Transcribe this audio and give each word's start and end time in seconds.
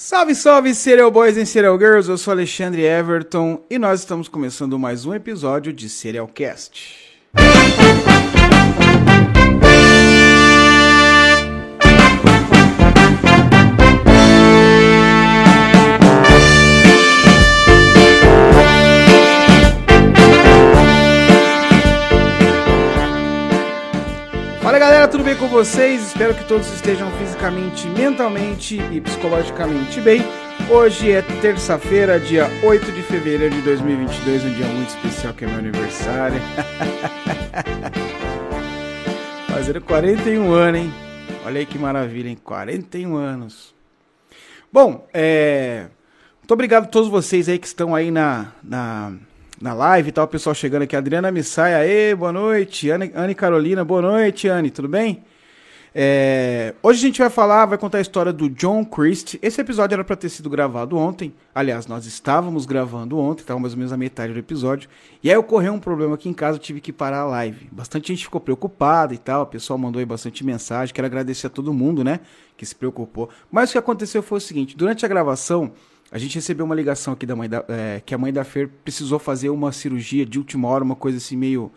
Salve, 0.00 0.32
salve, 0.32 0.74
Serial 0.76 1.10
Boys 1.10 1.36
e 1.36 1.44
Serial 1.44 1.76
Girls, 1.76 2.08
eu 2.08 2.16
sou 2.16 2.30
Alexandre 2.30 2.82
Everton 2.82 3.64
e 3.68 3.80
nós 3.80 3.98
estamos 3.98 4.28
começando 4.28 4.78
mais 4.78 5.04
um 5.04 5.12
episódio 5.12 5.72
de 5.72 5.88
Serial 5.88 6.28
Cast. 6.28 7.18
Vocês? 25.58 26.06
Espero 26.06 26.36
que 26.36 26.44
todos 26.44 26.72
estejam 26.72 27.10
fisicamente, 27.18 27.88
mentalmente 27.88 28.76
e 28.92 29.00
psicologicamente 29.00 30.00
bem. 30.00 30.22
Hoje 30.70 31.10
é 31.10 31.20
terça-feira, 31.20 32.20
dia 32.20 32.46
8 32.62 32.92
de 32.92 33.02
fevereiro 33.02 33.52
de 33.52 33.62
2022, 33.62 34.44
um 34.44 34.54
dia 34.54 34.66
muito 34.66 34.90
especial 34.90 35.34
que 35.34 35.44
é 35.44 35.48
meu 35.48 35.58
aniversário. 35.58 36.40
Fazendo 39.50 39.80
41 39.80 40.52
anos, 40.52 40.80
hein? 40.80 40.94
Olha 41.44 41.58
aí 41.58 41.66
que 41.66 41.76
maravilha, 41.76 42.28
hein? 42.28 42.38
41 42.44 43.16
anos. 43.16 43.74
Bom, 44.72 45.08
é... 45.12 45.86
Muito 46.40 46.54
obrigado 46.54 46.84
a 46.84 46.88
todos 46.88 47.08
vocês 47.08 47.48
aí 47.48 47.58
que 47.58 47.66
estão 47.66 47.96
aí 47.96 48.12
na, 48.12 48.52
na 48.62 49.12
na 49.60 49.74
live 49.74 50.10
e 50.10 50.12
tal, 50.12 50.24
o 50.24 50.28
pessoal 50.28 50.54
chegando 50.54 50.82
aqui. 50.82 50.94
Adriana 50.94 51.32
Missaia, 51.32 51.78
aê, 51.78 52.14
boa 52.14 52.32
noite. 52.32 52.92
Anne 52.92 53.34
Carolina, 53.34 53.84
boa 53.84 54.02
noite, 54.02 54.46
Anne, 54.46 54.70
tudo 54.70 54.86
bem? 54.86 55.24
É, 55.94 56.74
hoje 56.82 56.98
a 56.98 57.06
gente 57.06 57.18
vai 57.18 57.30
falar, 57.30 57.66
vai 57.66 57.78
contar 57.78 57.98
a 57.98 58.00
história 58.00 58.32
do 58.32 58.48
John 58.50 58.84
Christie. 58.84 59.38
Esse 59.42 59.60
episódio 59.60 59.94
era 59.94 60.04
para 60.04 60.16
ter 60.16 60.28
sido 60.28 60.50
gravado 60.50 60.96
ontem. 60.96 61.32
Aliás, 61.54 61.86
nós 61.86 62.06
estávamos 62.06 62.66
gravando 62.66 63.18
ontem, 63.18 63.40
estava 63.40 63.58
mais 63.58 63.72
ou 63.72 63.78
menos 63.78 63.92
a 63.92 63.96
metade 63.96 64.32
do 64.32 64.38
episódio. 64.38 64.88
E 65.22 65.30
aí 65.30 65.36
ocorreu 65.36 65.72
um 65.72 65.80
problema 65.80 66.14
aqui 66.14 66.28
em 66.28 66.34
casa, 66.34 66.58
tive 66.58 66.80
que 66.80 66.92
parar 66.92 67.20
a 67.20 67.26
live. 67.26 67.68
Bastante 67.72 68.08
gente 68.08 68.24
ficou 68.24 68.40
preocupada 68.40 69.14
e 69.14 69.18
tal, 69.18 69.42
o 69.42 69.46
pessoal 69.46 69.78
mandou 69.78 69.98
aí 70.00 70.06
bastante 70.06 70.44
mensagem. 70.44 70.94
Quero 70.94 71.06
agradecer 71.06 71.46
a 71.46 71.50
todo 71.50 71.72
mundo, 71.72 72.04
né, 72.04 72.20
que 72.56 72.66
se 72.66 72.74
preocupou. 72.74 73.28
Mas 73.50 73.70
o 73.70 73.72
que 73.72 73.78
aconteceu 73.78 74.22
foi 74.22 74.38
o 74.38 74.40
seguinte: 74.40 74.76
durante 74.76 75.04
a 75.04 75.08
gravação, 75.08 75.72
a 76.10 76.18
gente 76.18 76.34
recebeu 76.34 76.64
uma 76.64 76.74
ligação 76.74 77.12
aqui 77.12 77.26
da 77.26 77.34
mãe 77.34 77.48
da, 77.48 77.64
é, 77.68 78.02
que 78.04 78.14
a 78.14 78.18
mãe 78.18 78.32
da 78.32 78.44
Fer 78.44 78.68
precisou 78.84 79.18
fazer 79.18 79.50
uma 79.50 79.72
cirurgia 79.72 80.24
de 80.24 80.38
última 80.38 80.68
hora, 80.68 80.84
uma 80.84 80.96
coisa 80.96 81.18
assim 81.18 81.36
meio 81.36 81.70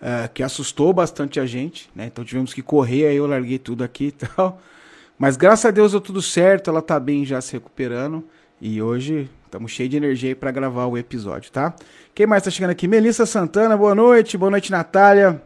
é, 0.00 0.28
que 0.28 0.42
assustou 0.42 0.92
bastante 0.92 1.40
a 1.40 1.46
gente, 1.46 1.90
né? 1.94 2.06
Então 2.06 2.24
tivemos 2.24 2.52
que 2.52 2.62
correr, 2.62 3.06
aí 3.06 3.16
eu 3.16 3.26
larguei 3.26 3.58
tudo 3.58 3.82
aqui 3.84 4.06
e 4.06 4.12
tal. 4.26 4.60
Mas 5.18 5.36
graças 5.36 5.64
a 5.64 5.70
Deus 5.70 5.92
deu 5.92 6.00
tudo 6.00 6.20
certo, 6.20 6.70
ela 6.70 6.82
tá 6.82 6.98
bem 6.98 7.24
já 7.24 7.40
se 7.40 7.52
recuperando 7.52 8.24
e 8.60 8.82
hoje 8.82 9.30
estamos 9.44 9.70
cheios 9.70 9.90
de 9.90 9.96
energia 9.96 10.30
aí 10.30 10.34
para 10.34 10.50
gravar 10.50 10.86
o 10.86 10.98
episódio, 10.98 11.50
tá? 11.52 11.74
Quem 12.14 12.26
mais 12.26 12.42
tá 12.42 12.50
chegando 12.50 12.70
aqui? 12.70 12.88
Melissa 12.88 13.24
Santana, 13.24 13.76
boa 13.76 13.94
noite, 13.94 14.36
boa 14.36 14.50
noite 14.50 14.70
Natália. 14.70 15.40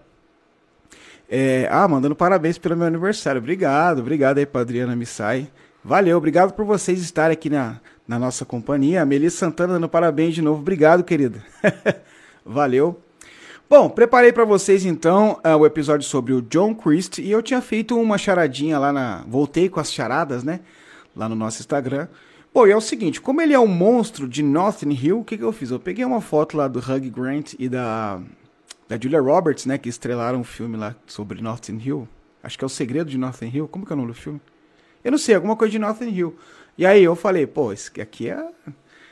É, 1.29 1.69
ah, 1.71 1.87
mandando 1.87 2.17
parabéns 2.17 2.57
pelo 2.57 2.77
meu 2.77 2.87
aniversário. 2.87 3.39
Obrigado, 3.39 3.99
obrigado 4.01 4.39
aí 4.39 4.47
pra 4.47 4.63
Adriana 4.63 4.97
Missai. 4.97 5.51
Valeu, 5.85 6.17
obrigado 6.17 6.55
por 6.55 6.65
vocês 6.65 7.01
estarem 7.01 7.35
aqui 7.35 7.51
na, 7.51 7.81
na 8.07 8.19
nossa 8.19 8.45
companhia. 8.45 9.05
Melissa 9.05 9.39
Santana 9.39 9.75
dando 9.75 9.89
parabéns 9.89 10.35
de 10.35 10.43
novo. 10.43 10.61
Obrigado, 10.61 11.05
querida. 11.05 11.45
Valeu. 12.45 13.08
Bom, 13.71 13.91
preparei 13.91 14.33
para 14.33 14.47
vocês 14.47 14.87
então 14.87 15.39
uh, 15.45 15.55
o 15.59 15.67
episódio 15.67 16.09
sobre 16.09 16.33
o 16.33 16.41
John 16.41 16.75
Christ 16.75 17.19
e 17.19 17.31
eu 17.31 17.43
tinha 17.43 17.61
feito 17.61 18.01
uma 18.01 18.17
charadinha 18.17 18.79
lá 18.79 18.91
na. 18.91 19.25
Voltei 19.29 19.69
com 19.69 19.79
as 19.79 19.93
charadas, 19.93 20.43
né? 20.43 20.61
Lá 21.15 21.29
no 21.29 21.35
nosso 21.35 21.61
Instagram. 21.61 22.09
Bom, 22.53 22.67
e 22.67 22.71
é 22.71 22.77
o 22.77 22.81
seguinte: 22.81 23.21
como 23.21 23.43
ele 23.43 23.53
é 23.53 23.61
um 23.61 23.67
monstro 23.67 24.27
de 24.27 24.43
Notting 24.43 24.95
Hill, 24.95 25.21
o 25.21 25.25
que, 25.25 25.37
que 25.37 25.45
eu 25.45 25.53
fiz? 25.53 25.71
Eu 25.71 25.79
peguei 25.79 26.03
uma 26.03 26.23
foto 26.23 26.57
lá 26.57 26.67
do 26.67 26.79
Hugh 26.79 27.11
Grant 27.11 27.57
e 27.59 27.69
da, 27.69 28.23
da 28.89 28.99
Julia 28.99 29.21
Roberts, 29.21 29.67
né? 29.67 29.77
Que 29.77 29.91
estrelaram 29.91 30.41
um 30.41 30.45
filme 30.45 30.79
lá 30.79 30.97
sobre 31.07 31.43
Notting 31.43 31.79
Hill. 31.79 32.09
Acho 32.43 32.57
que 32.57 32.65
é 32.65 32.67
O 32.67 32.71
Segredo 32.71 33.11
de 33.11 33.19
Notting 33.19 33.51
Hill. 33.55 33.69
Como 33.69 33.85
que 33.85 33.93
é 33.93 33.95
o 33.95 33.99
nome 33.99 34.13
do 34.13 34.19
filme? 34.19 34.41
Eu 35.05 35.11
não 35.11 35.19
sei, 35.19 35.35
alguma 35.35 35.57
coisa 35.57 35.73
de 35.73 35.79
Notting 35.79 36.09
Hill. 36.09 36.35
E 36.79 36.87
aí 36.87 37.05
eu 37.05 37.15
falei, 37.15 37.47
pô, 37.47 37.71
esse 37.71 38.01
aqui 38.01 38.31
é 38.31 38.49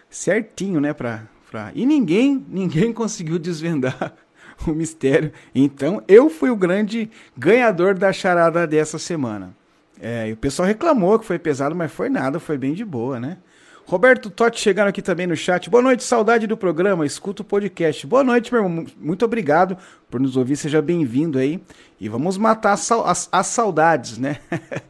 certinho, 0.08 0.80
né, 0.80 0.94
pra, 0.94 1.28
pra... 1.50 1.72
E 1.74 1.84
ninguém, 1.84 2.42
ninguém 2.48 2.90
conseguiu 2.90 3.38
desvendar 3.38 4.16
o 4.66 4.70
mistério. 4.70 5.32
Então 5.54 6.02
eu 6.08 6.28
fui 6.30 6.50
o 6.50 6.56
grande 6.56 7.10
ganhador 7.36 7.94
da 7.94 8.12
charada 8.12 8.66
dessa 8.66 8.98
semana. 8.98 9.54
É, 10.00 10.28
e 10.28 10.32
o 10.32 10.36
pessoal 10.36 10.68
reclamou 10.68 11.18
que 11.18 11.24
foi 11.24 11.38
pesado, 11.38 11.74
mas 11.74 11.90
foi 11.90 12.08
nada, 12.08 12.38
foi 12.38 12.58
bem 12.58 12.74
de 12.74 12.84
boa, 12.84 13.18
né? 13.18 13.38
Roberto 13.86 14.28
Totti 14.28 14.60
chegando 14.60 14.88
aqui 14.88 15.00
também 15.00 15.28
no 15.28 15.36
chat. 15.36 15.70
Boa 15.70 15.82
noite, 15.82 16.02
saudade 16.02 16.46
do 16.46 16.56
programa, 16.56 17.06
escuta 17.06 17.42
o 17.42 17.44
podcast. 17.44 18.04
Boa 18.04 18.24
noite, 18.24 18.52
meu 18.52 18.64
irmão. 18.64 18.84
Muito 18.98 19.24
obrigado 19.24 19.78
por 20.10 20.20
nos 20.20 20.36
ouvir, 20.36 20.56
seja 20.56 20.82
bem-vindo 20.82 21.38
aí. 21.38 21.62
E 22.00 22.08
vamos 22.08 22.36
matar 22.36 22.72
as, 22.72 22.90
as, 22.90 23.28
as 23.30 23.46
saudades, 23.46 24.18
né? 24.18 24.38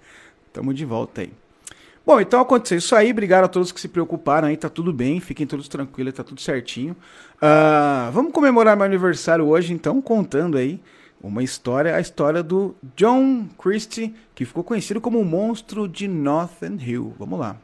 Tamo 0.51 0.73
de 0.73 0.87
volta 0.87 1.21
aí. 1.21 1.46
Bom, 2.07 2.21
então 2.21 2.41
aconteceu 2.41 2.79
isso 2.79 2.95
aí. 2.95 3.11
Obrigado 3.11 3.47
a 3.47 3.49
todos 3.49 3.73
que 3.73 3.81
se 3.81 3.89
preocuparam 3.89 4.47
aí. 4.47 4.57
Tá 4.57 4.69
tudo 4.69 4.93
bem, 4.93 5.19
fiquem 5.19 5.45
todos 5.45 5.67
tranquilos, 5.67 6.15
tá 6.15 6.23
tudo 6.23 6.41
certinho. 6.41 6.95
Uh, 7.39 8.13
vamos 8.13 8.31
comemorar 8.31 8.77
meu 8.77 8.87
aniversário 8.87 9.45
hoje, 9.45 9.73
então, 9.73 10.01
contando 10.01 10.57
aí 10.57 10.81
uma 11.21 11.43
história, 11.43 11.97
a 11.97 12.01
história 12.01 12.45
do 12.45 12.77
John 12.95 13.49
Christie, 13.59 14.15
que 14.37 14.45
ficou 14.45 14.63
conhecido 14.63 15.01
como 15.01 15.19
o 15.19 15.25
monstro 15.25 15.89
de 15.89 16.07
Notting 16.07 16.79
Hill. 16.81 17.13
Vamos 17.19 17.41
lá. 17.41 17.57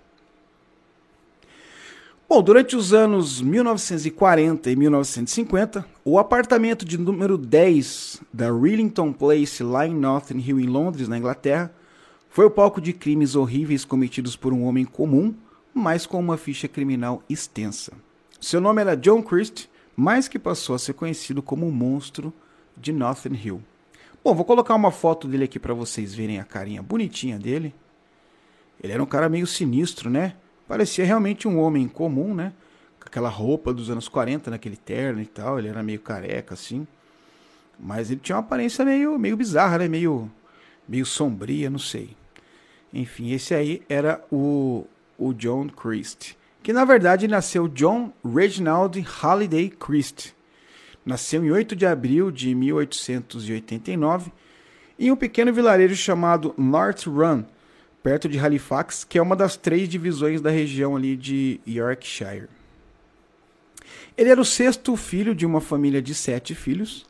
Bom, 2.29 2.43
durante 2.43 2.75
os 2.75 2.93
anos 2.93 3.41
1940 3.41 4.69
e 4.69 4.75
1950, 4.75 5.87
o 6.05 6.19
apartamento 6.19 6.85
de 6.85 6.99
número 6.99 7.39
10 7.39 8.23
da 8.33 8.51
Rillington 8.51 9.13
Place, 9.13 9.63
lá 9.63 9.87
em 9.87 9.95
Notting 9.95 10.41
Hill, 10.41 10.59
em 10.59 10.67
Londres, 10.67 11.07
na 11.07 11.17
Inglaterra, 11.17 11.73
foi 12.33 12.47
o 12.47 12.51
palco 12.51 12.81
de 12.81 12.95
crimes 12.95 13.37
horríveis 13.37 13.85
cometidos 13.85 14.37
por 14.37 14.55
um 14.55 14.65
homem 14.65 14.87
comum, 14.87 15.35
mas 15.75 16.07
com 16.07 16.19
uma 16.19 16.39
ficha 16.39 16.67
criminal 16.67 17.23
extensa. 17.29 17.93
Seu 18.41 18.59
nome 18.59 18.81
era 18.81 18.97
John 18.97 19.23
Christ, 19.23 19.69
mas 19.95 20.29
que 20.29 20.39
passou 20.39 20.75
a 20.75 20.79
ser 20.79 20.95
conhecido 20.95 21.43
como 21.43 21.69
o 21.69 21.73
monstro 21.73 22.33
de 22.75 22.91
Notting 22.91 23.35
Hill. 23.35 23.63
Bom, 24.25 24.35
vou 24.35 24.47
colocar 24.47 24.75
uma 24.75 24.91
foto 24.91 25.29
dele 25.29 25.45
aqui 25.45 25.59
para 25.59 25.75
vocês 25.75 26.15
verem 26.15 26.41
a 26.41 26.45
carinha 26.45 26.83
bonitinha 26.83 27.39
dele. 27.39 27.75
Ele 28.83 28.95
era 28.95 29.03
um 29.03 29.07
cara 29.07 29.29
meio 29.29 29.47
sinistro, 29.47 30.09
né? 30.09 30.35
Parecia 30.67 31.05
realmente 31.05 31.47
um 31.47 31.59
homem 31.59 31.87
comum, 31.87 32.35
né? 32.35 32.55
Com 32.99 33.09
aquela 33.09 33.29
roupa 33.29 33.75
dos 33.75 33.91
anos 33.91 34.09
40, 34.09 34.51
naquele 34.51 34.77
terno 34.77 35.21
e 35.21 35.27
tal. 35.27 35.59
Ele 35.59 35.69
era 35.69 35.83
meio 35.83 36.01
careca, 36.01 36.55
assim. 36.55 36.87
Mas 37.79 38.11
ele 38.11 38.21
tinha 38.21 38.37
uma 38.37 38.43
aparência 38.43 38.87
meio, 38.87 39.19
meio 39.19 39.37
bizarra, 39.37 39.77
né? 39.77 39.87
Meio, 39.87 40.31
meio 40.89 41.05
sombria, 41.05 41.69
não 41.69 41.79
sei. 41.79 42.17
Enfim, 42.93 43.33
esse 43.33 43.55
aí 43.55 43.83
era 43.89 44.23
o, 44.31 44.85
o 45.17 45.33
John 45.33 45.69
Christ. 45.69 46.35
Que 46.63 46.73
na 46.73 46.85
verdade 46.85 47.27
nasceu 47.27 47.67
John 47.67 48.13
Reginald 48.25 49.01
Halliday 49.01 49.71
Christ. 49.71 50.33
Nasceu 51.05 51.45
em 51.45 51.51
8 51.51 51.75
de 51.75 51.87
abril 51.87 52.31
de 52.31 52.55
1889 52.55 54.31
em 54.99 55.11
um 55.11 55.17
pequeno 55.17 55.53
vilarejo 55.53 55.97
chamado 55.97 56.55
North 56.57 57.07
Run, 57.07 57.45
perto 58.03 58.29
de 58.29 58.39
Halifax, 58.39 59.03
que 59.03 59.19
é 59.19 59.23
uma 59.23 59.35
das 59.35 59.57
três 59.57 59.89
divisões 59.89 60.41
da 60.41 60.51
região 60.51 60.95
ali 60.95 61.17
de 61.17 61.61
Yorkshire. 61.67 62.49
Ele 64.17 64.31
era 64.31 64.41
o 64.41 64.45
sexto 64.45 64.95
filho 64.97 65.35
de 65.35 65.47
uma 65.47 65.61
família 65.61 66.03
de 66.03 66.15
sete 66.15 66.55
filhos. 66.55 67.07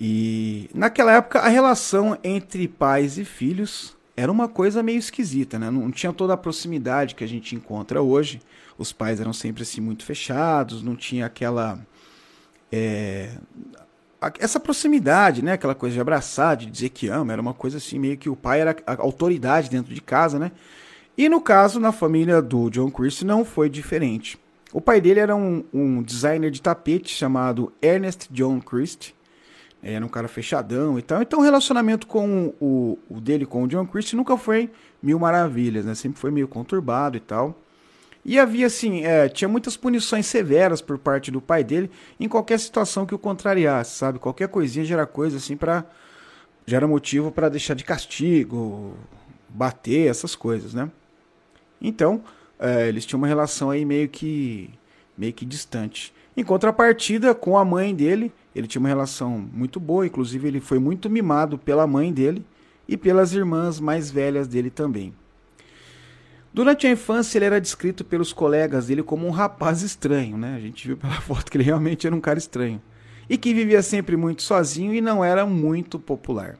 E 0.00 0.68
naquela 0.74 1.12
época 1.12 1.38
a 1.38 1.48
relação 1.48 2.18
entre 2.24 2.66
pais 2.66 3.18
e 3.18 3.24
filhos 3.24 3.96
era 4.16 4.30
uma 4.30 4.48
coisa 4.48 4.82
meio 4.82 4.98
esquisita, 4.98 5.58
né? 5.58 5.70
Não 5.70 5.90
tinha 5.90 6.12
toda 6.12 6.34
a 6.34 6.36
proximidade 6.36 7.14
que 7.14 7.24
a 7.24 7.28
gente 7.28 7.54
encontra 7.54 8.02
hoje. 8.02 8.40
Os 8.76 8.92
pais 8.92 9.20
eram 9.20 9.32
sempre 9.32 9.62
assim 9.62 9.80
muito 9.80 10.04
fechados, 10.04 10.82
não 10.82 10.96
tinha 10.96 11.26
aquela 11.26 11.78
é, 12.70 13.30
essa 14.38 14.60
proximidade, 14.60 15.42
né? 15.42 15.52
Aquela 15.52 15.74
coisa 15.74 15.94
de 15.94 16.00
abraçar, 16.00 16.56
de 16.56 16.66
dizer 16.66 16.90
que 16.90 17.08
ama, 17.08 17.32
era 17.32 17.42
uma 17.42 17.54
coisa 17.54 17.78
assim 17.78 17.98
meio 17.98 18.16
que 18.16 18.28
o 18.28 18.36
pai 18.36 18.60
era 18.60 18.76
a 18.86 19.00
autoridade 19.00 19.68
dentro 19.68 19.94
de 19.94 20.00
casa, 20.00 20.38
né? 20.38 20.52
E 21.16 21.28
no 21.28 21.40
caso, 21.40 21.80
na 21.80 21.92
família 21.92 22.40
do 22.40 22.70
John 22.70 22.90
Christie 22.90 23.26
não 23.26 23.44
foi 23.44 23.68
diferente. 23.68 24.38
O 24.72 24.80
pai 24.80 25.00
dele 25.00 25.20
era 25.20 25.36
um, 25.36 25.62
um 25.72 26.02
designer 26.02 26.50
de 26.50 26.62
tapete 26.62 27.14
chamado 27.14 27.72
Ernest 27.82 28.28
John 28.30 28.60
Christie 28.60 29.14
era 29.82 30.04
um 30.04 30.08
cara 30.08 30.28
fechadão 30.28 30.98
e 30.98 31.02
tal. 31.02 31.20
Então 31.20 31.40
o 31.40 31.42
relacionamento 31.42 32.06
com 32.06 32.54
o, 32.60 32.98
o 33.10 33.20
dele 33.20 33.44
com 33.44 33.64
o 33.64 33.68
John 33.68 33.86
Christie 33.86 34.16
nunca 34.16 34.36
foi 34.36 34.70
mil 35.02 35.18
maravilhas, 35.18 35.84
né? 35.84 35.94
Sempre 35.94 36.20
foi 36.20 36.30
meio 36.30 36.46
conturbado 36.46 37.16
e 37.16 37.20
tal. 37.20 37.58
E 38.24 38.38
havia 38.38 38.66
assim, 38.66 39.04
é, 39.04 39.28
tinha 39.28 39.48
muitas 39.48 39.76
punições 39.76 40.26
severas 40.26 40.80
por 40.80 40.96
parte 40.96 41.30
do 41.32 41.40
pai 41.40 41.64
dele 41.64 41.90
em 42.20 42.28
qualquer 42.28 42.60
situação 42.60 43.04
que 43.04 43.14
o 43.14 43.18
contrariasse, 43.18 43.96
sabe? 43.96 44.20
Qualquer 44.20 44.48
coisinha 44.48 44.84
gera 44.84 45.04
coisa 45.06 45.38
assim 45.38 45.56
para 45.56 45.84
gera 46.64 46.86
motivo 46.86 47.32
para 47.32 47.48
deixar 47.48 47.74
de 47.74 47.82
castigo, 47.82 48.96
bater, 49.48 50.08
essas 50.08 50.36
coisas, 50.36 50.72
né? 50.72 50.88
Então, 51.80 52.22
é, 52.60 52.88
eles 52.88 53.04
tinham 53.04 53.18
uma 53.18 53.26
relação 53.26 53.70
aí 53.70 53.84
meio 53.84 54.08
que 54.08 54.70
meio 55.18 55.32
que 55.32 55.44
distante. 55.44 56.14
Em 56.36 56.42
contrapartida, 56.42 57.34
com 57.34 57.58
a 57.58 57.64
mãe 57.64 57.94
dele, 57.94 58.32
ele 58.54 58.66
tinha 58.66 58.80
uma 58.80 58.88
relação 58.88 59.38
muito 59.52 59.78
boa, 59.78 60.06
inclusive 60.06 60.48
ele 60.48 60.60
foi 60.60 60.78
muito 60.78 61.10
mimado 61.10 61.58
pela 61.58 61.86
mãe 61.86 62.12
dele 62.12 62.44
e 62.88 62.96
pelas 62.96 63.32
irmãs 63.32 63.78
mais 63.78 64.10
velhas 64.10 64.48
dele 64.48 64.70
também. 64.70 65.14
Durante 66.54 66.86
a 66.86 66.90
infância, 66.90 67.38
ele 67.38 67.46
era 67.46 67.60
descrito 67.60 68.04
pelos 68.04 68.32
colegas 68.32 68.86
dele 68.86 69.02
como 69.02 69.26
um 69.26 69.30
rapaz 69.30 69.82
estranho, 69.82 70.36
né? 70.36 70.54
A 70.54 70.60
gente 70.60 70.86
viu 70.86 70.96
pela 70.96 71.14
foto 71.20 71.50
que 71.50 71.56
ele 71.56 71.64
realmente 71.64 72.06
era 72.06 72.14
um 72.14 72.20
cara 72.20 72.38
estranho. 72.38 72.80
E 73.28 73.38
que 73.38 73.54
vivia 73.54 73.82
sempre 73.82 74.16
muito 74.16 74.42
sozinho 74.42 74.92
e 74.94 75.00
não 75.00 75.24
era 75.24 75.46
muito 75.46 75.98
popular. 75.98 76.58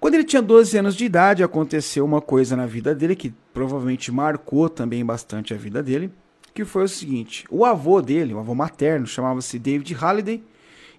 Quando 0.00 0.14
ele 0.14 0.24
tinha 0.24 0.40
12 0.40 0.78
anos 0.78 0.94
de 0.94 1.04
idade, 1.04 1.42
aconteceu 1.42 2.04
uma 2.04 2.20
coisa 2.20 2.56
na 2.56 2.66
vida 2.66 2.94
dele 2.94 3.16
que 3.16 3.34
provavelmente 3.52 4.12
marcou 4.12 4.68
também 4.68 5.04
bastante 5.04 5.52
a 5.52 5.56
vida 5.56 5.82
dele, 5.82 6.10
que 6.54 6.64
foi 6.64 6.84
o 6.84 6.88
seguinte: 6.88 7.44
o 7.50 7.64
avô 7.64 8.00
dele, 8.00 8.32
o 8.32 8.38
avô 8.38 8.54
materno, 8.54 9.06
chamava-se 9.06 9.58
David 9.58 9.92
Halliday, 9.92 10.42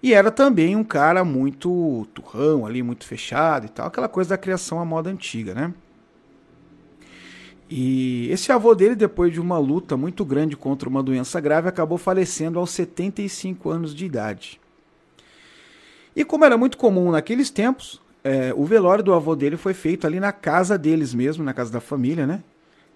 e 0.04 0.14
era 0.14 0.30
também 0.30 0.76
um 0.76 0.84
cara 0.84 1.24
muito 1.24 2.06
turrão 2.14 2.66
ali, 2.66 2.84
muito 2.84 3.06
fechado 3.06 3.66
e 3.66 3.70
tal, 3.70 3.88
aquela 3.88 4.10
coisa 4.10 4.32
da 4.32 4.38
criação 4.38 4.80
à 4.80 4.86
moda 4.86 5.10
antiga, 5.10 5.54
né? 5.54 5.74
E 7.68 8.30
esse 8.30 8.52
avô 8.52 8.76
dele, 8.76 8.94
depois 8.94 9.34
de 9.34 9.42
uma 9.42 9.58
luta 9.58 9.98
muito 9.98 10.24
grande 10.24 10.56
contra 10.56 10.88
uma 10.88 11.02
doença 11.02 11.40
grave, 11.40 11.68
acabou 11.68 11.98
falecendo 11.98 12.60
aos 12.60 12.70
75 12.70 13.70
anos 13.72 13.96
de 13.96 14.06
idade. 14.06 14.60
E 16.16 16.24
como 16.24 16.46
era 16.46 16.58
muito 16.58 16.78
comum 16.78 17.12
naqueles 17.12 17.50
tempos, 17.50 18.00
é, 18.24 18.54
o 18.56 18.66
velório 18.66 19.04
do 19.04 19.14
avô 19.14 19.36
dele 19.36 19.58
foi 19.58 19.74
feito 19.74 20.06
ali 20.06 20.20
na 20.20 20.32
casa 20.32 20.78
deles 20.78 21.14
mesmo, 21.14 21.44
na 21.44 21.54
casa 21.54 21.72
da 21.72 21.82
família, 21.82 22.28
né? 22.28 22.44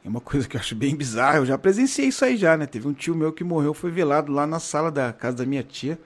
É 0.03 0.07
uma 0.07 0.21
coisa 0.21 0.47
que 0.47 0.55
eu 0.55 0.59
acho 0.59 0.75
bem 0.75 0.95
bizarra, 0.95 1.37
eu 1.37 1.45
já 1.45 1.57
presenciei 1.57 2.07
isso 2.07 2.23
aí 2.23 2.37
já, 2.37 2.55
né? 2.55 2.65
Teve 2.65 2.87
um 2.87 2.93
tio 2.93 3.15
meu 3.15 3.33
que 3.33 3.43
morreu, 3.43 3.73
foi 3.73 3.91
velado 3.91 4.31
lá 4.31 4.47
na 4.47 4.59
sala 4.59 4.89
da 4.89 5.11
casa 5.11 5.37
da 5.37 5.45
minha 5.45 5.63
tia. 5.63 5.99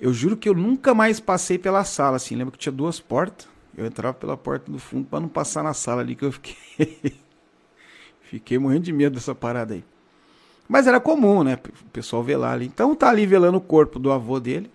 Eu 0.00 0.14
juro 0.14 0.36
que 0.36 0.48
eu 0.48 0.54
nunca 0.54 0.94
mais 0.94 1.20
passei 1.20 1.58
pela 1.58 1.84
sala, 1.84 2.16
assim. 2.16 2.36
Lembro 2.36 2.52
que 2.52 2.58
tinha 2.58 2.72
duas 2.72 3.00
portas. 3.00 3.48
Eu 3.76 3.84
entrava 3.84 4.14
pela 4.14 4.36
porta 4.36 4.70
do 4.70 4.78
fundo 4.78 5.06
para 5.06 5.20
não 5.20 5.28
passar 5.28 5.62
na 5.62 5.74
sala 5.74 6.02
ali 6.02 6.14
que 6.14 6.24
eu 6.24 6.32
fiquei. 6.32 6.56
fiquei 8.22 8.58
morrendo 8.58 8.84
de 8.84 8.92
medo 8.92 9.14
dessa 9.14 9.34
parada 9.34 9.74
aí. 9.74 9.84
Mas 10.68 10.86
era 10.86 11.00
comum, 11.00 11.42
né? 11.42 11.58
O 11.82 11.90
pessoal 11.90 12.22
velar 12.22 12.52
ali. 12.52 12.66
Então 12.66 12.94
tá 12.94 13.08
ali 13.08 13.26
velando 13.26 13.58
o 13.58 13.60
corpo 13.60 13.98
do 13.98 14.12
avô 14.12 14.38
dele. 14.38 14.70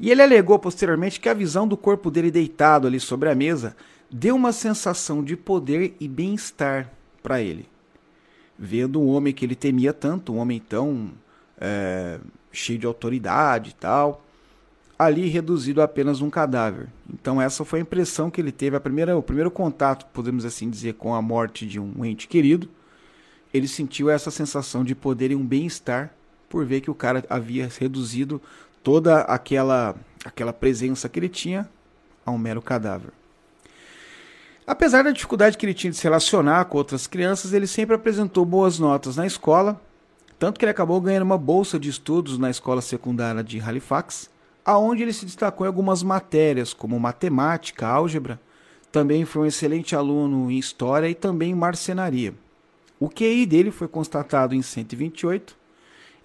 E 0.00 0.10
ele 0.10 0.22
alegou 0.22 0.58
posteriormente 0.58 1.18
que 1.18 1.28
a 1.28 1.34
visão 1.34 1.66
do 1.66 1.76
corpo 1.76 2.10
dele 2.10 2.30
deitado 2.30 2.86
ali 2.86 3.00
sobre 3.00 3.28
a 3.28 3.34
mesa 3.34 3.76
deu 4.10 4.36
uma 4.36 4.52
sensação 4.52 5.22
de 5.22 5.36
poder 5.36 5.96
e 5.98 6.06
bem-estar 6.06 6.92
para 7.22 7.40
ele. 7.40 7.66
Vendo 8.58 9.00
um 9.00 9.08
homem 9.08 9.32
que 9.32 9.44
ele 9.44 9.54
temia 9.54 9.92
tanto, 9.92 10.32
um 10.32 10.38
homem 10.38 10.58
tão 10.58 11.10
é, 11.60 12.18
cheio 12.52 12.78
de 12.78 12.86
autoridade 12.86 13.70
e 13.70 13.74
tal, 13.74 14.24
ali 14.98 15.28
reduzido 15.28 15.80
a 15.80 15.84
apenas 15.84 16.20
um 16.20 16.28
cadáver. 16.28 16.88
Então 17.12 17.40
essa 17.40 17.64
foi 17.64 17.78
a 17.78 17.82
impressão 17.82 18.30
que 18.30 18.40
ele 18.40 18.50
teve, 18.50 18.76
a 18.76 18.80
primeira, 18.80 19.16
o 19.16 19.22
primeiro 19.22 19.50
contato, 19.50 20.06
podemos 20.12 20.44
assim 20.44 20.68
dizer, 20.68 20.94
com 20.94 21.14
a 21.14 21.22
morte 21.22 21.66
de 21.66 21.78
um 21.78 22.04
ente 22.04 22.26
querido. 22.26 22.68
Ele 23.54 23.68
sentiu 23.68 24.10
essa 24.10 24.30
sensação 24.30 24.84
de 24.84 24.94
poder 24.94 25.30
e 25.30 25.36
um 25.36 25.46
bem-estar 25.46 26.12
por 26.48 26.66
ver 26.66 26.80
que 26.80 26.90
o 26.90 26.94
cara 26.94 27.24
havia 27.30 27.68
reduzido 27.78 28.42
toda 28.82 29.20
aquela 29.20 29.94
aquela 30.24 30.52
presença 30.52 31.08
que 31.08 31.18
ele 31.18 31.28
tinha 31.28 31.68
a 32.26 32.30
um 32.30 32.38
mero 32.38 32.60
cadáver. 32.60 33.12
Apesar 34.68 35.02
da 35.02 35.10
dificuldade 35.10 35.56
que 35.56 35.64
ele 35.64 35.72
tinha 35.72 35.90
de 35.90 35.96
se 35.96 36.04
relacionar 36.04 36.66
com 36.66 36.76
outras 36.76 37.06
crianças, 37.06 37.54
ele 37.54 37.66
sempre 37.66 37.96
apresentou 37.96 38.44
boas 38.44 38.78
notas 38.78 39.16
na 39.16 39.26
escola, 39.26 39.80
tanto 40.38 40.58
que 40.58 40.64
ele 40.66 40.70
acabou 40.70 41.00
ganhando 41.00 41.22
uma 41.22 41.38
bolsa 41.38 41.78
de 41.78 41.88
estudos 41.88 42.36
na 42.36 42.50
escola 42.50 42.82
secundária 42.82 43.42
de 43.42 43.58
Halifax, 43.58 44.28
aonde 44.62 45.02
ele 45.02 45.14
se 45.14 45.24
destacou 45.24 45.66
em 45.66 45.68
algumas 45.68 46.02
matérias, 46.02 46.74
como 46.74 47.00
matemática, 47.00 47.86
álgebra. 47.88 48.38
Também 48.92 49.24
foi 49.24 49.44
um 49.44 49.46
excelente 49.46 49.96
aluno 49.96 50.50
em 50.50 50.58
história 50.58 51.08
e 51.08 51.14
também 51.14 51.52
em 51.52 51.54
marcenaria. 51.54 52.34
O 53.00 53.08
QI 53.08 53.46
dele 53.46 53.70
foi 53.70 53.88
constatado 53.88 54.54
em 54.54 54.60
128, 54.60 55.56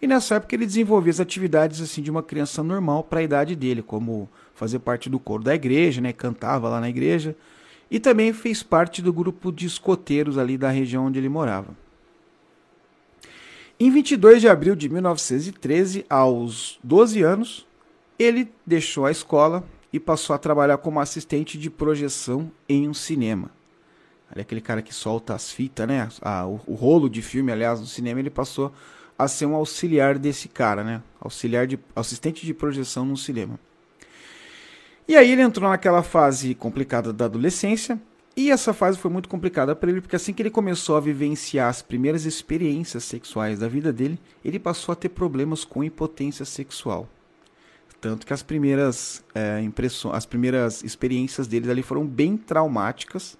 e 0.01 0.05
nessa 0.05 0.35
época 0.35 0.53
ele 0.53 0.65
desenvolvia 0.65 1.11
as 1.11 1.21
atividades 1.21 1.79
assim 1.79 2.01
de 2.01 2.11
uma 2.11 2.21
criança 2.21 2.61
normal 2.61 3.05
para 3.05 3.21
a 3.21 3.23
idade 3.23 3.55
dele, 3.55 3.81
como 3.81 4.27
fazer 4.53 4.79
parte 4.79 5.09
do 5.09 5.17
coro 5.17 5.43
da 5.43 5.55
igreja, 5.55 6.01
né, 6.01 6.11
cantava 6.11 6.67
lá 6.67 6.81
na 6.81 6.89
igreja, 6.89 7.37
e 7.89 7.99
também 7.99 8.33
fez 8.33 8.63
parte 8.63 9.01
do 9.01 9.13
grupo 9.13 9.51
de 9.51 9.65
escoteiros 9.65 10.37
ali 10.37 10.57
da 10.57 10.69
região 10.69 11.05
onde 11.05 11.19
ele 11.19 11.29
morava. 11.29 11.75
Em 13.79 13.91
22 13.91 14.41
de 14.41 14.47
abril 14.47 14.75
de 14.75 14.87
1913, 14.87 16.05
aos 16.09 16.79
12 16.83 17.21
anos, 17.21 17.67
ele 18.17 18.51
deixou 18.65 19.05
a 19.05 19.11
escola 19.11 19.63
e 19.91 19.99
passou 19.99 20.35
a 20.35 20.39
trabalhar 20.39 20.77
como 20.77 20.99
assistente 20.99 21.57
de 21.57 21.69
projeção 21.69 22.51
em 22.67 22.87
um 22.87 22.93
cinema. 22.93 23.51
Ali 24.31 24.41
aquele 24.41 24.61
cara 24.61 24.81
que 24.81 24.93
solta 24.93 25.35
as 25.35 25.51
fitas, 25.51 25.87
né? 25.87 26.09
Ah, 26.21 26.47
o, 26.47 26.59
o, 26.65 26.73
rolo 26.73 27.09
de 27.09 27.21
filme, 27.21 27.51
aliás, 27.51 27.79
no 27.79 27.85
cinema, 27.85 28.19
ele 28.19 28.29
passou 28.29 28.73
a 29.17 29.27
ser 29.27 29.45
um 29.45 29.53
auxiliar 29.53 30.17
desse 30.17 30.47
cara, 30.47 30.83
né? 30.83 31.03
Auxiliar 31.19 31.67
de 31.67 31.77
assistente 31.95 32.45
de 32.45 32.53
projeção 32.53 33.05
no 33.05 33.15
cinema. 33.15 33.59
E 35.07 35.15
aí 35.15 35.31
ele 35.31 35.41
entrou 35.41 35.69
naquela 35.69 36.01
fase 36.01 36.55
complicada 36.55 37.11
da 37.11 37.25
adolescência, 37.25 37.99
e 38.35 38.49
essa 38.49 38.73
fase 38.73 38.97
foi 38.97 39.11
muito 39.11 39.29
complicada 39.29 39.75
para 39.75 39.91
ele, 39.91 40.01
porque 40.01 40.15
assim 40.15 40.33
que 40.33 40.41
ele 40.41 40.49
começou 40.49 40.95
a 40.95 40.99
vivenciar 40.99 41.69
as 41.69 41.83
primeiras 41.83 42.25
experiências 42.25 43.03
sexuais 43.03 43.59
da 43.59 43.67
vida 43.67 43.93
dele, 43.93 44.19
ele 44.43 44.57
passou 44.57 44.91
a 44.91 44.95
ter 44.95 45.09
problemas 45.09 45.63
com 45.63 45.83
impotência 45.83 46.43
sexual. 46.43 47.07
Tanto 48.01 48.25
que 48.25 48.33
as 48.33 48.41
primeiras 48.41 49.23
é, 49.35 49.61
impressões, 49.61 50.15
as 50.15 50.25
primeiras 50.25 50.83
experiências 50.83 51.47
dele 51.47 51.69
ali 51.69 51.83
foram 51.83 52.05
bem 52.05 52.35
traumáticas, 52.35 53.37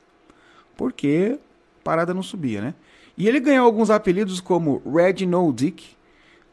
porque 0.77 1.39
a 1.81 1.83
parada 1.83 2.13
não 2.13 2.21
subia, 2.21 2.62
né? 2.62 2.75
E 3.18 3.27
ele 3.27 3.39
ganhou 3.39 3.66
alguns 3.66 3.89
apelidos 3.89 4.39
como 4.39 4.81
Red 4.86 5.25
No 5.25 5.51
Dick, 5.51 5.95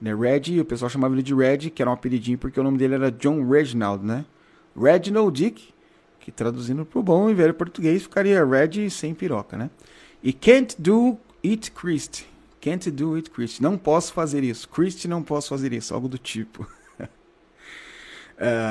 né? 0.01 0.15
Red, 0.15 0.61
o 0.61 0.65
pessoal 0.65 0.89
chamava 0.89 1.15
ele 1.15 1.23
de 1.23 1.35
Red, 1.35 1.71
que 1.71 1.83
era 1.83 1.91
um 1.91 1.95
apelidinho 1.95 2.39
porque 2.39 2.59
o 2.59 2.63
nome 2.63 2.79
dele 2.79 2.95
era 2.95 3.13
John 3.13 3.47
Reginald, 3.47 4.05
né? 4.05 4.25
No 4.75 5.31
Dick, 5.31 5.73
que 6.19 6.31
traduzindo 6.31 6.85
para 6.85 6.99
o 6.99 7.03
bom 7.03 7.29
e 7.29 7.35
velho 7.35 7.55
português 7.55 8.03
ficaria 8.03 8.45
Red 8.45 8.89
sem 8.91 9.15
piroca, 9.15 9.57
né? 9.57 9.71
E 10.23 10.33
Can't 10.33 10.81
Do 10.81 11.19
It 11.45 11.71
Christ. 11.73 12.25
Can't 12.61 12.91
Do 12.91 13.15
It 13.15 13.31
Christ. 13.31 13.61
Não 13.61 13.79
posso 13.79 14.13
fazer 14.13 14.45
isso. 14.45 14.69
Christ 14.69 15.07
não 15.07 15.23
posso 15.23 15.49
fazer 15.49 15.73
isso. 15.73 15.95
Algo 15.95 16.09
do 16.09 16.19
tipo. 16.19 16.63
Uh, 17.01 17.07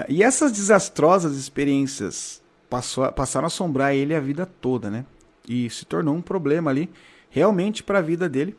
e 0.08 0.24
essas 0.24 0.52
desastrosas 0.52 1.36
experiências 1.36 2.42
passou, 2.70 3.12
passaram 3.12 3.46
a 3.46 3.48
assombrar 3.48 3.96
ele 3.96 4.14
a 4.14 4.20
vida 4.20 4.46
toda, 4.46 4.90
né? 4.90 5.06
E 5.48 5.70
se 5.70 5.86
tornou 5.86 6.16
um 6.16 6.22
problema 6.22 6.70
ali, 6.70 6.90
realmente, 7.30 7.82
para 7.82 7.98
a 7.98 8.02
vida 8.02 8.30
dele. 8.30 8.56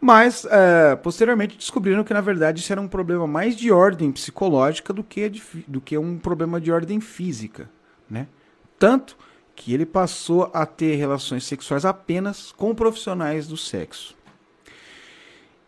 Mas, 0.00 0.44
uh, 0.44 0.96
posteriormente, 1.02 1.56
descobriram 1.56 2.04
que, 2.04 2.12
na 2.12 2.20
verdade, 2.20 2.60
isso 2.60 2.72
era 2.72 2.80
um 2.80 2.88
problema 2.88 3.26
mais 3.26 3.56
de 3.56 3.72
ordem 3.72 4.12
psicológica 4.12 4.92
do 4.92 5.02
que, 5.02 5.28
de, 5.28 5.42
do 5.66 5.80
que 5.80 5.96
um 5.96 6.18
problema 6.18 6.60
de 6.60 6.70
ordem 6.70 7.00
física, 7.00 7.70
né? 8.08 8.26
Tanto 8.78 9.16
que 9.56 9.72
ele 9.72 9.86
passou 9.86 10.50
a 10.52 10.66
ter 10.66 10.96
relações 10.96 11.44
sexuais 11.44 11.84
apenas 11.84 12.52
com 12.52 12.74
profissionais 12.74 13.46
do 13.46 13.56
sexo. 13.56 14.16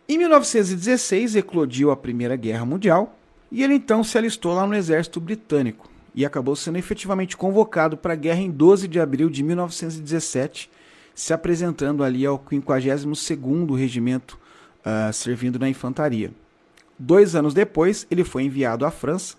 Em 0.09 0.17
1916, 0.17 1.35
eclodiu 1.35 1.91
a 1.91 1.97
Primeira 1.97 2.35
Guerra 2.35 2.65
Mundial 2.65 3.17
e 3.51 3.63
ele 3.63 3.73
então 3.73 4.03
se 4.03 4.17
alistou 4.17 4.53
lá 4.53 4.65
no 4.67 4.75
exército 4.75 5.19
britânico 5.19 5.89
e 6.13 6.25
acabou 6.25 6.55
sendo 6.55 6.77
efetivamente 6.77 7.37
convocado 7.37 7.97
para 7.97 8.13
a 8.13 8.15
guerra 8.15 8.39
em 8.39 8.49
12 8.49 8.87
de 8.87 8.99
abril 8.99 9.29
de 9.29 9.43
1917, 9.43 10.69
se 11.17 11.33
apresentando 11.33 12.03
ali 12.03 12.27
ao 12.27 12.37
52º 12.37 13.75
Regimento, 13.75 14.37
uh, 14.85 15.11
servindo 15.11 15.57
na 15.57 15.67
infantaria. 15.67 16.31
Dois 16.97 17.35
anos 17.35 17.55
depois, 17.55 18.05
ele 18.11 18.23
foi 18.23 18.43
enviado 18.43 18.85
à 18.85 18.91
França, 18.91 19.35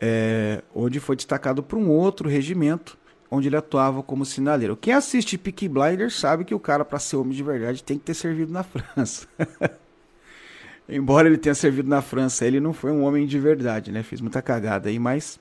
é, 0.00 0.62
onde 0.74 0.98
foi 1.00 1.14
destacado 1.14 1.62
para 1.62 1.78
um 1.78 1.90
outro 1.90 2.26
regimento, 2.26 2.96
onde 3.30 3.48
ele 3.48 3.56
atuava 3.56 4.02
como 4.02 4.24
sinaleiro. 4.24 4.78
Quem 4.78 4.94
assiste 4.94 5.36
Peaky 5.36 5.68
Blinders 5.68 6.18
sabe 6.18 6.42
que 6.42 6.54
o 6.54 6.58
cara, 6.58 6.86
para 6.86 6.98
ser 6.98 7.16
homem 7.16 7.34
de 7.34 7.42
verdade, 7.42 7.84
tem 7.84 7.98
que 7.98 8.04
ter 8.04 8.14
servido 8.14 8.50
na 8.50 8.62
França. 8.62 9.26
Embora 10.88 11.28
ele 11.28 11.36
tenha 11.36 11.54
servido 11.54 11.88
na 11.88 12.00
França, 12.00 12.46
ele 12.46 12.60
não 12.60 12.72
foi 12.72 12.90
um 12.90 13.04
homem 13.04 13.26
de 13.26 13.38
verdade, 13.38 13.92
né? 13.92 14.02
Fez 14.02 14.22
muita 14.22 14.40
cagada 14.40 14.88
aí, 14.88 14.98
mas 14.98 15.38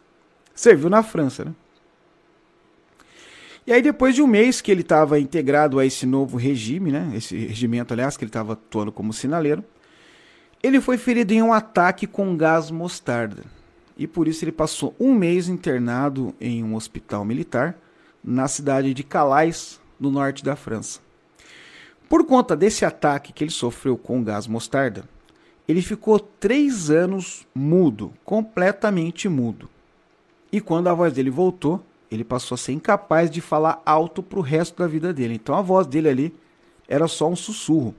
serviu 0.53 0.89
na 0.89 1.01
França, 1.03 1.45
né? 1.45 1.53
E 3.65 3.71
aí, 3.71 3.81
depois 3.81 4.13
de 4.13 4.21
um 4.21 4.27
mês 4.27 4.59
que 4.59 4.69
ele 4.69 4.81
estava 4.81 5.19
integrado 5.19 5.79
a 5.79 5.85
esse 5.85 6.05
novo 6.05 6.37
regime, 6.37 6.91
né? 6.91 7.11
Esse 7.15 7.35
regimento, 7.37 7.93
aliás, 7.93 8.17
que 8.17 8.23
ele 8.23 8.29
estava 8.29 8.53
atuando 8.53 8.91
como 8.91 9.13
sinaleiro, 9.13 9.63
ele 10.61 10.81
foi 10.81 10.97
ferido 10.97 11.33
em 11.33 11.41
um 11.41 11.53
ataque 11.53 12.05
com 12.05 12.35
gás 12.35 12.69
mostarda. 12.69 13.43
E 13.97 14.05
por 14.07 14.27
isso 14.27 14.43
ele 14.43 14.51
passou 14.51 14.93
um 14.99 15.13
mês 15.13 15.47
internado 15.47 16.33
em 16.41 16.63
um 16.63 16.75
hospital 16.75 17.23
militar 17.23 17.77
na 18.23 18.47
cidade 18.47 18.93
de 18.93 19.03
Calais, 19.03 19.79
no 19.99 20.11
norte 20.11 20.43
da 20.43 20.55
França. 20.55 20.99
Por 22.09 22.25
conta 22.25 22.55
desse 22.55 22.85
ataque 22.85 23.31
que 23.31 23.43
ele 23.43 23.51
sofreu 23.51 23.97
com 23.97 24.23
gás 24.23 24.45
mostarda, 24.45 25.03
ele 25.67 25.81
ficou 25.81 26.19
três 26.19 26.89
anos 26.89 27.47
mudo, 27.55 28.13
completamente 28.25 29.29
mudo. 29.29 29.69
E 30.51 30.59
quando 30.59 30.87
a 30.87 30.93
voz 30.93 31.13
dele 31.13 31.29
voltou, 31.29 31.83
ele 32.13 32.23
passou 32.23 32.55
a 32.55 32.57
ser 32.57 32.73
incapaz 32.73 33.29
de 33.29 33.41
falar 33.41 33.81
alto 33.85 34.21
para 34.21 34.39
o 34.39 34.41
resto 34.41 34.77
da 34.77 34.87
vida 34.87 35.13
dele. 35.13 35.35
Então 35.35 35.55
a 35.55 35.61
voz 35.61 35.87
dele 35.87 36.09
ali 36.09 36.35
era 36.87 37.07
só 37.07 37.29
um 37.29 37.35
sussurro. 37.35 37.95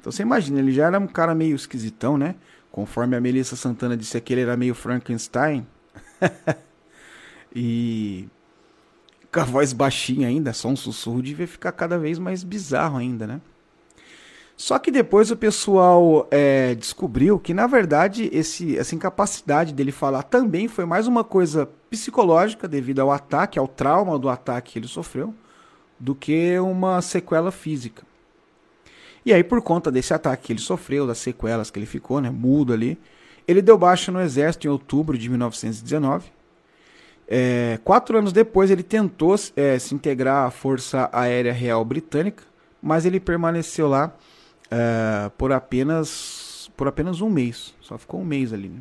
Então 0.00 0.10
você 0.10 0.22
imagina, 0.22 0.58
ele 0.58 0.72
já 0.72 0.86
era 0.86 0.98
um 0.98 1.06
cara 1.06 1.34
meio 1.34 1.54
esquisitão, 1.54 2.16
né? 2.18 2.34
Conforme 2.70 3.16
a 3.16 3.20
Melissa 3.20 3.54
Santana 3.54 3.96
disse 3.96 4.20
que 4.20 4.32
ele 4.32 4.42
era 4.42 4.56
meio 4.56 4.74
Frankenstein. 4.74 5.66
e 7.54 8.28
com 9.32 9.40
a 9.40 9.44
voz 9.44 9.72
baixinha 9.72 10.28
ainda, 10.28 10.52
só 10.52 10.68
um 10.68 10.76
sussurro, 10.76 11.22
devia 11.22 11.46
ficar 11.46 11.72
cada 11.72 11.98
vez 11.98 12.18
mais 12.18 12.42
bizarro 12.42 12.98
ainda, 12.98 13.26
né? 13.26 13.40
Só 14.62 14.78
que 14.78 14.92
depois 14.92 15.28
o 15.32 15.36
pessoal 15.36 16.28
é, 16.30 16.76
descobriu 16.76 17.36
que, 17.36 17.52
na 17.52 17.66
verdade, 17.66 18.30
esse, 18.32 18.78
essa 18.78 18.94
incapacidade 18.94 19.74
dele 19.74 19.90
falar 19.90 20.22
também 20.22 20.68
foi 20.68 20.84
mais 20.84 21.08
uma 21.08 21.24
coisa 21.24 21.68
psicológica 21.90 22.68
devido 22.68 23.00
ao 23.00 23.10
ataque, 23.10 23.58
ao 23.58 23.66
trauma 23.66 24.16
do 24.20 24.28
ataque 24.28 24.74
que 24.74 24.78
ele 24.78 24.86
sofreu, 24.86 25.34
do 25.98 26.14
que 26.14 26.56
uma 26.60 27.02
sequela 27.02 27.50
física. 27.50 28.04
E 29.26 29.34
aí, 29.34 29.42
por 29.42 29.60
conta 29.62 29.90
desse 29.90 30.14
ataque 30.14 30.44
que 30.44 30.52
ele 30.52 30.60
sofreu, 30.60 31.08
das 31.08 31.18
sequelas 31.18 31.68
que 31.68 31.80
ele 31.80 31.84
ficou, 31.84 32.20
né, 32.20 32.30
mudo 32.30 32.72
ali, 32.72 32.96
ele 33.48 33.62
deu 33.62 33.76
baixa 33.76 34.12
no 34.12 34.20
exército 34.20 34.68
em 34.68 34.70
outubro 34.70 35.18
de 35.18 35.28
1919 35.28 36.30
é, 37.26 37.80
quatro 37.82 38.16
anos 38.16 38.32
depois, 38.32 38.70
ele 38.70 38.84
tentou 38.84 39.34
é, 39.56 39.76
se 39.80 39.92
integrar 39.92 40.46
à 40.46 40.50
Força 40.52 41.10
Aérea 41.12 41.52
Real 41.52 41.84
Britânica, 41.84 42.44
mas 42.80 43.04
ele 43.04 43.18
permaneceu 43.18 43.88
lá 43.88 44.14
é, 44.72 45.30
por, 45.36 45.52
apenas, 45.52 46.70
por 46.74 46.88
apenas 46.88 47.20
um 47.20 47.28
mês. 47.28 47.74
Só 47.82 47.98
ficou 47.98 48.22
um 48.22 48.24
mês 48.24 48.54
ali. 48.54 48.70
Né? 48.70 48.80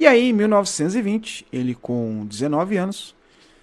E 0.00 0.06
aí, 0.06 0.30
em 0.30 0.32
1920, 0.32 1.46
ele 1.52 1.76
com 1.76 2.26
19 2.26 2.76
anos, 2.76 3.14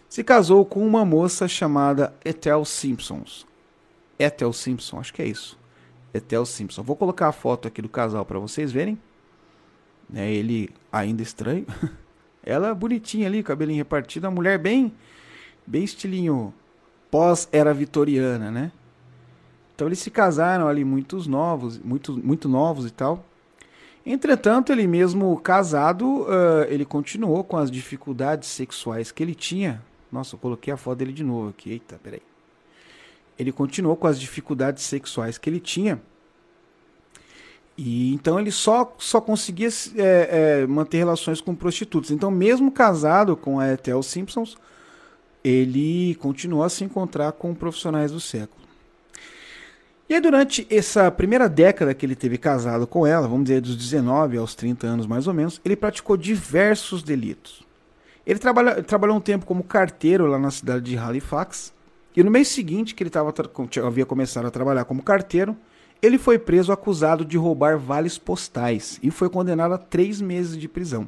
se 0.08 0.24
casou 0.24 0.64
com 0.66 0.88
uma 0.88 1.04
moça 1.04 1.50
chamada 1.50 2.14
Ethel 2.24 2.64
Simpsons. 2.64 3.46
Ethel 4.18 4.54
Simpson, 4.54 5.00
acho 5.00 5.14
que 5.14 5.22
é 5.22 5.28
isso. 5.28 5.60
Ethel 6.14 6.46
Simpson. 6.46 6.82
Vou 6.82 6.96
colocar 6.96 7.28
a 7.28 7.34
foto 7.34 7.68
aqui 7.68 7.82
do 7.82 7.90
casal 7.90 8.24
para 8.24 8.40
vocês 8.40 8.72
verem. 8.72 8.98
É 10.14 10.32
ele 10.32 10.70
ainda 10.92 11.22
estranho. 11.22 11.66
Ela 12.44 12.74
bonitinha 12.74 13.28
ali, 13.28 13.44
cabelinho 13.44 13.78
repartido, 13.78 14.28
a 14.28 14.32
mulher 14.32 14.58
bem, 14.58 14.94
bem 15.68 15.84
estilinho 15.84 16.54
pós-era 17.12 17.74
vitoriana, 17.74 18.50
né? 18.50 18.72
Então 19.82 19.88
eles 19.88 19.98
se 19.98 20.12
casaram 20.12 20.68
ali 20.68 20.86
muitos 20.86 21.26
novos, 21.26 21.80
muito, 21.80 22.16
muito 22.16 22.48
novos 22.48 22.86
e 22.86 22.92
tal. 22.92 23.26
Entretanto, 24.06 24.72
ele 24.72 24.86
mesmo 24.86 25.36
casado, 25.40 26.22
uh, 26.22 26.66
ele 26.70 26.86
continuou 26.86 27.44
com 27.44 27.58
as 27.58 27.72
dificuldades 27.72 28.48
sexuais 28.48 29.12
que 29.12 29.24
ele 29.24 29.34
tinha. 29.34 29.82
Nossa, 30.12 30.36
eu 30.36 30.40
coloquei 30.40 30.72
a 30.72 30.78
foto 30.78 31.00
dele 31.00 31.12
de 31.12 31.24
novo 31.24 31.50
aqui. 31.50 31.72
Eita, 31.72 32.00
peraí. 32.04 32.22
Ele 33.40 33.52
continuou 33.52 33.96
com 33.96 34.06
as 34.06 34.20
dificuldades 34.20 34.84
sexuais 34.84 35.40
que 35.40 35.50
ele 35.50 35.60
tinha 35.60 36.00
e 37.76 38.14
então 38.14 38.40
ele 38.40 38.52
só, 38.52 38.94
só 39.00 39.20
conseguia 39.20 39.70
é, 39.98 40.62
é, 40.62 40.68
manter 40.68 41.00
relações 41.00 41.42
com 41.42 41.56
prostitutas. 41.56 42.12
Então, 42.12 42.30
mesmo 42.30 42.72
casado 42.72 43.36
com 43.36 43.60
a 43.60 43.74
Ethel 43.74 44.04
Simpsons, 44.04 44.56
ele 45.44 46.14
continuou 46.22 46.64
a 46.64 46.70
se 46.70 46.84
encontrar 46.84 47.32
com 47.32 47.56
profissionais 47.56 48.12
do 48.12 48.20
século. 48.20 48.61
E 50.12 50.14
aí, 50.14 50.20
durante 50.20 50.68
essa 50.70 51.10
primeira 51.10 51.48
década 51.48 51.94
que 51.94 52.06
ele 52.06 52.18
teve 52.18 52.38
casado 52.38 52.86
com 52.86 53.08
ela, 53.08 53.30
vamos 53.30 53.46
dizer 53.46 53.62
dos 53.62 53.78
19 53.78 54.38
aos 54.38 54.54
30 54.54 54.86
anos 54.86 55.08
mais 55.08 55.26
ou 55.26 55.34
menos, 55.34 55.62
ele 55.64 55.74
praticou 55.74 56.18
diversos 56.18 57.02
delitos. 57.02 57.64
Ele 58.28 58.38
trabalha, 58.38 58.84
trabalhou 58.84 59.16
um 59.16 59.22
tempo 59.22 59.46
como 59.46 59.64
carteiro 59.64 60.26
lá 60.26 60.38
na 60.38 60.52
cidade 60.52 60.84
de 60.84 60.98
Halifax. 60.98 61.72
E 62.14 62.22
no 62.22 62.30
mês 62.30 62.50
seguinte, 62.50 62.94
que 62.94 63.02
ele 63.02 63.10
tava, 63.10 63.34
havia 63.88 64.06
começado 64.06 64.46
a 64.46 64.52
trabalhar 64.52 64.84
como 64.84 65.02
carteiro, 65.02 65.56
ele 66.02 66.18
foi 66.18 66.38
preso 66.38 66.74
acusado 66.74 67.24
de 67.24 67.38
roubar 67.38 67.78
vales 67.78 68.18
postais 68.18 69.00
e 69.02 69.10
foi 69.10 69.30
condenado 69.30 69.76
a 69.76 69.78
três 69.78 70.20
meses 70.20 70.58
de 70.58 70.68
prisão. 70.68 71.08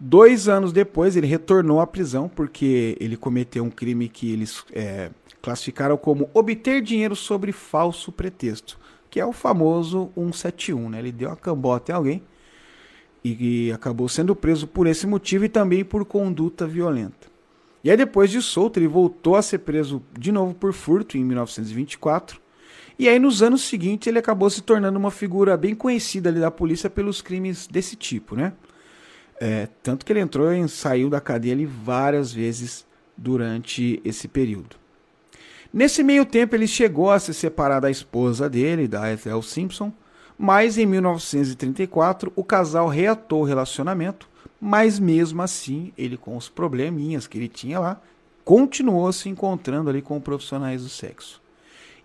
Dois 0.00 0.48
anos 0.48 0.72
depois, 0.72 1.16
ele 1.16 1.26
retornou 1.26 1.80
à 1.80 1.86
prisão 1.86 2.28
porque 2.28 2.96
ele 3.00 3.16
cometeu 3.16 3.64
um 3.64 3.70
crime 3.70 4.08
que 4.08 4.32
eles 4.32 4.64
é, 4.72 5.10
classificaram 5.42 5.96
como 5.96 6.30
obter 6.32 6.80
dinheiro 6.80 7.16
sobre 7.16 7.50
falso 7.50 8.12
pretexto, 8.12 8.78
que 9.10 9.18
é 9.18 9.26
o 9.26 9.32
famoso 9.32 10.10
171. 10.14 10.90
Né? 10.90 10.98
Ele 11.00 11.12
deu 11.12 11.28
uma 11.30 11.36
cambota 11.36 11.90
em 11.90 11.94
alguém 11.94 12.22
e, 13.24 13.66
e 13.66 13.72
acabou 13.72 14.08
sendo 14.08 14.36
preso 14.36 14.66
por 14.66 14.86
esse 14.86 15.06
motivo 15.06 15.44
e 15.44 15.48
também 15.48 15.84
por 15.84 16.04
conduta 16.04 16.66
violenta. 16.66 17.26
E 17.82 17.90
aí, 17.90 17.96
depois 17.96 18.30
de 18.30 18.40
solto, 18.40 18.78
ele 18.78 18.88
voltou 18.88 19.34
a 19.34 19.42
ser 19.42 19.58
preso 19.58 20.02
de 20.16 20.30
novo 20.30 20.54
por 20.54 20.72
furto 20.72 21.16
em 21.16 21.24
1924 21.24 22.40
e 22.98 23.08
aí, 23.08 23.16
nos 23.20 23.42
anos 23.42 23.62
seguintes, 23.62 24.08
ele 24.08 24.18
acabou 24.18 24.50
se 24.50 24.60
tornando 24.60 24.98
uma 24.98 25.12
figura 25.12 25.56
bem 25.56 25.72
conhecida 25.72 26.30
ali 26.30 26.40
da 26.40 26.50
polícia 26.50 26.90
pelos 26.90 27.22
crimes 27.22 27.68
desse 27.68 27.94
tipo, 27.94 28.34
né? 28.34 28.52
É, 29.40 29.68
tanto 29.82 30.04
que 30.04 30.12
ele 30.12 30.20
entrou 30.20 30.52
e 30.52 30.68
saiu 30.68 31.08
da 31.08 31.20
cadeia 31.20 31.54
ali 31.54 31.66
várias 31.66 32.32
vezes 32.32 32.84
durante 33.16 34.00
esse 34.04 34.26
período. 34.26 34.76
Nesse 35.72 36.02
meio 36.02 36.24
tempo, 36.24 36.54
ele 36.54 36.66
chegou 36.66 37.10
a 37.10 37.18
se 37.18 37.34
separar 37.34 37.80
da 37.80 37.90
esposa 37.90 38.48
dele, 38.48 38.88
da 38.88 39.12
Ethel 39.12 39.42
Simpson, 39.42 39.92
mas 40.38 40.78
em 40.78 40.86
1934 40.86 42.32
o 42.34 42.44
casal 42.44 42.88
reatou 42.88 43.42
o 43.42 43.44
relacionamento, 43.44 44.28
mas 44.60 44.98
mesmo 44.98 45.42
assim, 45.42 45.92
ele 45.96 46.16
com 46.16 46.36
os 46.36 46.48
probleminhas 46.48 47.26
que 47.26 47.36
ele 47.36 47.48
tinha 47.48 47.78
lá, 47.78 48.00
continuou 48.44 49.12
se 49.12 49.28
encontrando 49.28 49.90
ali 49.90 50.00
com 50.00 50.20
profissionais 50.20 50.82
do 50.82 50.88
sexo. 50.88 51.40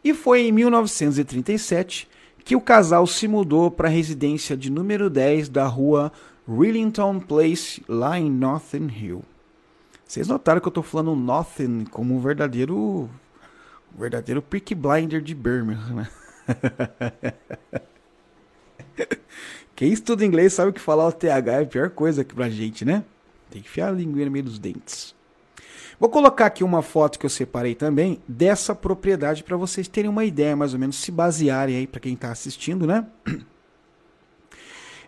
E 0.03 0.13
foi 0.13 0.41
em 0.41 0.51
1937 0.51 2.09
que 2.43 2.55
o 2.55 2.61
casal 2.61 3.07
se 3.07 3.27
mudou 3.27 3.71
para 3.71 3.87
a 3.87 3.91
residência 3.91 4.57
de 4.57 4.69
número 4.69 5.09
10 5.09 5.47
da 5.47 5.65
rua 5.65 6.11
Rillington 6.47 7.19
Place, 7.19 7.83
lá 7.87 8.19
em 8.19 8.29
Northern 8.29 8.91
Hill. 8.93 9.23
Vocês 10.05 10.27
notaram 10.27 10.59
que 10.59 10.67
eu 10.67 10.71
estou 10.71 10.83
falando 10.83 11.15
Northern 11.15 11.85
como 11.85 12.15
um 12.15 12.19
verdadeiro 12.19 13.09
um 13.95 13.99
verdadeiro 13.99 14.41
Peak 14.41 14.75
Blinder 14.75 15.21
de 15.21 15.33
Birmingham, 15.33 15.95
né? 15.95 16.09
Quem 19.75 19.91
estuda 19.91 20.25
inglês 20.25 20.53
sabe 20.53 20.71
que 20.71 20.79
falar 20.79 21.07
o 21.07 21.11
TH 21.11 21.51
é 21.51 21.61
a 21.61 21.65
pior 21.65 21.89
coisa 21.89 22.21
aqui 22.21 22.35
pra 22.35 22.49
gente, 22.49 22.85
né? 22.85 23.03
Tem 23.49 23.61
que 23.61 23.67
enfiar 23.67 23.89
a 23.89 23.91
língua 23.91 24.23
no 24.25 24.31
meio 24.31 24.45
dos 24.45 24.59
dentes. 24.59 25.15
Vou 25.99 26.09
colocar 26.09 26.47
aqui 26.47 26.63
uma 26.63 26.81
foto 26.81 27.17
que 27.17 27.25
eu 27.25 27.29
separei 27.29 27.75
também 27.75 28.21
dessa 28.27 28.75
propriedade 28.75 29.43
para 29.43 29.55
vocês 29.55 29.87
terem 29.87 30.09
uma 30.09 30.25
ideia, 30.25 30.55
mais 30.55 30.73
ou 30.73 30.79
menos, 30.79 30.97
se 30.97 31.11
basearem 31.11 31.77
aí 31.77 31.87
para 31.87 31.99
quem 31.99 32.13
está 32.13 32.31
assistindo, 32.31 32.85
né? 32.85 33.07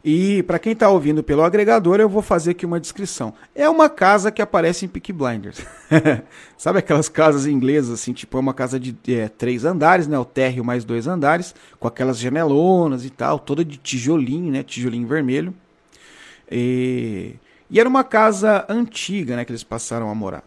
E 0.08 0.44
para 0.44 0.60
quem 0.60 0.74
está 0.74 0.88
ouvindo 0.88 1.24
pelo 1.24 1.42
agregador, 1.42 2.00
eu 2.00 2.08
vou 2.08 2.22
fazer 2.22 2.52
aqui 2.52 2.64
uma 2.64 2.80
descrição. 2.80 3.34
É 3.56 3.68
uma 3.68 3.90
casa 3.90 4.32
que 4.32 4.40
aparece 4.40 4.86
em 4.86 4.88
Peak 4.88 5.12
Blinders. 5.12 5.66
Sabe 6.56 6.78
aquelas 6.78 7.10
casas 7.10 7.48
inglesas, 7.48 7.92
assim, 8.02 8.14
tipo, 8.14 8.38
é 8.38 8.40
uma 8.40 8.54
casa 8.54 8.80
de 8.80 8.96
é, 9.08 9.28
três 9.28 9.66
andares, 9.66 10.08
né? 10.08 10.20
O 10.20 10.24
térreo 10.24 10.64
mais 10.64 10.86
dois 10.86 11.08
andares, 11.08 11.56
com 11.80 11.88
aquelas 11.88 12.20
janelonas 12.20 13.04
e 13.04 13.10
tal, 13.10 13.40
toda 13.40 13.66
de 13.66 13.78
tijolinho, 13.78 14.52
né? 14.52 14.62
Tijolinho 14.62 15.08
vermelho. 15.08 15.56
E, 16.52 17.34
e 17.68 17.80
era 17.80 17.90
uma 17.90 18.04
casa 18.04 18.64
antiga, 18.70 19.36
né? 19.36 19.44
Que 19.44 19.54
eles 19.54 19.64
passaram 19.64 20.12
a 20.12 20.14
morar. 20.14 20.44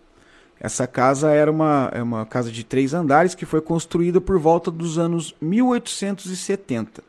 Essa 0.61 0.87
casa 0.87 1.33
era 1.33 1.50
uma, 1.50 1.91
é 1.93 2.00
uma 2.00 2.25
casa 2.25 2.53
de 2.53 2.62
três 2.62 2.95
andares 2.95 3.35
que 3.35 3.45
foi 3.45 3.61
construída 3.61 4.21
por 4.21 4.38
volta 4.38 4.71
dos 4.71 4.99
anos 4.99 5.35
1870. 5.41 7.08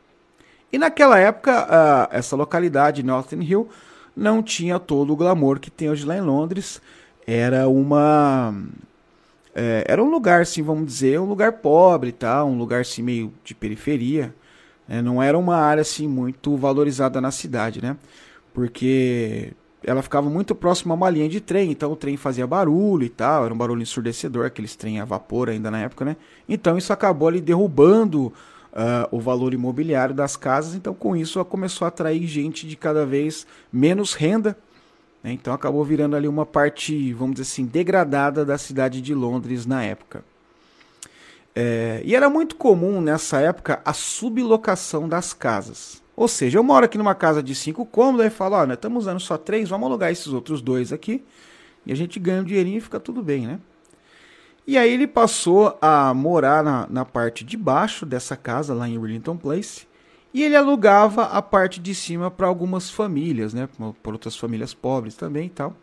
E 0.72 0.78
naquela 0.78 1.18
época, 1.18 1.64
uh, 1.64 2.08
essa 2.10 2.36
localidade, 2.36 3.02
Northern 3.02 3.44
Hill, 3.44 3.68
não 4.16 4.42
tinha 4.42 4.78
todo 4.78 5.12
o 5.12 5.16
glamour 5.16 5.58
que 5.58 5.70
tem 5.70 5.90
hoje 5.90 6.04
lá 6.04 6.16
em 6.16 6.20
Londres. 6.20 6.80
Era 7.26 7.68
uma. 7.68 8.54
É, 9.54 9.84
era 9.86 10.02
um 10.02 10.10
lugar, 10.10 10.42
assim, 10.42 10.62
vamos 10.62 10.86
dizer, 10.86 11.18
um 11.20 11.24
lugar 11.24 11.54
pobre, 11.54 12.12
tá? 12.12 12.44
um 12.44 12.56
lugar 12.56 12.82
assim, 12.82 13.02
meio 13.02 13.32
de 13.44 13.54
periferia. 13.54 14.34
É, 14.88 15.00
não 15.02 15.22
era 15.22 15.38
uma 15.38 15.56
área 15.56 15.80
assim, 15.82 16.08
muito 16.08 16.56
valorizada 16.56 17.20
na 17.20 17.30
cidade, 17.30 17.82
né? 17.82 17.96
Porque 18.52 19.52
ela 19.84 20.02
ficava 20.02 20.28
muito 20.28 20.54
próxima 20.54 20.94
a 20.94 20.96
uma 20.96 21.10
linha 21.10 21.28
de 21.28 21.40
trem, 21.40 21.70
então 21.70 21.92
o 21.92 21.96
trem 21.96 22.16
fazia 22.16 22.46
barulho 22.46 23.04
e 23.04 23.08
tal, 23.08 23.44
era 23.44 23.54
um 23.54 23.56
barulho 23.56 23.82
ensurdecedor, 23.82 24.46
aqueles 24.46 24.76
trem 24.76 25.00
a 25.00 25.04
vapor 25.04 25.48
ainda 25.48 25.70
na 25.70 25.80
época, 25.80 26.04
né? 26.04 26.16
Então 26.48 26.76
isso 26.76 26.92
acabou 26.92 27.28
ali 27.28 27.40
derrubando 27.40 28.32
uh, 28.72 29.14
o 29.14 29.20
valor 29.20 29.54
imobiliário 29.54 30.14
das 30.14 30.36
casas, 30.36 30.74
então 30.74 30.94
com 30.94 31.16
isso 31.16 31.44
começou 31.44 31.84
a 31.84 31.88
atrair 31.88 32.26
gente 32.26 32.66
de 32.66 32.76
cada 32.76 33.04
vez 33.04 33.46
menos 33.72 34.14
renda, 34.14 34.56
né? 35.22 35.32
então 35.32 35.52
acabou 35.52 35.84
virando 35.84 36.16
ali 36.16 36.28
uma 36.28 36.46
parte, 36.46 37.12
vamos 37.12 37.36
dizer 37.36 37.50
assim, 37.50 37.66
degradada 37.66 38.44
da 38.44 38.58
cidade 38.58 39.00
de 39.00 39.14
Londres 39.14 39.66
na 39.66 39.82
época. 39.82 40.24
É, 41.54 42.00
e 42.04 42.14
era 42.14 42.30
muito 42.30 42.54
comum 42.54 43.00
nessa 43.00 43.40
época 43.40 43.80
a 43.84 43.92
sublocação 43.92 45.08
das 45.08 45.32
casas. 45.32 46.00
Ou 46.16 46.28
seja, 46.28 46.58
eu 46.58 46.62
moro 46.62 46.84
aqui 46.84 46.98
numa 46.98 47.14
casa 47.14 47.42
de 47.42 47.54
cinco 47.54 47.84
cômodos 47.84 48.26
e 48.26 48.30
falo, 48.30 48.56
ó, 48.56 48.66
nós 48.66 48.74
estamos 48.74 49.04
usando 49.04 49.20
só 49.20 49.36
três, 49.36 49.68
vamos 49.68 49.86
alugar 49.86 50.12
esses 50.12 50.28
outros 50.28 50.60
dois 50.60 50.92
aqui. 50.92 51.24
E 51.84 51.92
a 51.92 51.96
gente 51.96 52.20
ganha 52.20 52.42
um 52.42 52.44
dinheirinho 52.44 52.78
e 52.78 52.80
fica 52.80 53.00
tudo 53.00 53.22
bem, 53.22 53.46
né? 53.46 53.58
E 54.70 54.78
aí 54.78 54.94
ele 54.94 55.08
passou 55.08 55.76
a 55.82 56.14
morar 56.14 56.62
na, 56.62 56.86
na 56.88 57.04
parte 57.04 57.42
de 57.42 57.56
baixo 57.56 58.06
dessa 58.06 58.36
casa, 58.36 58.72
lá 58.72 58.88
em 58.88 58.98
Wellington 58.98 59.36
Place. 59.36 59.84
E 60.32 60.44
ele 60.44 60.54
alugava 60.54 61.24
a 61.24 61.42
parte 61.42 61.80
de 61.80 61.92
cima 61.92 62.30
para 62.30 62.46
algumas 62.46 62.88
famílias, 62.88 63.52
né? 63.52 63.68
Por 64.00 64.12
outras 64.12 64.36
famílias 64.36 64.72
pobres 64.72 65.16
também 65.16 65.46
e 65.46 65.50
tal. 65.50 65.74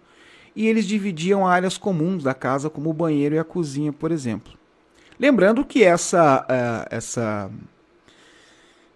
E 0.55 0.67
eles 0.67 0.85
dividiam 0.87 1.45
áreas 1.45 1.77
comuns 1.77 2.23
da 2.23 2.33
casa, 2.33 2.69
como 2.69 2.89
o 2.89 2.93
banheiro 2.93 3.35
e 3.35 3.39
a 3.39 3.43
cozinha, 3.43 3.91
por 3.91 4.09
exemplo. 4.09 4.53
Lembrando 5.19 5.65
que 5.65 5.83
essa, 5.83 6.45
uh, 6.49 6.87
essa, 6.89 7.51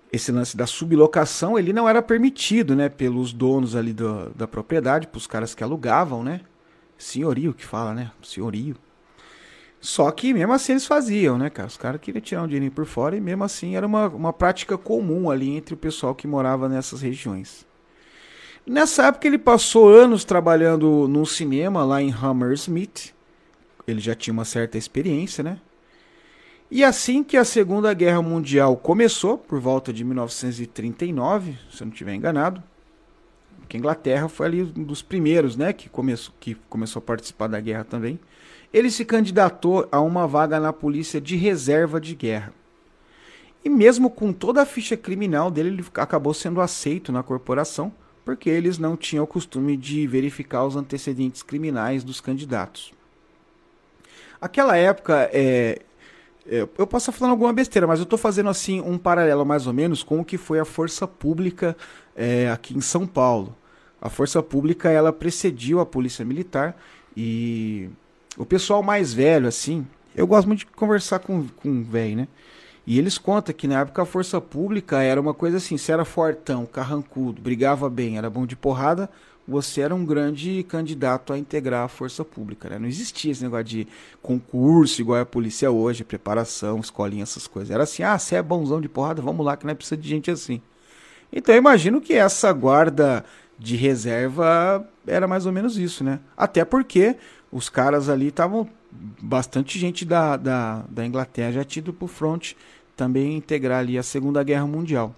esse 0.10 0.32
lance 0.32 0.56
da 0.56 0.66
sublocação 0.66 1.60
ele 1.60 1.74
não 1.74 1.90
era 1.90 2.02
permitido, 2.02 2.78
né? 2.78 2.88
Pelos 2.88 3.34
donos 3.34 3.76
ali 3.76 3.92
do, 3.92 4.30
da 4.30 4.48
propriedade, 4.48 5.08
para 5.08 5.18
os 5.18 5.28
caras 5.28 5.54
que 5.54 5.66
alugavam, 5.66 6.24
né? 6.24 6.40
Senhorio 6.98 7.54
que 7.54 7.66
fala, 7.66 7.94
né? 7.94 8.10
Senhorio. 8.24 8.78
Só 9.82 10.12
que 10.12 10.32
mesmo 10.32 10.54
assim 10.54 10.74
eles 10.74 10.86
faziam, 10.86 11.40
né, 11.40 11.50
cara? 11.50 11.68
Os 11.68 11.76
caras 11.76 12.00
queriam 12.00 12.22
tirar 12.22 12.44
um 12.44 12.48
dinheirinho 12.48 12.72
por 12.72 12.86
fora 12.86 13.18
e 13.18 13.20
mesmo 13.20 13.44
assim 13.44 13.76
era 13.76 13.86
uma, 13.86 14.08
uma 14.08 14.32
prática 14.32 14.78
comum 14.78 15.32
ali 15.32 15.50
entre 15.58 15.74
o 15.74 15.78
pessoal 15.78 16.14
que 16.14 16.28
morava 16.28 16.70
nessas 16.70 17.02
regiões. 17.02 17.66
Nessa 18.66 19.08
época 19.08 19.28
ele 19.28 19.40
passou 19.40 19.90
anos 19.90 20.24
trabalhando 20.24 21.08
num 21.08 21.26
cinema 21.26 21.84
lá 21.84 22.00
em 22.00 22.14
Hammersmith. 22.14 23.12
Ele 23.88 24.00
já 24.00 24.14
tinha 24.14 24.32
uma 24.32 24.46
certa 24.46 24.78
experiência, 24.78 25.44
né? 25.44 25.58
E 26.70 26.84
assim 26.84 27.24
que 27.24 27.36
a 27.36 27.44
Segunda 27.44 27.92
Guerra 27.94 28.22
Mundial 28.22 28.78
começou, 28.78 29.36
por 29.36 29.60
volta 29.60 29.92
de 29.92 30.06
1939, 30.06 31.58
se 31.72 31.82
eu 31.82 31.86
não 31.88 31.92
estiver 31.92 32.14
enganado, 32.14 32.64
que 33.68 33.76
a 33.76 33.80
Inglaterra 33.80 34.30
foi 34.30 34.46
ali 34.46 34.62
um 34.62 34.84
dos 34.84 35.02
primeiros, 35.02 35.58
né, 35.58 35.74
que 35.74 35.90
começou, 35.90 36.34
que 36.40 36.56
começou 36.70 37.00
a 37.00 37.04
participar 37.04 37.48
da 37.48 37.60
guerra 37.60 37.84
também. 37.84 38.20
Ele 38.74 38.90
se 38.90 39.04
candidatou 39.04 39.88
a 39.92 40.00
uma 40.00 40.26
vaga 40.26 40.60
na 40.60 40.72
polícia 40.72 41.20
de 41.20 41.36
reserva 41.36 42.00
de 42.00 42.16
guerra. 42.16 42.54
E 43.64 43.70
mesmo 43.70 44.10
com 44.10 44.34
toda 44.34 44.62
a 44.62 44.66
ficha 44.66 44.98
criminal 44.98 45.52
dele, 45.52 45.70
ele 45.70 45.86
acabou 45.96 46.34
sendo 46.34 46.62
aceito 46.62 47.12
na 47.12 47.22
corporação, 47.22 47.94
porque 48.26 48.50
eles 48.50 48.78
não 48.78 48.96
tinham 48.96 49.24
o 49.24 49.28
costume 49.28 49.78
de 49.78 50.08
verificar 50.08 50.66
os 50.66 50.76
antecedentes 50.76 51.44
criminais 51.44 52.04
dos 52.04 52.20
candidatos. 52.20 52.94
Aquela 54.40 54.76
época, 54.76 55.30
é, 55.32 55.80
é, 56.48 56.68
eu 56.78 56.88
posso 56.88 57.10
estar 57.10 57.12
falando 57.12 57.32
alguma 57.32 57.54
besteira, 57.54 57.86
mas 57.86 58.00
eu 58.00 58.04
estou 58.04 58.18
fazendo 58.18 58.50
assim 58.50 58.82
um 58.82 58.98
paralelo 58.98 59.46
mais 59.46 59.68
ou 59.68 59.74
menos 59.74 60.02
com 60.02 60.20
o 60.20 60.26
que 60.26 60.38
foi 60.38 60.60
a 60.60 60.66
força 60.66 61.08
pública 61.08 61.78
é, 62.16 62.50
aqui 62.50 62.76
em 62.76 62.82
São 62.82 63.06
Paulo. 63.06 63.56
A 64.02 64.10
força 64.10 64.42
pública 64.42 64.90
ela 64.90 65.14
precediu 65.14 65.80
a 65.80 65.86
polícia 65.86 66.26
militar 66.26 66.76
e 67.16 67.90
o 68.38 68.46
pessoal 68.46 68.82
mais 68.82 69.14
velho, 69.14 69.48
assim, 69.48 69.86
eu 70.16 70.26
gosto 70.28 70.48
muito 70.48 70.60
de 70.60 70.66
conversar 70.68 71.20
com, 71.20 71.48
com 71.48 71.84
velho, 71.84 72.18
né? 72.18 72.28
E 72.86 72.98
eles 72.98 73.18
contam 73.18 73.54
que 73.54 73.68
na 73.68 73.82
época 73.82 74.02
a 74.02 74.06
força 74.06 74.42
pública 74.42 75.02
era 75.02 75.22
uma 75.22 75.34
coisa 75.34 75.58
assim, 75.58 75.78
se 75.78 75.92
era 75.92 76.04
fortão, 76.04 76.66
carrancudo, 76.66 77.42
brigava 77.42 77.90
bem, 77.90 78.18
era 78.18 78.30
bom 78.30 78.46
de 78.46 78.56
porrada, 78.56 79.10
você 79.48 79.82
era 79.82 79.94
um 79.94 80.06
grande 80.06 80.64
candidato 80.64 81.34
a 81.34 81.38
integrar 81.38 81.84
a 81.86 81.88
força 81.88 82.24
pública, 82.24 82.70
né? 82.70 82.80
Não 82.80 82.88
existia 82.88 83.32
esse 83.32 83.44
negócio 83.44 83.66
de 83.66 83.88
concurso 84.22 85.02
igual 85.02 85.22
a 85.22 85.26
polícia 85.26 85.70
hoje, 85.70 86.04
preparação, 86.04 86.80
escolinha, 86.80 87.24
essas 87.24 87.48
coisas. 87.48 87.72
Era 87.72 87.84
assim, 87.84 88.04
ah, 88.04 88.18
você 88.18 88.36
é 88.36 88.42
bonzão 88.42 88.82
de 88.82 88.90
porrada, 88.90 89.22
vamos 89.22 89.46
lá 89.46 89.58
que 89.58 89.66
não 89.66 89.72
é 89.72 89.76
precisa 89.76 89.98
de 89.98 90.08
gente 90.08 90.32
assim. 90.32 90.62
Então 91.32 91.54
eu 91.54 91.60
imagino 91.60 92.02
que 92.02 92.14
essa 92.14 92.52
guarda 92.52 93.24
de 93.58 93.76
reserva 93.76 94.88
era 95.06 95.28
mais 95.28 95.46
ou 95.46 95.52
menos 95.52 95.78
isso, 95.78 96.04
né? 96.04 96.20
Até 96.36 96.66
porque 96.66 97.16
os 97.52 97.70
caras 97.70 98.10
ali 98.10 98.28
estavam. 98.28 98.68
Bastante 99.22 99.80
gente 99.80 100.04
da, 100.04 100.36
da, 100.36 100.84
da 100.90 101.06
Inglaterra 101.06 101.54
já 101.54 101.64
tido 101.64 101.94
pro 101.94 102.08
front 102.08 102.54
também 102.96 103.38
integrar 103.38 103.80
ali 103.80 103.98
a 103.98 104.04
Segunda 104.04 104.44
Guerra 104.44 104.68
Mundial. 104.68 105.16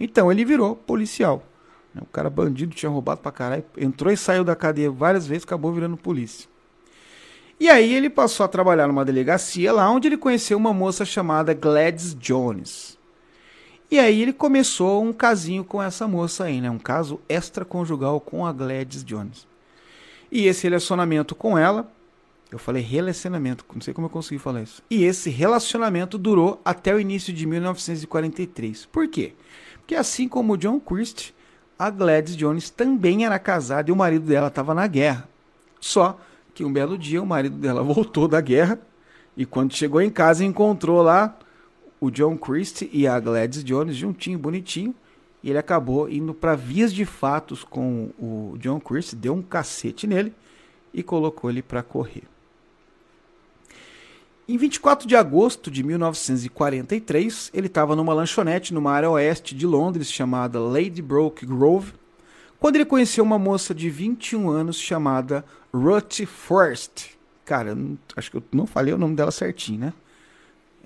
Então 0.00 0.30
ele 0.30 0.44
virou 0.44 0.76
policial. 0.76 1.42
Né? 1.94 2.02
O 2.02 2.06
cara 2.06 2.30
bandido 2.30 2.74
tinha 2.74 2.88
roubado 2.88 3.20
pra 3.20 3.32
caralho, 3.32 3.64
entrou 3.76 4.12
e 4.12 4.16
saiu 4.16 4.44
da 4.44 4.54
cadeia 4.54 4.90
várias 4.90 5.26
vezes, 5.26 5.44
acabou 5.44 5.72
virando 5.72 5.96
polícia. 5.96 6.48
E 7.58 7.68
aí 7.68 7.94
ele 7.94 8.10
passou 8.10 8.44
a 8.44 8.48
trabalhar 8.48 8.86
numa 8.86 9.04
delegacia 9.04 9.72
lá 9.72 9.90
onde 9.90 10.08
ele 10.08 10.18
conheceu 10.18 10.58
uma 10.58 10.74
moça 10.74 11.04
chamada 11.04 11.54
Gladys 11.54 12.14
Jones. 12.14 12.98
E 13.90 13.98
aí 13.98 14.20
ele 14.20 14.32
começou 14.32 15.02
um 15.02 15.12
casinho 15.12 15.64
com 15.64 15.82
essa 15.82 16.06
moça 16.06 16.44
aí, 16.44 16.60
né? 16.60 16.70
Um 16.70 16.78
caso 16.78 17.20
extraconjugal 17.28 18.20
com 18.20 18.44
a 18.44 18.52
Gladys 18.52 19.02
Jones. 19.02 19.46
E 20.30 20.46
esse 20.46 20.64
relacionamento 20.64 21.34
com 21.34 21.56
ela, 21.56 21.90
eu 22.50 22.58
falei 22.58 22.82
relacionamento, 22.82 23.64
não 23.74 23.80
sei 23.80 23.92
como 23.92 24.06
eu 24.06 24.10
consegui 24.10 24.38
falar 24.38 24.62
isso. 24.62 24.82
E 24.90 25.04
esse 25.04 25.30
relacionamento 25.30 26.16
durou 26.16 26.60
até 26.64 26.94
o 26.94 27.00
início 27.00 27.32
de 27.32 27.46
1943. 27.46 28.86
Por 28.86 29.08
quê? 29.08 29.32
Porque 29.78 29.94
assim 29.94 30.28
como 30.28 30.54
o 30.54 30.56
John 30.56 30.80
Christie, 30.80 31.34
a 31.78 31.90
Gladys 31.90 32.36
Jones 32.36 32.70
também 32.70 33.24
era 33.24 33.38
casada 33.38 33.90
e 33.90 33.92
o 33.92 33.96
marido 33.96 34.26
dela 34.26 34.48
estava 34.48 34.74
na 34.74 34.86
guerra. 34.86 35.28
Só 35.80 36.18
que 36.54 36.64
um 36.64 36.72
belo 36.72 36.96
dia 36.96 37.22
o 37.22 37.26
marido 37.26 37.56
dela 37.56 37.82
voltou 37.84 38.26
da 38.26 38.40
guerra 38.40 38.78
e 39.36 39.44
quando 39.44 39.74
chegou 39.74 40.00
em 40.00 40.10
casa 40.10 40.44
encontrou 40.44 41.02
lá 41.02 41.36
o 42.00 42.10
John 42.10 42.36
Christie 42.36 42.90
e 42.92 43.06
a 43.06 43.18
Gladys 43.20 43.62
Jones 43.62 43.96
juntinho, 43.96 44.38
bonitinho. 44.38 44.94
E 45.46 45.50
ele 45.50 45.58
acabou 45.58 46.10
indo 46.10 46.34
para 46.34 46.56
vias 46.56 46.92
de 46.92 47.04
fatos 47.04 47.62
com 47.62 48.10
o 48.18 48.56
John 48.58 48.80
Christie, 48.80 49.14
deu 49.14 49.32
um 49.32 49.40
cacete 49.40 50.04
nele 50.04 50.34
e 50.92 51.04
colocou 51.04 51.48
ele 51.48 51.62
para 51.62 51.84
correr. 51.84 52.24
Em 54.48 54.56
24 54.56 55.06
de 55.06 55.14
agosto 55.14 55.70
de 55.70 55.84
1943, 55.84 57.52
ele 57.54 57.68
estava 57.68 57.94
numa 57.94 58.12
lanchonete 58.12 58.74
numa 58.74 58.90
área 58.90 59.08
oeste 59.08 59.54
de 59.54 59.64
Londres 59.64 60.10
chamada 60.10 60.58
Ladybroke 60.58 61.46
Grove, 61.46 61.92
quando 62.58 62.74
ele 62.74 62.84
conheceu 62.84 63.22
uma 63.22 63.38
moça 63.38 63.72
de 63.72 63.88
21 63.88 64.50
anos 64.50 64.80
chamada 64.80 65.44
Ruth 65.72 66.26
Forrest. 66.26 67.10
Cara, 67.44 67.78
acho 68.16 68.32
que 68.32 68.36
eu 68.36 68.42
não 68.50 68.66
falei 68.66 68.92
o 68.92 68.98
nome 68.98 69.14
dela 69.14 69.30
certinho, 69.30 69.78
né? 69.78 69.92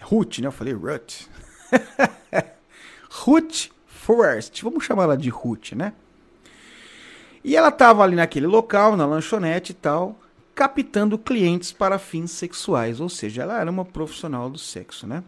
Ruth, 0.02 0.40
né? 0.40 0.48
Eu 0.48 0.52
falei 0.52 0.74
Ruth. 0.74 1.28
Ruth 3.08 3.70
Vamos 4.62 4.84
chamar 4.84 5.04
ela 5.04 5.16
de 5.16 5.28
Ruth, 5.28 5.72
né? 5.72 5.92
E 7.42 7.56
ela 7.56 7.68
estava 7.68 8.02
ali 8.02 8.16
naquele 8.16 8.46
local, 8.46 8.96
na 8.96 9.06
lanchonete 9.06 9.72
e 9.72 9.74
tal, 9.74 10.18
captando 10.54 11.18
clientes 11.18 11.72
para 11.72 11.98
fins 11.98 12.30
sexuais, 12.32 13.00
ou 13.00 13.08
seja, 13.08 13.42
ela 13.42 13.60
era 13.60 13.70
uma 13.70 13.84
profissional 13.84 14.50
do 14.50 14.58
sexo, 14.58 15.06
né? 15.06 15.22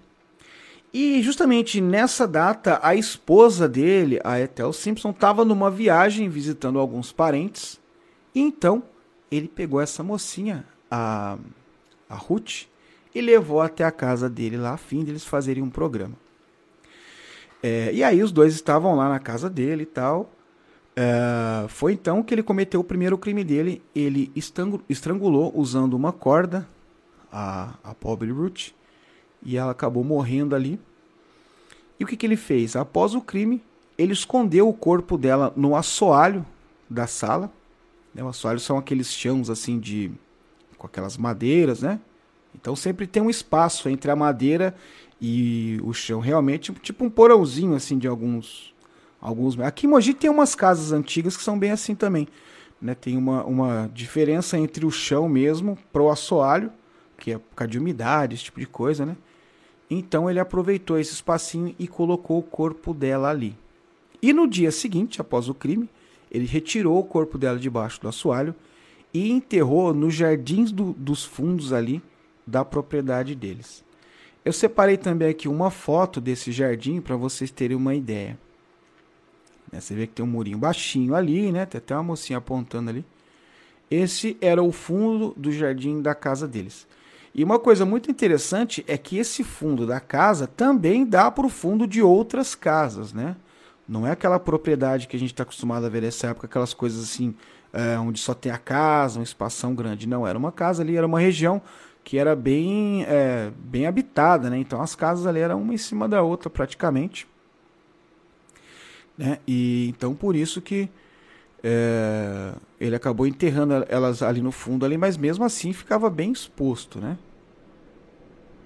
E 0.93 1.23
justamente 1.23 1.81
nessa 1.81 2.29
data, 2.29 2.79
a 2.83 2.95
esposa 2.95 3.67
dele, 3.67 4.21
a 4.23 4.39
Ethel 4.39 4.75
Simpson, 4.75 5.09
estava 5.11 5.43
numa 5.43 5.71
viagem 5.71 6.29
visitando 6.29 6.79
alguns 6.79 7.11
parentes. 7.11 7.81
E 8.35 8.41
então 8.41 8.83
ele 9.31 9.49
pegou 9.49 9.81
essa 9.81 10.03
mocinha, 10.03 10.67
a, 10.91 11.39
a 12.11 12.15
Ruth, 12.15 12.67
e 13.15 13.23
levou 13.23 13.63
até 13.63 13.85
a 13.85 13.91
casa 13.91 14.29
dele 14.29 14.59
lá, 14.59 14.75
a 14.75 14.77
fim 14.77 15.03
de 15.03 15.13
eles 15.13 15.25
fazerem 15.25 15.63
um 15.63 15.71
programa. 15.71 16.15
É, 17.63 17.93
e 17.93 18.03
aí 18.03 18.23
os 18.23 18.33
dois 18.33 18.55
estavam 18.55 18.97
lá 18.97 19.09
na 19.09 19.19
casa 19.19 19.49
dele 19.49 19.85
e 19.85 19.87
tal. 19.87 20.31
É, 20.97 21.67
foi 21.69 21.93
então 21.93 22.23
que 22.23 22.35
ele 22.35 22.43
cometeu 22.43 22.81
o 22.81 22.85
primeiro 22.85 23.17
crime 23.17 23.45
dele. 23.45 23.83
Ele 23.95 24.33
estrangulou 24.89 25.53
usando 25.55 25.95
uma 25.95 26.13
corda 26.13 26.67
a, 27.31 27.75
a 27.83 27.95
pobre 27.95 28.31
Ruth 28.31 28.71
e 29.43 29.57
ela 29.57 29.73
acabou 29.73 30.05
morrendo 30.05 30.55
ali. 30.55 30.79
E 31.99 32.05
o 32.05 32.07
que, 32.07 32.17
que 32.17 32.27
ele 32.27 32.37
fez? 32.37 32.75
Após 32.75 33.15
o 33.15 33.21
crime, 33.21 33.63
ele 33.97 34.13
escondeu 34.13 34.69
o 34.69 34.75
corpo 34.75 35.17
dela 35.17 35.53
no 35.57 35.77
assoalho 35.77 36.45
da 36.91 37.07
sala. 37.07 37.51
Né, 38.15 38.23
o 38.23 38.29
assoalho 38.29 38.61
são 38.61 38.77
aqueles 38.77 39.13
chãos 39.13 39.49
assim 39.49 39.79
de 39.79 40.11
com 40.77 40.87
aquelas 40.87 41.17
madeiras, 41.17 41.81
né? 41.81 42.01
Então 42.55 42.75
sempre 42.75 43.07
tem 43.07 43.23
um 43.23 43.31
espaço 43.31 43.89
entre 43.89 44.11
a 44.11 44.17
madeira 44.17 44.75
e 45.23 45.79
o 45.85 45.93
chão 45.93 46.19
realmente 46.19 46.73
tipo 46.83 47.05
um 47.05 47.09
porãozinho 47.09 47.77
assim 47.77 47.97
de 47.97 48.09
alguns 48.09 48.75
alguns 49.21 49.59
aqui 49.61 49.87
em 49.87 49.89
Mogi 49.89 50.13
tem 50.13 50.29
umas 50.29 50.57
casas 50.57 50.91
antigas 50.91 51.37
que 51.37 51.45
são 51.45 51.57
bem 51.57 51.71
assim 51.71 51.95
também 51.95 52.27
né? 52.81 52.97
Tem 52.97 53.17
uma, 53.17 53.45
uma 53.45 53.89
diferença 53.95 54.59
entre 54.59 54.85
o 54.85 54.91
chão 54.91 55.29
mesmo 55.29 55.79
pro 55.93 56.11
assoalho 56.11 56.73
que 57.17 57.31
é 57.31 57.39
por 57.39 57.55
causa 57.55 57.71
de 57.71 57.79
umidade 57.79 58.35
esse 58.35 58.45
tipo 58.45 58.59
de 58.59 58.67
coisa 58.67 59.07
né? 59.07 59.17
Então 59.89 60.29
ele 60.29 60.41
aproveitou 60.41 60.99
esse 60.99 61.13
espacinho 61.13 61.73
e 61.79 61.87
colocou 61.87 62.39
o 62.39 62.43
corpo 62.43 62.95
dela 62.95 63.29
ali. 63.29 63.57
E 64.21 64.33
no 64.33 64.49
dia 64.49 64.73
seguinte 64.73 65.21
após 65.21 65.49
o 65.49 65.55
crime 65.55 65.89
ele 66.33 66.47
retirou 66.47 66.99
o 66.99 67.05
corpo 67.05 67.39
dela 67.39 67.59
debaixo 67.61 68.01
do 68.01 68.09
assoalho 68.09 68.53
e 69.15 69.31
enterrou 69.31 69.95
nos 69.95 70.15
jardins 70.15 70.73
do, 70.73 70.93
dos 70.95 71.25
fundos 71.25 71.73
ali 71.73 72.03
da 72.45 72.65
propriedade 72.65 73.37
deles 73.37 73.85
Eu 74.45 74.53
separei 74.53 74.97
também 74.97 75.29
aqui 75.29 75.49
uma 75.49 75.71
foto 75.71 76.21
desse 76.21 76.51
jardim 76.51 77.01
para 77.01 77.17
vocês 77.17 77.51
terem 77.51 77.77
uma 77.77 77.95
ideia. 77.95 78.39
Né, 79.71 79.81
você 79.81 79.95
vê 79.95 80.07
que 80.07 80.15
tem 80.15 80.25
um 80.25 80.29
murinho 80.29 80.59
baixinho 80.59 81.15
ali, 81.15 81.53
né? 81.53 81.65
Tem 81.65 81.79
até 81.79 81.95
uma 81.95 82.03
mocinha 82.03 82.39
apontando 82.39 82.91
ali. 82.91 83.05
Esse 83.91 84.37
era 84.41 84.63
o 84.63 84.73
fundo 84.73 85.33
do 85.37 85.53
jardim 85.53 86.03
da 86.03 86.15
casa 86.15 86.49
deles. 86.49 86.87
E 87.35 87.43
uma 87.43 87.59
coisa 87.59 87.85
muito 87.85 88.11
interessante 88.11 88.85
é 88.87 88.99
que 88.99 89.17
esse 89.17 89.43
fundo 89.43 89.87
da 89.87 90.01
casa 90.01 90.47
também 90.47 91.07
dá 91.07 91.31
para 91.31 91.47
o 91.47 91.51
fundo 91.51 91.87
de 91.87 92.03
outras 92.03 92.55
casas, 92.55 93.13
né? 93.13 93.37
Não 93.89 94.07
é 94.07 94.11
aquela 94.11 94.39
propriedade 94.39 95.07
que 95.07 95.17
a 95.17 95.19
gente 95.19 95.33
está 95.33 95.43
acostumado 95.43 95.87
a 95.87 95.89
ver 95.89 96.03
nessa 96.03 96.29
época, 96.29 96.47
aquelas 96.47 96.75
coisas 96.75 97.03
assim, 97.03 97.35
é, 97.73 97.99
onde 97.99 98.21
só 98.21 98.35
tem 98.35 98.53
a 98.53 98.59
casa, 98.59 99.19
um 99.19 99.23
espação 99.23 99.75
grande. 99.75 100.07
Não, 100.07 100.27
era 100.27 100.37
uma 100.37 100.53
casa 100.53 100.83
ali, 100.83 100.97
era 100.97 101.07
uma 101.07 101.21
região 101.21 101.61
que 102.05 102.19
era 102.19 102.35
bem, 102.35 103.05
é, 103.05 103.51
bem 103.57 103.87
habitada, 103.87 104.51
né? 104.51 104.59
Então 104.59 104.81
as 104.81 104.95
casas 104.95 105.27
ali 105.27 105.41
eram 105.41 105.61
uma 105.63 105.75
em 105.75 105.79
cima 105.79 106.09
da 106.09 106.23
outra 106.23 106.51
praticamente. 106.51 107.27
Né? 109.17 109.39
E 109.47 109.89
então 109.89 110.15
por 110.15 110.35
isso 110.35 110.61
que 110.61 110.89
é, 111.63 112.55
ele 112.81 112.97
acabou 112.97 113.27
enterrando 113.27 113.87
elas 113.89 114.23
ali 114.23 114.41
no 114.43 114.51
fundo 114.51 114.85
ali, 114.85 114.97
mas 114.97 115.17
mesmo 115.17 115.45
assim 115.45 115.73
ficava 115.73 116.11
bem 116.11 116.33
exposto, 116.33 116.99
né? 116.99 117.17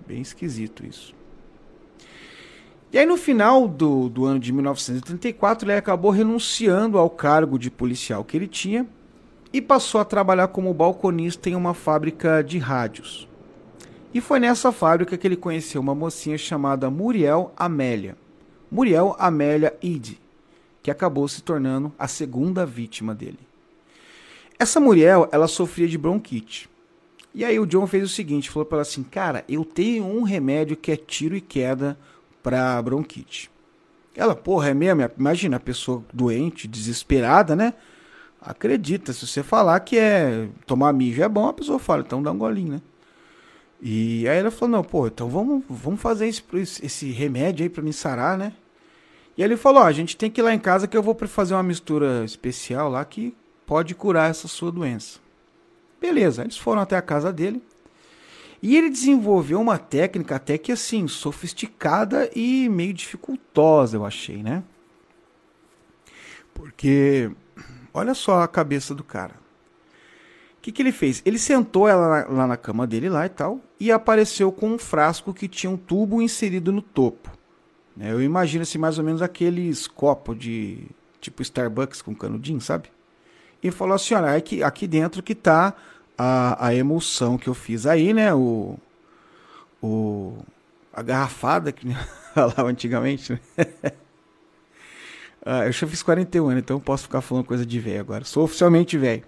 Bem 0.07 0.21
esquisito 0.21 0.87
isso. 0.87 1.15
E 2.93 2.99
aí 2.99 3.05
no 3.05 3.17
final 3.17 3.69
do, 3.69 4.09
do 4.09 4.25
ano 4.25 4.41
de 4.41 4.53
1934 4.53 5.69
ele 5.69 5.77
acabou 5.77 6.11
renunciando 6.11 6.97
ao 6.97 7.11
cargo 7.11 7.59
de 7.59 7.71
policial 7.71 8.25
que 8.25 8.37
ele 8.37 8.47
tinha 8.47 8.87
e 9.57 9.61
passou 9.63 10.03
a 10.03 10.05
trabalhar 10.05 10.49
como 10.49 10.75
balconista 10.75 11.49
em 11.49 11.55
uma 11.55 11.73
fábrica 11.73 12.45
de 12.45 12.59
rádios. 12.59 13.27
E 14.13 14.21
foi 14.21 14.39
nessa 14.39 14.71
fábrica 14.71 15.17
que 15.17 15.27
ele 15.27 15.35
conheceu 15.35 15.81
uma 15.81 15.95
mocinha 15.95 16.37
chamada 16.37 16.91
Muriel 16.91 17.55
Amélia. 17.57 18.19
Muriel 18.71 19.17
Amélia 19.19 19.75
Ide, 19.81 20.21
que 20.83 20.91
acabou 20.91 21.27
se 21.27 21.43
tornando 21.43 21.91
a 21.99 22.07
segunda 22.07 22.67
vítima 22.67 23.15
dele. 23.15 23.39
Essa 24.59 24.79
Muriel, 24.79 25.27
ela 25.33 25.49
sofria 25.49 25.89
de 25.89 25.97
bronquite. 25.97 26.69
E 27.33 27.43
aí 27.43 27.59
o 27.59 27.65
John 27.65 27.87
fez 27.87 28.05
o 28.05 28.09
seguinte, 28.09 28.51
falou 28.51 28.67
para 28.67 28.77
ela 28.77 28.83
assim: 28.83 29.03
"Cara, 29.05 29.43
eu 29.49 29.65
tenho 29.65 30.05
um 30.05 30.23
remédio 30.23 30.77
que 30.77 30.93
é 30.93 30.97
tiro 30.97 31.35
e 31.35 31.41
queda 31.41 31.99
para 32.43 32.83
bronquite". 32.83 33.51
Ela, 34.15 34.37
porra, 34.37 34.69
é 34.69 34.75
mesmo? 34.75 35.11
Imagina 35.19 35.57
a 35.57 35.61
pessoa 35.61 36.05
doente, 36.13 36.69
desesperada, 36.69 37.57
né? 37.57 37.73
Acredita. 38.47 39.13
Se 39.13 39.27
você 39.27 39.43
falar 39.43 39.81
que 39.81 39.99
é 39.99 40.49
tomar 40.65 40.93
mijo 40.93 41.23
é 41.23 41.29
bom, 41.29 41.49
a 41.49 41.53
pessoa 41.53 41.79
fala, 41.79 42.03
então 42.07 42.23
dá 42.23 42.31
um 42.31 42.39
golinho, 42.39 42.75
né? 42.75 42.83
E 43.83 44.27
aí 44.29 44.39
ela 44.39 44.51
falou, 44.51 44.77
não, 44.77 44.85
pô, 44.85 45.07
então 45.07 45.29
vamos, 45.29 45.63
vamos 45.69 46.01
fazer 46.01 46.27
esse, 46.27 46.43
esse 46.83 47.11
remédio 47.11 47.65
aí 47.65 47.69
pra 47.69 47.83
me 47.83 47.93
sarar, 47.93 48.39
né? 48.39 48.53
E 49.37 49.43
ele 49.43 49.57
falou, 49.57 49.83
ó, 49.83 49.87
a 49.87 49.93
gente 49.93 50.17
tem 50.17 50.31
que 50.31 50.41
ir 50.41 50.45
lá 50.45 50.55
em 50.55 50.59
casa 50.59 50.87
que 50.87 50.97
eu 50.97 51.03
vou 51.03 51.15
fazer 51.27 51.53
uma 51.55 51.63
mistura 51.63 52.25
especial 52.25 52.89
lá 52.89 53.05
que 53.05 53.37
pode 53.67 53.95
curar 53.95 54.31
essa 54.31 54.49
sua 54.49 54.73
doença. 54.73 55.19
Beleza, 56.01 56.43
eles 56.43 56.57
foram 56.57 56.81
até 56.81 56.97
a 56.97 57.03
casa 57.03 57.33
dele. 57.33 57.63
E 58.63 58.77
ele 58.77 58.89
desenvolveu 58.89 59.61
uma 59.61 59.77
técnica 59.77 60.37
até 60.37 60.57
que 60.57 60.73
assim, 60.73 61.07
sofisticada 61.07 62.31
e 62.35 62.69
meio 62.71 62.95
dificultosa, 62.95 63.99
eu 63.99 64.07
achei, 64.07 64.43
né? 64.43 64.63
Porque 66.55 67.31
Olha 67.97 68.13
só 68.13 68.43
a 68.43 68.49
cabeça 68.49 68.95
do 68.95 69.03
cara. 69.03 69.33
O 70.59 70.61
que, 70.61 70.71
que 70.71 70.83
ele 70.83 70.93
fez? 70.93 71.23
Ele 71.25 71.39
sentou 71.39 71.89
ela 71.89 72.27
lá 72.29 72.47
na 72.47 72.57
cama 72.57 72.87
dele 72.87 73.09
lá 73.09 73.25
e 73.25 73.31
tal, 73.31 73.59
e 73.81 73.91
apareceu 73.91 74.53
com 74.53 74.69
um 74.69 74.79
frasco 74.79 75.33
que 75.33 75.49
tinha 75.49 75.71
um 75.71 75.79
tubo 75.79 76.21
inserido 76.21 76.71
no 76.71 76.83
topo. 76.83 77.31
Né, 77.97 78.13
eu 78.13 78.21
imagino 78.21 78.63
assim, 78.63 78.77
mais 78.77 78.99
ou 78.99 79.05
menos 79.05 79.23
aqueles 79.23 79.87
copos 79.87 80.39
de 80.39 80.87
tipo 81.23 81.41
Starbucks 81.41 82.03
com 82.03 82.15
canudinho, 82.15 82.61
sabe? 82.61 82.91
E 83.63 83.71
falou 83.71 83.95
assim: 83.95 84.13
olha, 84.13 84.37
aqui, 84.37 84.63
aqui 84.63 84.87
dentro 84.87 85.23
que 85.23 85.35
tá 85.35 85.73
a, 86.19 86.67
a 86.67 86.75
emulsão 86.75 87.39
que 87.39 87.49
eu 87.49 87.55
fiz 87.55 87.87
aí, 87.87 88.13
né? 88.13 88.35
O, 88.35 88.77
o, 89.83 90.37
a 90.93 91.01
garrafada 91.01 91.73
que 91.73 91.89
falava 92.35 92.65
antigamente, 92.65 93.33
né? 93.33 93.41
Ah, 95.49 95.65
eu 95.65 95.71
já 95.71 95.87
fiz 95.87 96.03
41 96.03 96.49
anos, 96.49 96.59
então 96.59 96.81
posso 96.81 97.05
ficar 97.05 97.21
falando 97.21 97.45
coisa 97.45 97.65
de 97.65 97.79
velho 97.79 98.01
agora. 98.01 98.25
Sou 98.25 98.43
oficialmente 98.43 98.99
velho. 98.99 99.23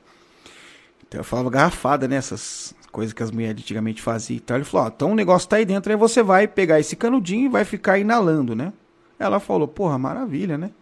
Então 1.06 1.20
eu 1.20 1.24
falava 1.24 1.48
garrafada 1.48 2.08
nessas 2.08 2.74
né, 2.76 2.88
coisas 2.90 3.12
que 3.12 3.22
as 3.22 3.30
mulheres 3.30 3.62
antigamente 3.62 4.02
faziam 4.02 4.38
e 4.38 4.40
tal. 4.40 4.56
Ele 4.56 4.64
falou: 4.64 4.86
Ó, 4.86 4.88
então 4.88 5.12
o 5.12 5.14
negócio 5.14 5.48
tá 5.48 5.56
aí 5.56 5.64
dentro, 5.64 5.92
aí 5.92 5.96
você 5.96 6.20
vai 6.20 6.48
pegar 6.48 6.80
esse 6.80 6.96
canudinho 6.96 7.46
e 7.46 7.48
vai 7.48 7.64
ficar 7.64 7.98
inalando, 7.98 8.56
né? 8.56 8.72
Ela 9.16 9.38
falou: 9.38 9.68
Porra, 9.68 9.96
maravilha, 9.96 10.58
né? 10.58 10.72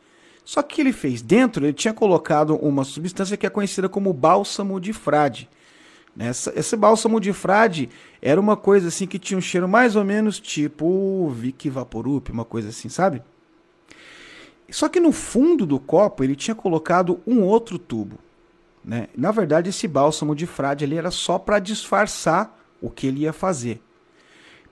Só 0.42 0.62
que 0.62 0.80
ele 0.80 0.92
fez 0.92 1.20
dentro, 1.20 1.66
ele 1.66 1.74
tinha 1.74 1.92
colocado 1.92 2.56
uma 2.56 2.82
substância 2.82 3.36
que 3.36 3.46
é 3.46 3.50
conhecida 3.50 3.90
como 3.90 4.14
bálsamo 4.14 4.80
de 4.80 4.94
frade. 4.94 5.50
Essa, 6.18 6.50
esse 6.56 6.74
bálsamo 6.78 7.20
de 7.20 7.34
frade 7.34 7.90
era 8.22 8.40
uma 8.40 8.56
coisa 8.56 8.88
assim 8.88 9.06
que 9.06 9.18
tinha 9.18 9.36
um 9.36 9.42
cheiro 9.42 9.68
mais 9.68 9.96
ou 9.96 10.04
menos 10.04 10.40
tipo 10.40 11.28
Vic 11.28 11.68
Vaporup, 11.68 12.30
uma 12.32 12.44
coisa 12.44 12.70
assim, 12.70 12.88
sabe? 12.88 13.22
Só 14.70 14.88
que 14.88 15.00
no 15.00 15.12
fundo 15.12 15.64
do 15.64 15.78
copo 15.78 16.24
ele 16.24 16.34
tinha 16.34 16.54
colocado 16.54 17.20
um 17.26 17.42
outro 17.42 17.78
tubo. 17.78 18.18
Né? 18.84 19.08
Na 19.16 19.30
verdade, 19.30 19.70
esse 19.70 19.88
bálsamo 19.88 20.34
de 20.34 20.46
frade 20.46 20.84
ali 20.84 20.96
era 20.96 21.10
só 21.10 21.38
para 21.38 21.58
disfarçar 21.58 22.58
o 22.80 22.90
que 22.90 23.06
ele 23.06 23.20
ia 23.20 23.32
fazer. 23.32 23.80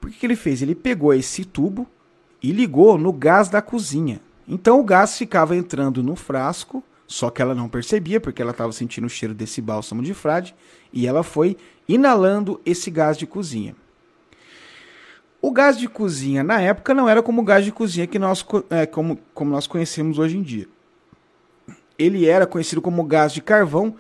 Por 0.01 0.11
que, 0.11 0.19
que 0.19 0.27
ele 0.27 0.37
fez? 0.37 0.63
Ele 0.63 0.75
pegou 0.75 1.13
esse 1.15 1.45
tubo 1.45 1.87
e 2.43 2.53
ligou 2.53 2.99
no 2.99 3.13
gás 3.13 3.49
da 3.49 3.63
cozinha. 3.63 4.21
Então 4.47 4.79
o 4.79 4.85
gás 4.85 5.17
ficava 5.17 5.57
entrando 5.57 6.03
no 6.03 6.15
frasco, 6.15 6.85
só 7.07 7.31
que 7.31 7.41
ela 7.41 7.55
não 7.55 7.69
percebia, 7.69 8.21
porque 8.21 8.43
ela 8.43 8.51
estava 8.51 8.73
sentindo 8.73 9.07
o 9.07 9.11
cheiro 9.11 9.35
desse 9.35 9.61
bálsamo 9.61 10.03
de 10.03 10.13
frade, 10.13 10.55
e 10.93 11.07
ela 11.07 11.23
foi 11.23 11.57
inalando 11.89 12.61
esse 12.65 12.91
gás 12.91 13.17
de 13.17 13.27
cozinha. 13.27 13.75
O 15.47 15.51
gás 15.51 15.77
de 15.77 15.87
cozinha 15.87 16.43
na 16.43 16.59
época 16.59 16.95
não 16.95 17.07
era 17.07 17.23
como 17.23 17.43
o 17.43 17.45
gás 17.45 17.67
de 17.67 17.71
cozinha 17.71 18.07
que 18.07 18.19
nós, 18.19 18.43
é, 18.71 18.87
como, 18.87 19.19
como 19.35 19.51
nós 19.51 19.67
conhecemos 19.67 20.19
hoje 20.19 20.39
em 20.39 20.43
dia. 20.43 20.67
Ele 21.99 22.27
era 22.27 22.47
conhecido 22.47 22.81
como 22.81 23.05
gás 23.05 23.31
de 23.31 23.43
carvão 23.43 23.95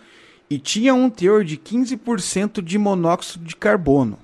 e 0.49 0.59
tinha 0.59 0.95
um 0.95 1.11
teor 1.11 1.45
de 1.45 1.59
15% 1.59 2.63
de 2.63 2.79
monóxido 2.79 3.45
de 3.45 3.55
carbono. 3.57 4.19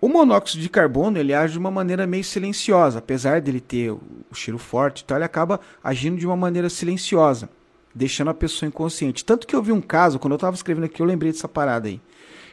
O 0.00 0.08
monóxido 0.08 0.62
de 0.62 0.70
carbono 0.70 1.18
ele 1.18 1.34
age 1.34 1.52
de 1.52 1.58
uma 1.58 1.70
maneira 1.70 2.06
meio 2.06 2.24
silenciosa, 2.24 2.98
apesar 2.98 3.42
dele 3.42 3.60
ter 3.60 3.90
o 3.90 4.00
cheiro 4.32 4.56
forte, 4.56 5.02
então 5.04 5.18
ele 5.18 5.24
acaba 5.26 5.60
agindo 5.82 6.16
de 6.16 6.24
uma 6.24 6.34
maneira 6.34 6.70
silenciosa, 6.70 7.50
deixando 7.94 8.30
a 8.30 8.34
pessoa 8.34 8.66
inconsciente. 8.66 9.22
Tanto 9.22 9.46
que 9.46 9.54
eu 9.54 9.62
vi 9.62 9.70
um 9.70 9.82
caso, 9.82 10.18
quando 10.18 10.32
eu 10.32 10.36
estava 10.36 10.56
escrevendo 10.56 10.84
aqui, 10.84 11.02
eu 11.02 11.06
lembrei 11.06 11.30
dessa 11.30 11.46
parada 11.46 11.88
aí 11.88 12.00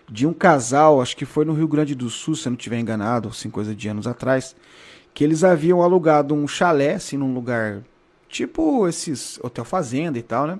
de 0.09 0.27
um 0.27 0.33
casal, 0.33 1.01
acho 1.01 1.15
que 1.15 1.25
foi 1.25 1.45
no 1.45 1.53
Rio 1.53 1.67
Grande 1.67 1.95
do 1.95 2.09
Sul, 2.09 2.35
se 2.35 2.47
eu 2.47 2.51
não 2.51 2.57
estiver 2.57 2.79
enganado, 2.79 3.29
assim, 3.29 3.49
coisa 3.49 3.73
de 3.73 3.87
anos 3.87 4.07
atrás, 4.07 4.55
que 5.13 5.23
eles 5.23 5.43
haviam 5.43 5.81
alugado 5.81 6.33
um 6.33 6.47
chalé, 6.47 6.95
assim, 6.95 7.17
num 7.17 7.33
lugar 7.33 7.81
tipo 8.27 8.87
esses 8.87 9.37
hotel 9.43 9.65
fazenda 9.65 10.17
e 10.17 10.21
tal, 10.23 10.47
né? 10.47 10.59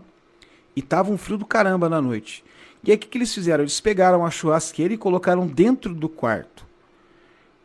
E 0.76 0.82
tava 0.82 1.12
um 1.12 1.18
frio 1.18 1.38
do 1.38 1.46
caramba 1.46 1.90
na 1.90 2.02
noite. 2.02 2.44
E 2.84 2.92
aí 2.92 2.98
o 2.98 3.00
que, 3.00 3.08
que 3.08 3.18
eles 3.18 3.34
fizeram? 3.34 3.64
Eles 3.64 3.80
pegaram 3.80 4.26
a 4.26 4.32
churrasqueira 4.32 4.94
e 4.94 4.98
colocaram 4.98 5.48
dentro 5.48 5.94
do 5.94 6.10
quarto. 6.10 6.66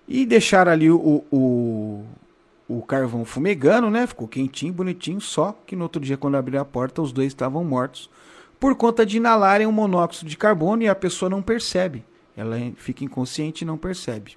E 0.06 0.24
deixaram 0.24 0.70
ali 0.70 0.90
o, 0.90 1.24
o, 1.32 2.04
o 2.68 2.82
carvão 2.82 3.24
fumegando, 3.24 3.90
né? 3.90 4.06
Ficou 4.06 4.28
quentinho, 4.28 4.72
bonitinho, 4.72 5.20
só 5.20 5.56
que 5.66 5.74
no 5.74 5.84
outro 5.84 6.00
dia, 6.00 6.16
quando 6.16 6.36
abriu 6.36 6.60
a 6.60 6.64
porta, 6.64 7.02
os 7.02 7.12
dois 7.12 7.28
estavam 7.28 7.64
mortos 7.64 8.10
por 8.58 8.74
conta 8.74 9.04
de 9.04 9.18
inalarem 9.18 9.66
o 9.66 9.72
monóxido 9.72 10.28
de 10.28 10.36
carbono 10.36 10.82
e 10.82 10.88
a 10.88 10.94
pessoa 10.94 11.28
não 11.28 11.42
percebe. 11.42 12.04
Ela 12.36 12.56
fica 12.76 13.04
inconsciente 13.04 13.64
e 13.64 13.66
não 13.66 13.76
percebe. 13.76 14.36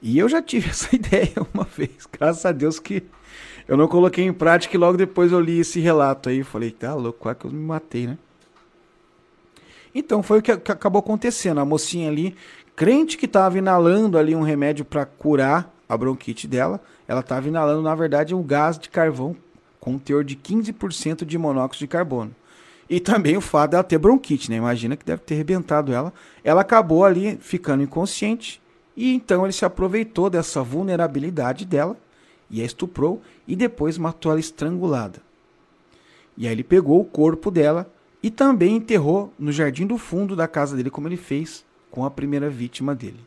E 0.00 0.18
eu 0.18 0.28
já 0.28 0.42
tive 0.42 0.68
essa 0.70 0.94
ideia 0.94 1.32
uma 1.54 1.64
vez, 1.64 2.06
graças 2.10 2.44
a 2.44 2.52
Deus 2.52 2.78
que 2.78 3.02
eu 3.68 3.76
não 3.76 3.86
coloquei 3.86 4.24
em 4.24 4.32
prática 4.32 4.76
e 4.76 4.78
logo 4.78 4.98
depois 4.98 5.30
eu 5.30 5.40
li 5.40 5.60
esse 5.60 5.80
relato 5.80 6.28
aí. 6.28 6.42
Falei, 6.42 6.70
tá 6.70 6.94
louco, 6.94 7.20
quase 7.20 7.38
que 7.38 7.46
eu 7.46 7.50
me 7.50 7.64
matei, 7.64 8.06
né? 8.06 8.18
Então 9.94 10.22
foi 10.22 10.38
o 10.38 10.42
que 10.42 10.50
acabou 10.50 11.00
acontecendo. 11.00 11.60
A 11.60 11.64
mocinha 11.64 12.08
ali, 12.08 12.34
crente 12.74 13.16
que 13.16 13.26
estava 13.26 13.58
inalando 13.58 14.18
ali 14.18 14.34
um 14.34 14.42
remédio 14.42 14.84
para 14.84 15.04
curar 15.04 15.72
a 15.88 15.96
bronquite 15.96 16.48
dela, 16.48 16.80
ela 17.06 17.20
estava 17.20 17.46
inalando, 17.46 17.82
na 17.82 17.94
verdade, 17.94 18.34
um 18.34 18.42
gás 18.42 18.78
de 18.78 18.88
carvão 18.88 19.36
com 19.78 19.92
um 19.92 19.98
teor 19.98 20.24
de 20.24 20.36
15% 20.36 21.24
de 21.24 21.36
monóxido 21.36 21.80
de 21.80 21.88
carbono. 21.88 22.34
E 22.92 23.00
também 23.00 23.38
o 23.38 23.40
fato 23.40 23.70
dela 23.70 23.82
ter 23.82 23.96
bronquite, 23.96 24.50
né? 24.50 24.58
Imagina 24.58 24.98
que 24.98 25.06
deve 25.06 25.22
ter 25.22 25.32
arrebentado 25.32 25.94
ela. 25.94 26.12
Ela 26.44 26.60
acabou 26.60 27.06
ali 27.06 27.38
ficando 27.40 27.82
inconsciente 27.82 28.60
e 28.94 29.14
então 29.14 29.44
ele 29.44 29.52
se 29.54 29.64
aproveitou 29.64 30.28
dessa 30.28 30.62
vulnerabilidade 30.62 31.64
dela 31.64 31.96
e 32.50 32.60
a 32.60 32.66
estuprou 32.66 33.22
e 33.48 33.56
depois 33.56 33.96
matou 33.96 34.30
ela 34.30 34.38
estrangulada. 34.38 35.22
E 36.36 36.46
aí 36.46 36.52
ele 36.52 36.62
pegou 36.62 37.00
o 37.00 37.04
corpo 37.06 37.50
dela 37.50 37.90
e 38.22 38.30
também 38.30 38.76
enterrou 38.76 39.32
no 39.38 39.50
jardim 39.50 39.86
do 39.86 39.96
fundo 39.96 40.36
da 40.36 40.46
casa 40.46 40.76
dele, 40.76 40.90
como 40.90 41.08
ele 41.08 41.16
fez 41.16 41.64
com 41.90 42.04
a 42.04 42.10
primeira 42.10 42.50
vítima 42.50 42.94
dele. 42.94 43.20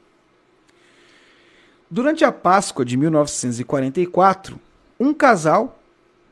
Durante 1.89 2.23
a 2.23 2.31
Páscoa 2.31 2.85
de 2.85 2.95
1944, 2.97 4.59
um 4.99 5.11
casal 5.11 5.79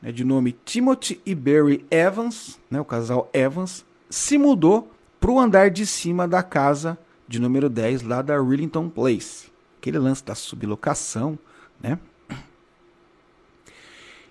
né, 0.04 0.12
de 0.12 0.22
nome 0.22 0.54
Timothy 0.66 1.18
e 1.24 1.34
Barry 1.34 1.84
Evans, 1.90 2.60
né, 2.70 2.78
o 2.78 2.84
casal 2.84 3.30
Evans, 3.32 3.86
se 4.10 4.36
mudou 4.36 4.92
para 5.18 5.30
o 5.30 5.40
andar 5.40 5.70
de 5.70 5.86
cima 5.86 6.28
da 6.28 6.42
casa 6.42 6.98
de 7.26 7.40
número 7.40 7.70
10 7.70 8.02
lá 8.02 8.20
da 8.20 8.38
Rillington 8.38 8.90
Place. 8.90 9.50
Aquele 9.78 9.98
lance 9.98 10.22
da 10.22 10.34
sublocação, 10.34 11.38
né? 11.80 11.98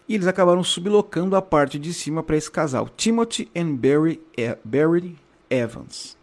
E 0.07 0.15
eles 0.15 0.27
acabaram 0.27 0.63
sublocando 0.63 1.35
a 1.35 1.41
parte 1.41 1.79
de 1.79 1.93
cima 1.93 2.21
para 2.21 2.35
esse 2.35 2.51
casal, 2.51 2.89
Timothy 2.89 3.49
e 3.55 3.63
Barry, 3.63 4.21
e 4.37 4.55
Barry 4.63 5.17
Evans. 5.49 6.17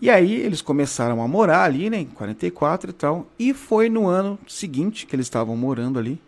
E 0.00 0.10
aí 0.10 0.34
eles 0.34 0.60
começaram 0.60 1.22
a 1.22 1.28
morar 1.28 1.62
ali, 1.62 1.88
né, 1.88 1.98
em 1.98 2.06
44 2.06 2.90
e 2.90 2.92
tal, 2.92 3.26
e 3.38 3.54
foi 3.54 3.88
no 3.88 4.08
ano 4.08 4.38
seguinte 4.48 5.06
que 5.06 5.14
eles 5.14 5.26
estavam 5.26 5.56
morando 5.56 5.98
ali 5.98 6.20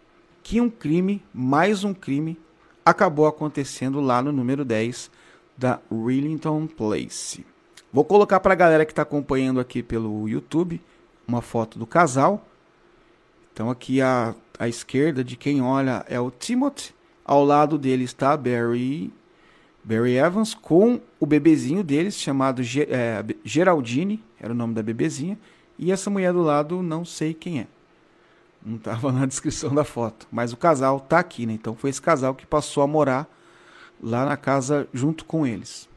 que 0.47 0.61
um 0.61 0.71
crime, 0.71 1.21
mais 1.35 1.83
um 1.83 1.93
crime, 1.93 2.39
acabou 2.85 3.27
acontecendo 3.27 4.01
lá 4.01 4.23
no 4.23 4.31
número 4.31 4.65
10 4.65 5.11
da 5.59 5.81
Rillington 5.91 6.69
Place. 6.69 7.45
Vou 7.93 8.05
colocar 8.05 8.39
para 8.39 8.53
a 8.53 8.57
galera 8.57 8.87
que 8.87 8.93
está 8.93 9.03
acompanhando 9.03 9.59
aqui 9.59 9.83
pelo 9.83 10.29
YouTube 10.29 10.81
uma 11.27 11.43
foto 11.43 11.81
do 11.81 11.85
casal. 11.85 12.47
Então 13.53 13.69
aqui 13.71 14.01
à, 14.01 14.37
à 14.57 14.69
esquerda 14.69 15.25
de 15.25 15.35
quem 15.35 15.61
olha 15.61 16.07
é 16.09 16.21
o 16.21 16.31
Timothy, 16.31 16.95
ao 17.25 17.45
lado 17.45 17.77
dele 17.77 18.05
está 18.05 18.37
Barry 18.37 19.13
Barry 19.83 20.17
Evans 20.17 20.55
com 20.55 21.01
o 21.19 21.27
bebezinho 21.27 21.83
deles, 21.83 22.15
chamado 22.15 22.63
é, 22.63 23.25
Geraldine, 23.45 24.23
era 24.41 24.53
o 24.53 24.57
nome 24.57 24.75
da 24.75 24.83
bebezinha, 24.83 25.37
e 25.77 25.91
essa 25.91 26.09
mulher 26.09 26.33
do 26.33 26.43
lado 26.43 26.85
não 26.85 27.05
sei 27.05 27.35
quem 27.35 27.63
é. 27.63 27.67
Não 28.67 28.77
estava 28.77 29.13
na 29.13 29.25
descrição 29.25 29.73
da 29.73 29.85
foto, 29.85 30.27
mas 30.33 30.53
o 30.53 30.57
casal 30.57 30.99
tá 30.99 31.21
aqui, 31.21 31.47
né? 31.47 31.53
Então 31.53 31.77
foi 31.77 31.91
esse 31.91 32.03
casal 32.03 32.35
que 32.35 32.45
passou 32.45 32.83
a 32.83 32.87
morar 32.87 33.29
lá 34.03 34.27
na 34.27 34.37
casa 34.37 34.89
junto 34.93 35.25
com 35.25 35.47
eles. 35.47 35.89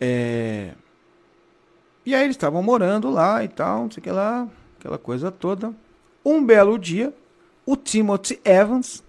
É... 0.00 0.74
E 2.06 2.14
aí 2.14 2.22
eles 2.22 2.36
estavam 2.36 2.62
morando 2.62 3.10
lá 3.10 3.42
e 3.44 3.48
tal, 3.48 3.82
não 3.82 3.90
sei 3.90 4.00
o 4.00 4.04
que 4.04 4.10
lá, 4.10 4.48
aquela 4.78 4.96
coisa 4.96 5.30
toda. 5.30 5.74
Um 6.24 6.44
belo 6.44 6.78
dia, 6.78 7.12
o 7.66 7.76
Timothy 7.76 8.40
Evans 8.44 9.02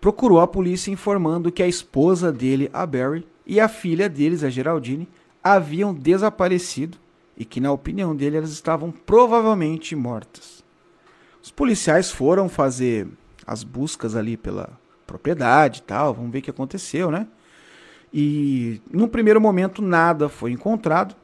procurou 0.00 0.40
a 0.40 0.46
polícia 0.46 0.90
informando 0.90 1.50
que 1.50 1.62
a 1.62 1.68
esposa 1.68 2.30
dele, 2.30 2.68
a 2.72 2.84
Barry, 2.84 3.26
e 3.46 3.58
a 3.58 3.68
filha 3.68 4.08
deles, 4.08 4.44
a 4.44 4.50
Geraldine, 4.50 5.08
haviam 5.42 5.92
desaparecido 5.92 6.98
e 7.36 7.44
que, 7.44 7.60
na 7.60 7.72
opinião 7.72 8.14
dele, 8.14 8.36
elas 8.36 8.52
estavam 8.52 8.92
provavelmente 8.92 9.96
mortas. 9.96 10.61
Os 11.42 11.50
policiais 11.50 12.10
foram 12.10 12.48
fazer 12.48 13.08
as 13.46 13.64
buscas 13.64 14.14
ali 14.14 14.36
pela 14.36 14.78
propriedade 15.06 15.80
e 15.80 15.82
tal, 15.82 16.14
vamos 16.14 16.30
ver 16.30 16.38
o 16.38 16.42
que 16.42 16.50
aconteceu, 16.50 17.10
né? 17.10 17.26
E 18.14 18.80
num 18.90 19.08
primeiro 19.08 19.40
momento 19.40 19.82
nada 19.82 20.28
foi 20.28 20.52
encontrado. 20.52 21.16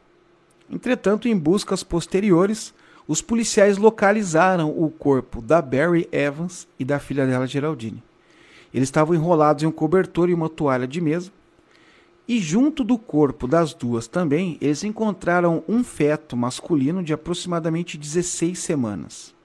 Entretanto, 0.71 1.29
em 1.29 1.39
buscas 1.39 1.83
posteriores, 1.83 2.75
os 3.07 3.23
policiais 3.23 3.79
localizaram 3.79 4.71
o 4.71 4.91
corpo 4.91 5.41
da 5.41 5.63
Barry 5.63 6.09
Evans 6.11 6.67
e 6.79 6.85
da 6.85 6.99
filha 6.99 7.27
dela, 7.27 7.47
Geraldine. 7.47 8.03
Eles 8.75 8.89
estavam 8.89 9.15
enrolados 9.15 9.63
em 9.63 9.67
um 9.67 9.73
cobertor 9.73 10.29
e 10.29 10.35
uma 10.35 10.49
toalha 10.49 10.87
de 10.87 11.01
mesa. 11.01 11.31
E 12.27 12.39
junto 12.39 12.85
do 12.85 12.99
corpo 12.99 13.47
das 13.47 13.73
duas 13.73 14.07
também, 14.07 14.59
eles 14.61 14.85
encontraram 14.85 15.63
um 15.67 15.83
feto 15.83 16.37
masculino 16.37 17.03
de 17.03 17.15
aproximadamente 17.15 17.97
16 17.97 18.59
semanas. 18.59 19.38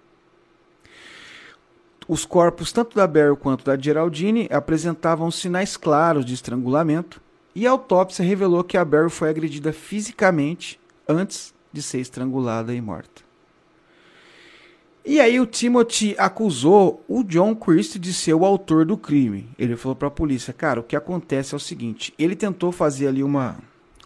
Os 2.08 2.26
corpos, 2.26 2.72
tanto 2.72 2.96
da 2.96 3.08
Beryl 3.08 3.38
quanto 3.38 3.64
da 3.64 3.78
Geraldine, 3.78 4.48
apresentavam 4.52 5.32
sinais 5.32 5.78
claros 5.78 6.26
de 6.26 6.34
estrangulamento, 6.34 7.22
e 7.56 7.68
a 7.68 7.72
autópsia 7.72 8.26
revelou 8.26 8.64
que 8.64 8.78
a 8.78 8.84
Beryl 8.84 9.10
foi 9.10 9.30
agredida 9.30 9.72
fisicamente 9.72 10.80
antes 11.08 11.54
de 11.72 11.82
ser 11.82 12.00
estrangulada 12.00 12.74
e 12.74 12.82
morta. 12.82 13.24
E 15.06 15.20
aí 15.20 15.38
o 15.38 15.46
Timothy 15.46 16.16
acusou 16.18 17.04
o 17.10 17.24
John 17.24 17.54
Christie 17.54 18.00
de 18.00 18.14
ser 18.14 18.34
o 18.34 18.46
autor 18.46 18.86
do 18.86 18.96
crime. 18.96 19.50
Ele 19.60 19.76
falou 19.76 19.96
para 19.98 20.08
a 20.08 20.12
polícia, 20.12 20.54
cara, 20.54 20.80
o 20.80 20.84
que 20.84 20.96
acontece 20.96 21.54
é 21.54 21.58
o 21.58 21.60
seguinte, 21.60 22.14
ele 22.18 22.36
tentou 22.36 22.72
fazer 22.72 23.08
ali 23.08 23.22
uma 23.22 23.58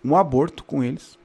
um 0.04 0.16
aborto 0.16 0.64
com 0.64 0.84
eles 0.84 1.18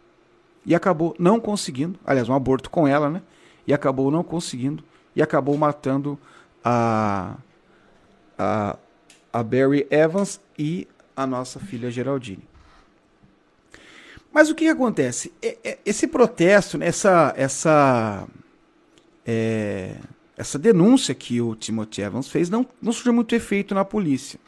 e 0.67 0.75
acabou 0.75 1.15
não 1.19 1.39
conseguindo, 1.39 1.99
aliás, 2.05 2.29
um 2.29 2.35
aborto 2.35 2.69
com 2.69 2.87
ela, 2.87 3.09
né? 3.09 3.23
E 3.67 3.73
acabou 3.73 4.11
não 4.11 4.23
conseguindo 4.23 4.83
e 5.15 5.23
acabou 5.23 5.57
matando 5.57 6.19
a 6.65 7.37
a, 8.39 8.77
a 9.33 9.43
Barry 9.43 9.87
Evans 9.91 10.41
e 10.59 10.89
a 11.17 11.27
nossa 11.27 11.61
filha 11.61 11.91
Geraldine. 11.91 12.49
Mas 14.33 14.49
o 14.49 14.55
que, 14.55 14.65
que 14.65 14.71
acontece? 14.71 15.33
Esse 15.85 16.07
protesto, 16.07 16.83
essa 16.83 17.35
essa 17.37 18.27
é, 19.27 19.97
essa 20.37 20.59
denúncia 20.59 21.15
que 21.15 21.41
o 21.41 21.55
Timothy 21.55 22.03
Evans 22.03 22.29
fez 22.29 22.49
não, 22.49 22.67
não 22.81 22.93
surgiu 22.93 23.13
muito 23.13 23.35
efeito 23.35 23.75
na 23.75 23.85
polícia. 23.85 24.41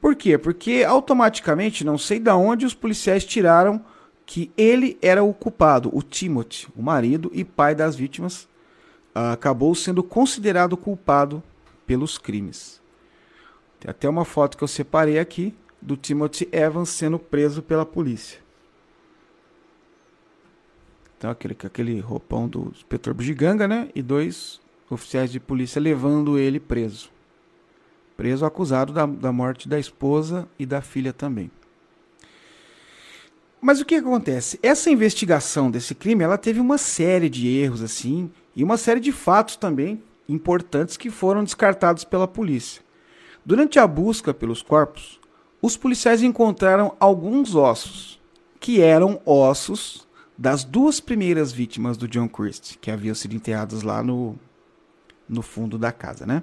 Por 0.00 0.14
quê? 0.14 0.38
Porque 0.38 0.84
automaticamente, 0.86 1.84
não 1.84 1.98
sei 1.98 2.18
de 2.18 2.30
onde 2.30 2.66
os 2.66 2.74
policiais 2.74 3.24
tiraram 3.24 3.84
que 4.24 4.50
ele 4.56 4.98
era 5.00 5.22
o 5.22 5.32
culpado, 5.32 5.90
o 5.92 6.02
Timothy, 6.02 6.66
o 6.76 6.82
marido 6.82 7.30
e 7.32 7.44
pai 7.44 7.74
das 7.74 7.94
vítimas, 7.94 8.48
acabou 9.16 9.74
sendo 9.74 10.02
considerado 10.02 10.76
culpado 10.76 11.42
pelos 11.86 12.18
crimes. 12.18 12.82
Tem 13.80 13.90
até 13.90 14.08
uma 14.08 14.24
foto 14.24 14.58
que 14.58 14.64
eu 14.64 14.68
separei 14.68 15.18
aqui 15.18 15.54
do 15.80 15.96
Timothy 15.96 16.48
Evans 16.52 16.90
sendo 16.90 17.18
preso 17.18 17.62
pela 17.62 17.86
polícia. 17.86 18.40
Então, 21.16 21.30
aquele, 21.30 21.56
aquele 21.64 22.00
roupão 22.00 22.46
do 22.46 22.70
inspetor 22.74 23.14
Bugiganga, 23.14 23.66
né? 23.66 23.88
E 23.94 24.02
dois 24.02 24.60
oficiais 24.90 25.32
de 25.32 25.40
polícia 25.40 25.80
levando 25.80 26.38
ele 26.38 26.60
preso. 26.60 27.10
Preso 28.16 28.44
acusado 28.44 28.92
da, 28.92 29.06
da 29.06 29.32
morte 29.32 29.66
da 29.66 29.78
esposa 29.78 30.46
e 30.58 30.66
da 30.66 30.82
filha 30.82 31.12
também. 31.12 31.50
Mas 33.60 33.80
o 33.80 33.84
que 33.84 33.94
acontece? 33.94 34.58
Essa 34.62 34.90
investigação 34.90 35.70
desse 35.70 35.94
crime, 35.94 36.22
ela 36.22 36.38
teve 36.38 36.60
uma 36.60 36.78
série 36.78 37.28
de 37.28 37.48
erros 37.48 37.82
assim 37.82 38.30
e 38.54 38.62
uma 38.62 38.76
série 38.76 39.00
de 39.00 39.12
fatos 39.12 39.56
também 39.56 40.02
importantes 40.28 40.96
que 40.96 41.10
foram 41.10 41.42
descartados 41.44 42.04
pela 42.04 42.28
polícia. 42.28 42.82
Durante 43.44 43.78
a 43.78 43.86
busca 43.86 44.34
pelos 44.34 44.62
corpos, 44.62 45.20
os 45.62 45.76
policiais 45.76 46.22
encontraram 46.22 46.94
alguns 46.98 47.54
ossos, 47.54 48.20
que 48.60 48.80
eram 48.80 49.20
ossos 49.24 50.06
das 50.36 50.64
duas 50.64 51.00
primeiras 51.00 51.52
vítimas 51.52 51.96
do 51.96 52.08
John 52.08 52.28
Christie, 52.28 52.78
que 52.78 52.90
haviam 52.90 53.14
sido 53.14 53.34
enterradas 53.34 53.82
lá 53.82 54.02
no, 54.02 54.36
no 55.28 55.42
fundo 55.42 55.78
da 55.78 55.92
casa, 55.92 56.26
né? 56.26 56.42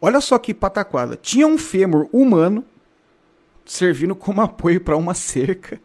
Olha 0.00 0.20
só 0.20 0.38
que 0.38 0.54
pataquada. 0.54 1.16
Tinha 1.16 1.46
um 1.46 1.58
fêmur 1.58 2.08
humano 2.12 2.64
servindo 3.70 4.16
como 4.16 4.40
apoio 4.40 4.80
para 4.80 4.96
uma 4.96 5.14
cerca. 5.14 5.80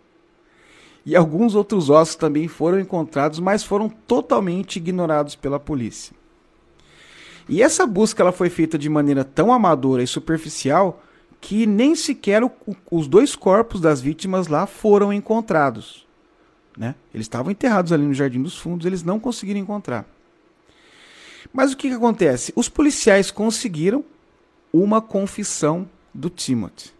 E 1.05 1.15
alguns 1.15 1.53
outros 1.53 1.87
ossos 1.87 2.15
também 2.15 2.47
foram 2.47 2.79
encontrados, 2.79 3.39
mas 3.39 3.63
foram 3.63 3.87
totalmente 3.87 4.77
ignorados 4.77 5.35
pela 5.35 5.59
polícia. 5.59 6.15
E 7.47 7.61
essa 7.61 7.85
busca 7.85 8.23
ela 8.23 8.31
foi 8.31 8.49
feita 8.49 8.75
de 8.75 8.89
maneira 8.89 9.23
tão 9.23 9.53
amadora 9.53 10.01
e 10.01 10.07
superficial 10.07 11.03
que 11.39 11.67
nem 11.67 11.95
sequer 11.95 12.43
o, 12.43 12.51
os 12.89 13.07
dois 13.07 13.35
corpos 13.35 13.79
das 13.79 14.01
vítimas 14.01 14.47
lá 14.47 14.65
foram 14.65 15.13
encontrados. 15.13 16.07
Né? 16.75 16.95
Eles 17.13 17.25
estavam 17.25 17.51
enterrados 17.51 17.91
ali 17.91 18.03
no 18.03 18.15
Jardim 18.15 18.41
dos 18.41 18.57
Fundos, 18.57 18.87
eles 18.87 19.03
não 19.03 19.19
conseguiram 19.19 19.59
encontrar. 19.59 20.07
Mas 21.53 21.71
o 21.71 21.77
que, 21.77 21.89
que 21.89 21.95
acontece? 21.95 22.51
Os 22.55 22.67
policiais 22.67 23.29
conseguiram 23.29 24.03
uma 24.73 24.99
confissão 25.03 25.87
do 26.11 26.31
Timothy. 26.31 26.94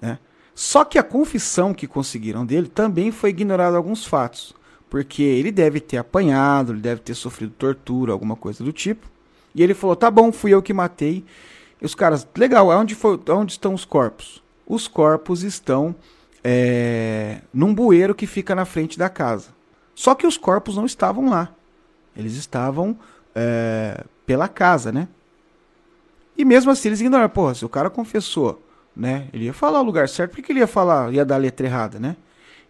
Né? 0.00 0.18
Só 0.54 0.84
que 0.84 0.98
a 0.98 1.02
confissão 1.02 1.74
que 1.74 1.86
conseguiram 1.86 2.46
dele 2.46 2.68
também 2.68 3.10
foi 3.10 3.30
ignorada 3.30 3.76
alguns 3.76 4.04
fatos. 4.06 4.54
Porque 4.88 5.22
ele 5.22 5.50
deve 5.50 5.80
ter 5.80 5.98
apanhado, 5.98 6.72
ele 6.72 6.80
deve 6.80 7.00
ter 7.00 7.14
sofrido 7.14 7.52
tortura, 7.52 8.12
alguma 8.12 8.36
coisa 8.36 8.62
do 8.62 8.72
tipo. 8.72 9.06
E 9.54 9.62
ele 9.62 9.74
falou: 9.74 9.96
tá 9.96 10.10
bom, 10.10 10.30
fui 10.32 10.54
eu 10.54 10.62
que 10.62 10.72
matei. 10.72 11.24
E 11.80 11.84
os 11.84 11.94
caras, 11.94 12.26
legal, 12.36 12.68
onde, 12.68 12.94
foi, 12.94 13.20
onde 13.28 13.52
estão 13.52 13.74
os 13.74 13.84
corpos? 13.84 14.42
Os 14.66 14.88
corpos 14.88 15.42
estão 15.42 15.94
é, 16.42 17.40
num 17.52 17.74
bueiro 17.74 18.14
que 18.14 18.26
fica 18.26 18.54
na 18.54 18.64
frente 18.64 18.98
da 18.98 19.08
casa. 19.08 19.48
Só 19.94 20.14
que 20.14 20.26
os 20.26 20.36
corpos 20.36 20.76
não 20.76 20.86
estavam 20.86 21.28
lá. 21.28 21.52
Eles 22.16 22.34
estavam 22.34 22.96
é, 23.34 24.04
pela 24.24 24.48
casa, 24.48 24.90
né? 24.90 25.08
E 26.36 26.44
mesmo 26.44 26.70
assim 26.70 26.88
eles 26.88 27.00
ignoraram. 27.00 27.28
Porra, 27.30 27.54
se 27.54 27.64
o 27.64 27.68
cara 27.68 27.90
confessou, 27.90 28.62
né? 28.96 29.28
Ele 29.32 29.44
ia 29.44 29.52
falar 29.52 29.80
o 29.80 29.84
lugar 29.84 30.08
certo, 30.08 30.32
por 30.32 30.42
que 30.42 30.50
ele 30.50 30.60
ia 30.60 30.66
falar, 30.66 31.12
ia 31.12 31.24
dar 31.24 31.34
a 31.34 31.38
letra 31.38 31.66
errada, 31.66 31.98
né? 31.98 32.16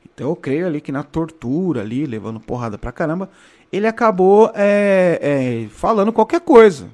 Então 0.04 0.28
eu 0.28 0.36
creio 0.36 0.66
ali 0.66 0.80
que 0.80 0.90
na 0.90 1.02
tortura 1.02 1.82
ali, 1.82 2.04
levando 2.04 2.40
porrada 2.40 2.76
pra 2.76 2.90
caramba, 2.90 3.30
ele 3.70 3.86
acabou 3.86 4.50
é, 4.54 5.18
é, 5.20 5.68
falando 5.68 6.12
qualquer 6.12 6.40
coisa, 6.40 6.88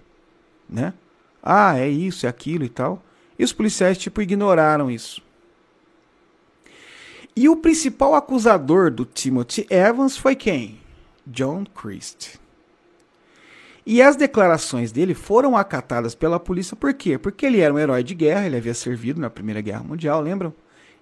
né? 0.69 0.93
Ah, 1.43 1.79
é 1.79 1.89
isso, 1.89 2.27
é 2.27 2.29
aquilo 2.29 2.65
e 2.65 2.69
tal. 2.69 3.03
E 3.39 3.45
os 3.45 3.53
policiais, 3.53 3.99
tipo, 3.99 4.21
ignoraram 4.21 4.91
isso. 4.91 5.23
E 7.35 7.49
o 7.49 7.57
principal 7.57 8.15
acusador 8.15 8.91
do 8.91 9.05
Timothy 9.05 9.67
Evans 9.71 10.17
foi 10.17 10.37
quem? 10.37 10.79
John 11.27 11.65
Christ. 11.65 12.42
E 13.85 14.01
as 14.01 14.15
declarações 14.15 14.93
dele 14.93 15.13
foram 15.13 15.57
acatadas 15.57 16.15
pela 16.15 16.39
polícia 16.39 16.77
por 16.77 16.95
quê? 16.95 17.19
Porque 17.19 17.45
ele 17.45 17.61
era 17.61 17.75
um 17.75 17.79
herói 17.79 18.05
de 18.05 18.15
guerra, 18.15 18.47
ele 18.47 18.57
havia 18.57 18.75
servido 18.75 19.21
na 19.21 19.29
Primeira 19.29 19.61
Guerra 19.61 19.83
Mundial, 19.83 20.21
lembram? 20.21 20.55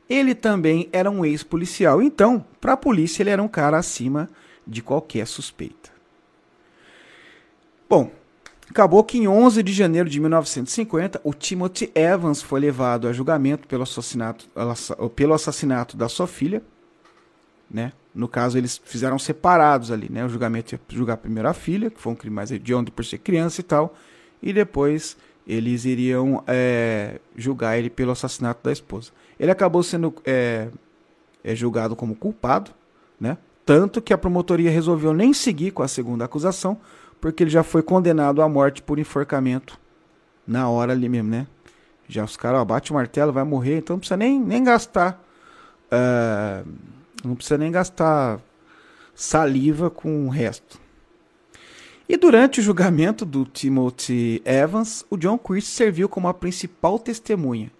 Ele 0.09 0.35
também 0.35 0.89
era 0.93 1.11
um 1.11 1.25
ex-policial, 1.25 2.03
então, 2.03 2.45
para 2.61 2.73
a 2.73 2.77
polícia, 2.77 3.23
ele 3.23 3.31
era 3.31 3.43
um 3.43 3.49
cara 3.49 3.79
acima 3.79 4.29
de 4.67 4.83
qualquer 4.83 5.27
suspeita. 5.27 5.91
Bom, 7.89 8.11
acabou 8.69 9.05
que 9.05 9.19
em 9.19 9.29
11 9.29 9.63
de 9.63 9.73
janeiro 9.73 10.09
de 10.09 10.19
1950, 10.19 11.21
o 11.23 11.35
Timothy 11.35 11.93
Evans 11.95 12.41
foi 12.41 12.61
levado 12.61 13.07
a 13.07 13.13
julgamento 13.13 13.69
pelo 13.69 13.83
assassinato, 13.83 14.49
pelo 15.15 15.35
assassinato 15.35 15.97
da 15.97 16.09
sua 16.09 16.27
filha, 16.27 16.63
né? 17.71 17.93
No 18.15 18.27
caso, 18.27 18.59
eles 18.59 18.81
fizeram 18.85 19.19
separados 19.19 19.91
ali, 19.91 20.09
né? 20.11 20.25
O 20.25 20.29
julgamento 20.29 20.75
ia 20.75 20.81
julgar 20.89 21.17
primeiro 21.17 21.49
a 21.49 21.55
filha, 21.55 21.91
que 21.91 22.01
foi 22.01 22.13
um 22.13 22.17
crime 22.17 22.35
mais 22.35 22.51
hediondo 22.51 22.91
por 22.91 23.05
ser 23.05 23.19
criança 23.19 23.61
e 23.61 23.65
tal, 23.65 23.95
e 24.43 24.53
depois 24.53 25.17
eles 25.47 25.85
iriam 25.85 26.43
é, 26.47 27.21
julgar 27.37 27.79
ele 27.79 27.89
pelo 27.89 28.13
assassinato 28.13 28.61
da 28.65 28.73
esposa. 28.73 29.11
Ele 29.39 29.51
acabou 29.51 29.83
sendo 29.83 30.15
é, 30.25 30.69
é, 31.43 31.55
julgado 31.55 31.95
como 31.95 32.15
culpado, 32.15 32.73
né? 33.19 33.39
Tanto 33.65 34.03
que 34.03 34.13
a 34.13 34.19
promotoria 34.19 34.71
resolveu 34.71 35.13
nem 35.13 35.33
seguir 35.33 35.71
com 35.71 35.83
a 35.83 35.89
segunda 35.89 36.25
acusação, 36.25 36.79
porque 37.21 37.45
ele 37.45 37.51
já 37.51 37.63
foi 37.63 37.83
condenado 37.83 38.43
à 38.43 38.49
morte 38.49 38.83
por 38.83 38.99
enforcamento 38.99 39.79
na 40.47 40.69
hora 40.69 40.93
ali 40.93 41.09
mesmo, 41.09 41.31
né? 41.31 41.47
Já 42.09 42.25
os 42.25 42.37
caras, 42.37 42.65
bate 42.65 42.91
o 42.91 42.95
martelo, 42.95 43.33
vai 43.33 43.45
morrer, 43.45 43.79
então 43.79 43.95
não 43.95 44.01
precisa 44.01 44.17
nem, 44.17 44.41
nem 44.41 44.65
gastar. 44.65 45.23
Uh, 45.87 46.69
não 47.25 47.35
precisa 47.35 47.59
nem 47.59 47.71
gastar 47.71 48.41
saliva 49.15 49.91
com 49.91 50.27
o 50.27 50.31
resto. 50.31 50.81
E 52.09 52.17
durante 52.17 52.59
o 52.59 52.63
julgamento 52.63 53.25
do 53.25 53.45
Timothy 53.45 54.43
Evans, 54.45 55.05
o 55.09 55.17
John 55.17 55.39
Christ 55.39 55.69
serviu 55.69 56.09
como 56.09 56.27
a 56.27 56.35
principal 56.35 56.99
testemunha. 56.99 57.71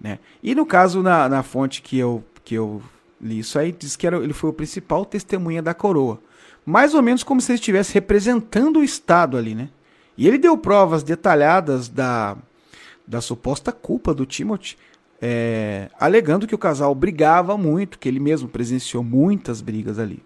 Né? 0.00 0.18
E 0.42 0.54
no 0.54 0.64
caso, 0.64 1.02
na, 1.02 1.28
na 1.28 1.42
fonte 1.42 1.82
que 1.82 1.98
eu, 1.98 2.24
que 2.44 2.54
eu 2.54 2.80
li 3.20 3.40
isso 3.40 3.58
aí, 3.58 3.72
diz 3.72 3.96
que 3.96 4.06
era, 4.06 4.18
ele 4.18 4.32
foi 4.32 4.50
o 4.50 4.52
principal 4.52 5.04
testemunha 5.04 5.60
da 5.60 5.74
coroa. 5.74 6.20
Mais 6.64 6.94
ou 6.94 7.02
menos 7.02 7.24
como 7.24 7.40
se 7.40 7.50
ele 7.50 7.58
estivesse 7.58 7.92
representando 7.92 8.78
o 8.78 8.84
Estado 8.84 9.36
ali, 9.36 9.54
né? 9.54 9.68
E 10.16 10.28
ele 10.28 10.38
deu 10.38 10.56
provas 10.56 11.02
detalhadas 11.02 11.88
da, 11.88 12.36
da 13.06 13.20
suposta 13.20 13.72
culpa 13.72 14.14
do 14.14 14.24
Timothy, 14.24 14.76
é, 15.20 15.90
alegando 15.98 16.46
que 16.46 16.54
o 16.54 16.58
casal 16.58 16.94
brigava 16.94 17.56
muito, 17.56 17.98
que 17.98 18.08
ele 18.08 18.20
mesmo 18.20 18.48
presenciou 18.48 19.04
muitas 19.04 19.60
brigas 19.60 19.98
ali. 19.98 20.22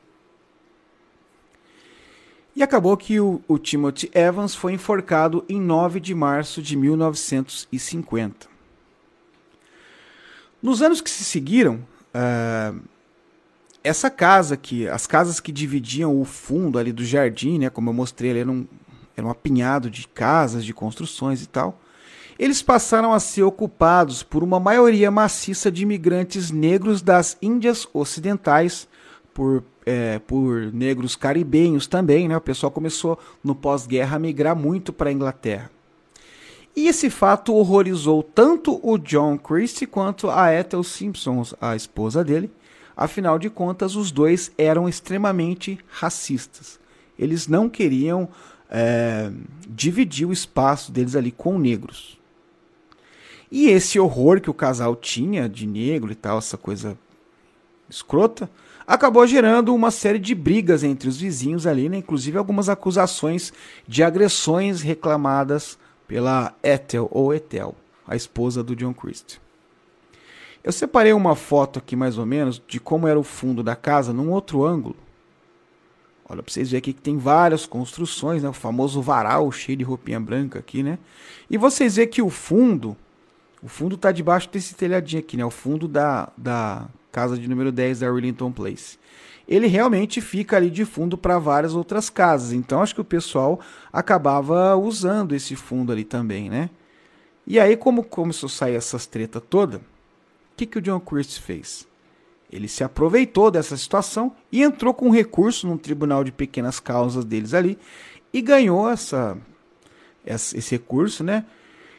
E 2.56 2.62
acabou 2.62 2.96
que 2.96 3.18
o, 3.18 3.42
o 3.48 3.58
Timothy 3.58 4.08
Evans 4.14 4.54
foi 4.54 4.72
enforcado 4.72 5.44
em 5.48 5.60
9 5.60 5.98
de 5.98 6.14
março 6.14 6.62
de 6.62 6.76
1950. 6.76 8.46
Nos 10.62 10.80
anos 10.80 11.00
que 11.00 11.10
se 11.10 11.24
seguiram, 11.24 11.84
uh, 12.14 12.80
essa 13.82 14.08
casa 14.08 14.56
que 14.56 14.88
as 14.88 15.06
casas 15.06 15.40
que 15.40 15.50
dividiam 15.50 16.18
o 16.18 16.24
fundo 16.24 16.78
ali 16.78 16.92
do 16.92 17.04
jardim, 17.04 17.58
né, 17.58 17.68
como 17.68 17.90
eu 17.90 17.94
mostrei, 17.94 18.30
ali, 18.30 18.40
era 18.40 18.50
um, 18.50 18.66
era 19.16 19.26
um 19.26 19.30
apinhado 19.30 19.90
de 19.90 20.06
casas, 20.06 20.64
de 20.64 20.72
construções 20.72 21.42
e 21.42 21.48
tal. 21.48 21.80
Eles 22.38 22.62
passaram 22.62 23.12
a 23.12 23.20
ser 23.20 23.42
ocupados 23.42 24.22
por 24.22 24.42
uma 24.42 24.58
maioria 24.58 25.10
maciça 25.10 25.70
de 25.70 25.82
imigrantes 25.82 26.50
negros 26.50 27.00
das 27.00 27.36
Índias 27.40 27.86
Ocidentais, 27.92 28.88
por, 29.32 29.62
é, 29.86 30.18
por 30.20 30.72
negros 30.72 31.16
caribenhos 31.16 31.86
também. 31.86 32.28
Né? 32.28 32.36
O 32.36 32.40
pessoal 32.40 32.72
começou 32.72 33.18
no 33.42 33.54
pós-guerra 33.54 34.16
a 34.16 34.20
migrar 34.20 34.56
muito 34.56 34.92
para 34.92 35.10
a 35.10 35.12
Inglaterra. 35.12 35.70
E 36.76 36.88
esse 36.88 37.08
fato 37.08 37.54
horrorizou 37.54 38.22
tanto 38.22 38.80
o 38.82 38.98
John 38.98 39.38
Christie 39.38 39.86
quanto 39.86 40.28
a 40.28 40.52
Ethel 40.52 40.82
Simpson, 40.82 41.44
a 41.60 41.76
esposa 41.76 42.24
dele. 42.24 42.50
Afinal 42.96 43.38
de 43.38 43.48
contas, 43.48 43.94
os 43.94 44.10
dois 44.10 44.50
eram 44.58 44.88
extremamente 44.88 45.78
racistas. 45.88 46.80
Eles 47.16 47.46
não 47.46 47.68
queriam 47.68 48.28
é, 48.68 49.30
dividir 49.68 50.26
o 50.26 50.32
espaço 50.32 50.90
deles 50.90 51.14
ali 51.14 51.30
com 51.30 51.58
negros. 51.58 52.18
E 53.54 53.68
esse 53.68 54.00
horror 54.00 54.40
que 54.40 54.50
o 54.50 54.52
casal 54.52 54.96
tinha 54.96 55.48
de 55.48 55.64
negro 55.64 56.10
e 56.10 56.16
tal, 56.16 56.38
essa 56.38 56.58
coisa 56.58 56.98
escrota, 57.88 58.50
acabou 58.84 59.24
gerando 59.28 59.72
uma 59.72 59.92
série 59.92 60.18
de 60.18 60.34
brigas 60.34 60.82
entre 60.82 61.08
os 61.08 61.18
vizinhos 61.18 61.64
ali, 61.64 61.88
né? 61.88 61.98
inclusive 61.98 62.36
algumas 62.36 62.68
acusações 62.68 63.52
de 63.86 64.02
agressões 64.02 64.82
reclamadas 64.82 65.78
pela 66.08 66.52
Ethel 66.64 67.06
ou 67.12 67.32
Ethel, 67.32 67.76
a 68.08 68.16
esposa 68.16 68.60
do 68.60 68.74
John 68.74 68.92
Christie. 68.92 69.38
Eu 70.64 70.72
separei 70.72 71.12
uma 71.12 71.36
foto 71.36 71.78
aqui 71.78 71.94
mais 71.94 72.18
ou 72.18 72.26
menos 72.26 72.60
de 72.66 72.80
como 72.80 73.06
era 73.06 73.20
o 73.20 73.22
fundo 73.22 73.62
da 73.62 73.76
casa 73.76 74.12
num 74.12 74.32
outro 74.32 74.64
ângulo. 74.64 74.96
Olha 76.28 76.42
para 76.42 76.52
vocês 76.52 76.70
verem 76.72 76.78
aqui 76.80 76.92
que 76.92 77.00
tem 77.00 77.18
várias 77.18 77.66
construções, 77.66 78.42
né? 78.42 78.48
O 78.48 78.52
famoso 78.52 79.00
varal 79.00 79.52
cheio 79.52 79.78
de 79.78 79.84
roupinha 79.84 80.18
branca 80.18 80.58
aqui, 80.58 80.82
né? 80.82 80.98
E 81.48 81.56
vocês 81.56 81.94
verem 81.94 82.10
que 82.10 82.20
o 82.20 82.30
fundo 82.30 82.96
o 83.64 83.68
fundo 83.68 83.94
está 83.94 84.12
debaixo 84.12 84.50
desse 84.50 84.74
telhadinho 84.74 85.20
aqui, 85.20 85.38
né? 85.38 85.44
O 85.44 85.50
fundo 85.50 85.88
da, 85.88 86.30
da 86.36 86.86
casa 87.10 87.38
de 87.38 87.48
número 87.48 87.72
10 87.72 88.00
da 88.00 88.08
Arlington 88.08 88.52
Place. 88.52 88.98
Ele 89.48 89.66
realmente 89.66 90.20
fica 90.20 90.58
ali 90.58 90.68
de 90.68 90.84
fundo 90.84 91.16
para 91.16 91.38
várias 91.38 91.74
outras 91.74 92.10
casas. 92.10 92.52
Então 92.52 92.82
acho 92.82 92.94
que 92.94 93.00
o 93.00 93.04
pessoal 93.04 93.58
acabava 93.90 94.76
usando 94.76 95.34
esse 95.34 95.56
fundo 95.56 95.90
ali 95.90 96.04
também, 96.04 96.50
né? 96.50 96.68
E 97.46 97.58
aí, 97.58 97.74
como 97.74 98.04
começou 98.04 98.48
a 98.48 98.50
sair 98.50 98.74
essas 98.74 99.06
treta 99.06 99.40
toda, 99.40 99.78
o 99.78 99.80
que, 100.58 100.66
que 100.66 100.78
o 100.78 100.82
John 100.82 101.00
Christie 101.00 101.40
fez? 101.40 101.88
Ele 102.52 102.68
se 102.68 102.84
aproveitou 102.84 103.50
dessa 103.50 103.78
situação 103.78 104.34
e 104.52 104.62
entrou 104.62 104.92
com 104.92 105.08
recurso 105.08 105.66
no 105.66 105.78
tribunal 105.78 106.22
de 106.22 106.30
pequenas 106.30 106.78
causas 106.78 107.24
deles 107.24 107.54
ali 107.54 107.78
e 108.30 108.42
ganhou 108.42 108.90
essa, 108.90 109.38
esse 110.26 110.70
recurso, 110.70 111.24
né? 111.24 111.46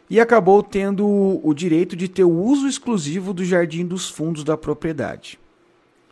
E 0.09 0.19
acabou 0.19 0.61
tendo 0.61 1.05
o 1.43 1.53
direito 1.53 1.95
de 1.95 2.07
ter 2.07 2.23
o 2.23 2.31
uso 2.31 2.67
exclusivo 2.67 3.33
do 3.33 3.43
jardim 3.43 3.85
dos 3.85 4.09
fundos 4.09 4.43
da 4.43 4.55
propriedade. 4.55 5.39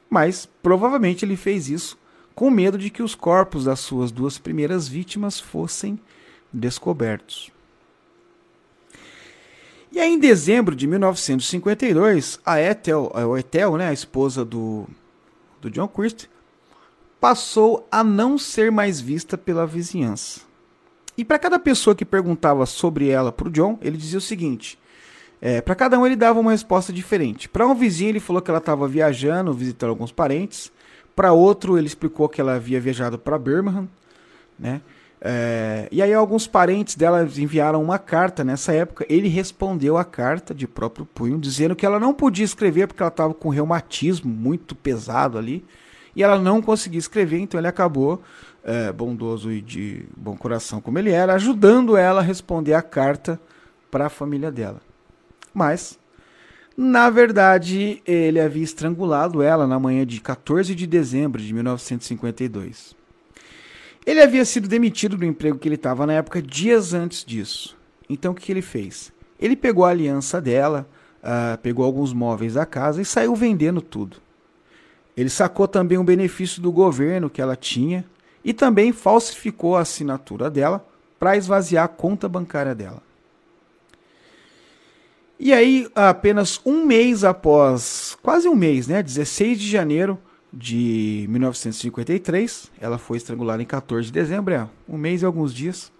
Mas 0.09 0.47
provavelmente 0.61 1.23
ele 1.25 1.35
fez 1.35 1.69
isso 1.69 1.97
com 2.33 2.49
medo 2.49 2.77
de 2.77 2.89
que 2.89 3.03
os 3.03 3.13
corpos 3.13 3.65
das 3.65 3.79
suas 3.79 4.11
duas 4.11 4.37
primeiras 4.37 4.87
vítimas 4.87 5.39
fossem 5.39 5.99
descobertos. 6.51 7.51
E 9.91 9.99
aí, 9.99 10.11
em 10.11 10.17
dezembro 10.17 10.75
de 10.75 10.87
1952, 10.87 12.39
a 12.43 12.59
Ethel, 12.59 13.11
a 13.13 13.39
Ethel 13.39 13.77
né, 13.77 13.89
a 13.89 13.93
esposa 13.93 14.43
do, 14.43 14.87
do 15.61 15.69
John 15.69 15.87
Christie, 15.87 16.27
passou 17.21 17.87
a 17.91 18.03
não 18.03 18.37
ser 18.37 18.71
mais 18.71 18.99
vista 18.99 19.37
pela 19.37 19.67
vizinhança. 19.67 20.41
E 21.17 21.23
para 21.23 21.39
cada 21.39 21.59
pessoa 21.59 21.95
que 21.95 22.05
perguntava 22.05 22.65
sobre 22.65 23.09
ela 23.09 23.31
para 23.31 23.47
o 23.47 23.51
John, 23.51 23.77
ele 23.81 23.97
dizia 23.97 24.17
o 24.17 24.21
seguinte: 24.21 24.77
é, 25.41 25.61
para 25.61 25.75
cada 25.75 25.99
um 25.99 26.05
ele 26.05 26.15
dava 26.15 26.39
uma 26.39 26.51
resposta 26.51 26.93
diferente. 26.93 27.49
Para 27.49 27.67
um 27.67 27.75
vizinho 27.75 28.09
ele 28.09 28.19
falou 28.19 28.41
que 28.41 28.49
ela 28.49 28.59
estava 28.59 28.87
viajando, 28.87 29.53
visitando 29.53 29.89
alguns 29.89 30.11
parentes. 30.11 30.71
Para 31.15 31.31
outro 31.33 31.77
ele 31.77 31.85
explicou 31.85 32.27
que 32.27 32.41
ela 32.41 32.55
havia 32.55 32.79
viajado 32.79 33.19
para 33.19 33.37
Birmingham, 33.37 33.87
né? 34.57 34.81
É, 35.25 35.87
e 35.89 36.01
aí 36.01 36.13
alguns 36.13 36.47
parentes 36.47 36.95
dela 36.95 37.23
enviaram 37.23 37.81
uma 37.81 37.99
carta 37.99 38.43
nessa 38.43 38.73
época. 38.73 39.05
Ele 39.07 39.29
respondeu 39.29 39.97
a 39.97 40.03
carta 40.03 40.53
de 40.53 40.67
próprio 40.67 41.05
punho, 41.05 41.37
dizendo 41.37 41.75
que 41.75 41.85
ela 41.85 41.99
não 41.99 42.13
podia 42.13 42.43
escrever 42.43 42.87
porque 42.87 43.01
ela 43.01 43.09
estava 43.09 43.33
com 43.33 43.49
reumatismo 43.49 44.29
muito 44.29 44.75
pesado 44.75 45.37
ali. 45.37 45.63
E 46.15 46.21
ela 46.21 46.37
não 46.37 46.61
conseguia 46.61 46.99
escrever, 46.99 47.39
então 47.39 47.59
ele 47.59 47.67
acabou 47.67 48.21
é, 48.63 48.91
bondoso 48.91 49.51
e 49.51 49.61
de 49.61 50.05
bom 50.15 50.37
coração 50.37 50.79
como 50.79 50.97
ele 50.97 51.11
era, 51.11 51.33
ajudando 51.33 51.97
ela 51.97 52.21
a 52.21 52.23
responder 52.23 52.73
a 52.73 52.81
carta 52.81 53.39
para 53.91 54.05
a 54.05 54.09
família 54.09 54.51
dela. 54.51 54.81
Mas, 55.53 55.99
na 56.75 57.09
verdade, 57.09 58.01
ele 58.07 58.39
havia 58.39 58.63
estrangulado 58.63 59.41
ela 59.41 59.67
na 59.67 59.79
manhã 59.79 60.05
de 60.05 60.19
14 60.21 60.73
de 60.73 60.87
dezembro 60.87 61.41
de 61.41 61.53
1952. 61.53 62.95
Ele 64.05 64.21
havia 64.21 64.43
sido 64.43 64.67
demitido 64.67 65.15
do 65.15 65.25
emprego 65.25 65.59
que 65.59 65.67
ele 65.67 65.75
estava 65.75 66.05
na 66.05 66.13
época 66.13 66.41
dias 66.41 66.93
antes 66.93 67.23
disso. 67.23 67.77
Então 68.09 68.33
o 68.33 68.35
que 68.35 68.51
ele 68.51 68.61
fez? 68.61 69.13
Ele 69.39 69.55
pegou 69.55 69.85
a 69.85 69.89
aliança 69.89 70.41
dela, 70.41 70.87
uh, 71.21 71.57
pegou 71.59 71.85
alguns 71.85 72.11
móveis 72.11 72.55
da 72.55 72.65
casa 72.65 73.01
e 73.01 73.05
saiu 73.05 73.35
vendendo 73.35 73.81
tudo. 73.81 74.17
Ele 75.15 75.29
sacou 75.29 75.67
também 75.67 75.97
um 75.97 76.03
benefício 76.03 76.61
do 76.61 76.71
governo 76.71 77.29
que 77.29 77.41
ela 77.41 77.55
tinha 77.55 78.03
e 78.43 78.53
também 78.53 78.91
falsificou 78.91 79.75
a 79.75 79.81
assinatura 79.81 80.49
dela 80.49 80.85
para 81.19 81.37
esvaziar 81.37 81.85
a 81.85 81.87
conta 81.87 82.27
bancária 82.27 82.75
dela. 82.75 83.01
E 85.39 85.51
aí, 85.51 85.89
apenas 85.95 86.61
um 86.65 86.85
mês 86.85 87.23
após, 87.23 88.17
quase 88.21 88.47
um 88.47 88.55
mês, 88.55 88.87
né, 88.87 89.01
16 89.01 89.59
de 89.59 89.69
janeiro 89.69 90.19
de 90.51 91.25
1953, 91.29 92.71
ela 92.79 92.97
foi 92.97 93.17
estrangulada 93.17 93.61
em 93.61 93.65
14 93.65 94.05
de 94.05 94.13
dezembro, 94.13 94.53
é, 94.53 94.69
um 94.87 94.97
mês 94.97 95.21
e 95.21 95.25
alguns 95.25 95.53
dias. 95.53 95.91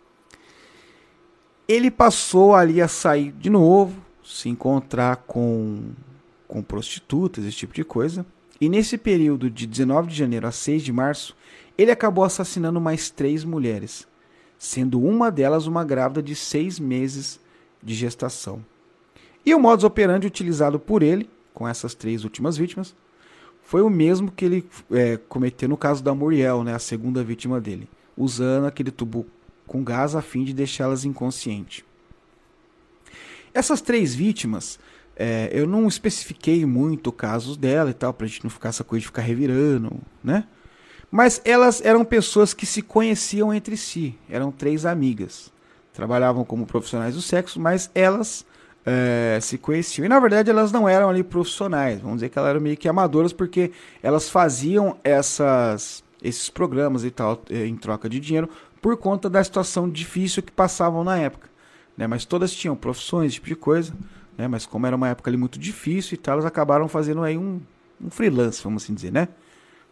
Ele 1.68 1.90
passou 1.90 2.54
ali 2.54 2.82
a 2.82 2.88
sair 2.88 3.32
de 3.32 3.50
novo, 3.50 4.00
se 4.24 4.48
encontrar 4.50 5.18
com, 5.28 5.92
com 6.48 6.62
prostitutas, 6.62 7.44
esse 7.44 7.58
tipo 7.58 7.74
de 7.74 7.84
coisa. 7.84 8.26
E 8.62 8.70
nesse 8.70 8.98
período 8.98 9.50
de 9.50 9.66
19 9.66 10.08
de 10.08 10.16
janeiro 10.16 10.48
a 10.48 10.52
6 10.52 10.84
de 10.84 10.94
março, 10.94 11.36
ele 11.78 11.92
acabou 11.92 12.24
assassinando 12.24 12.80
mais 12.80 13.10
três 13.10 13.44
mulheres, 13.44 14.08
sendo 14.58 15.02
uma 15.02 15.32
delas 15.32 15.68
uma 15.68 15.84
grávida 15.84 16.22
de 16.22 16.36
seis 16.36 16.80
meses 16.80 17.40
de 17.82 17.94
gestação. 17.94 18.64
E 19.46 19.54
o 19.54 19.60
modus 19.60 19.84
operandi 19.84 20.26
utilizado 20.26 20.80
por 20.80 21.04
ele, 21.04 21.30
com 21.54 21.68
essas 21.68 21.94
três 21.94 22.24
últimas 22.24 22.56
vítimas, 22.56 22.96
foi 23.62 23.82
o 23.82 23.90
mesmo 23.90 24.32
que 24.32 24.46
ele 24.46 24.70
é, 24.92 25.18
cometeu 25.18 25.68
no 25.68 25.78
caso 25.78 26.04
da 26.04 26.14
Muriel, 26.14 26.64
né, 26.64 26.74
a 26.74 26.80
segunda 26.80 27.24
vítima 27.24 27.60
dele, 27.60 27.90
usando 28.16 28.66
aquele 28.66 28.92
tubo 28.92 29.26
com 29.66 29.84
gás 29.84 30.16
a 30.16 30.22
fim 30.22 30.44
de 30.44 30.54
deixá-las 30.54 31.06
inconscientes. 31.06 31.84
Essas 33.54 33.82
três 33.82 34.16
vítimas, 34.16 34.80
é, 35.16 35.50
eu 35.52 35.68
não 35.68 35.88
especifiquei 35.88 36.66
muito 36.66 37.12
casos 37.12 37.56
dela 37.56 37.90
e 37.90 37.94
tal, 37.94 38.14
pra 38.14 38.28
gente 38.28 38.44
não 38.44 38.50
ficar 38.50 38.70
essa 38.70 38.84
coisa 38.84 39.02
de 39.02 39.08
ficar 39.08 39.22
revirando, 39.22 39.92
né? 40.24 40.46
Mas 41.14 41.40
elas 41.46 41.80
eram 41.86 42.04
pessoas 42.04 42.56
que 42.56 42.66
se 42.66 42.82
conheciam 42.82 43.54
entre 43.54 43.78
si, 43.78 44.18
eram 44.28 44.52
três 44.52 44.84
amigas. 44.84 45.54
Trabalhavam 45.94 46.44
como 46.44 46.66
profissionais 46.66 47.14
do 47.14 47.22
sexo, 47.22 47.60
mas 47.60 47.88
elas 47.94 48.44
é, 48.84 49.38
se 49.40 49.60
conheciam. 49.60 50.08
E 50.08 50.10
na 50.10 50.20
verdade 50.20 50.50
elas 50.50 50.72
não 50.72 50.90
eram 50.90 51.12
ali 51.12 51.22
profissionais, 51.22 52.02
vamos 52.02 52.16
dizer 52.16 52.30
que 52.30 52.40
elas 52.40 52.50
eram 52.50 52.62
meio 52.62 52.76
que 52.76 52.90
amadoras, 52.90 53.32
porque 53.32 53.72
elas 54.02 54.28
faziam 54.28 54.98
essas, 55.04 56.04
esses 56.20 56.50
programas 56.50 57.04
e 57.04 57.12
tal 57.12 57.40
é, 57.48 57.64
em 57.68 57.76
troca 57.76 58.10
de 58.10 58.20
dinheiro 58.20 58.50
por 58.82 58.98
conta 58.98 59.30
da 59.30 59.44
situação 59.44 59.88
difícil 59.88 60.42
que 60.42 60.52
passavam 60.52 61.04
na 61.04 61.16
época. 61.20 61.48
Né? 61.96 62.08
Mas 62.08 62.26
todas 62.26 62.52
tinham 62.52 62.76
profissões, 62.76 63.28
esse 63.28 63.36
tipo 63.36 63.50
de 63.50 63.56
coisa. 63.56 63.94
Né? 64.36 64.48
Mas 64.48 64.66
como 64.66 64.88
era 64.88 64.96
uma 64.96 65.10
época 65.10 65.30
ali 65.30 65.38
muito 65.38 65.60
difícil 65.60 66.16
e 66.16 66.18
tal, 66.18 66.34
elas 66.34 66.46
acabaram 66.46 66.88
fazendo 66.88 67.22
aí 67.22 67.38
um, 67.38 67.62
um 68.04 68.10
freelance, 68.10 68.64
vamos 68.64 68.84
assim 68.84 68.96
dizer, 68.96 69.12
né? 69.12 69.28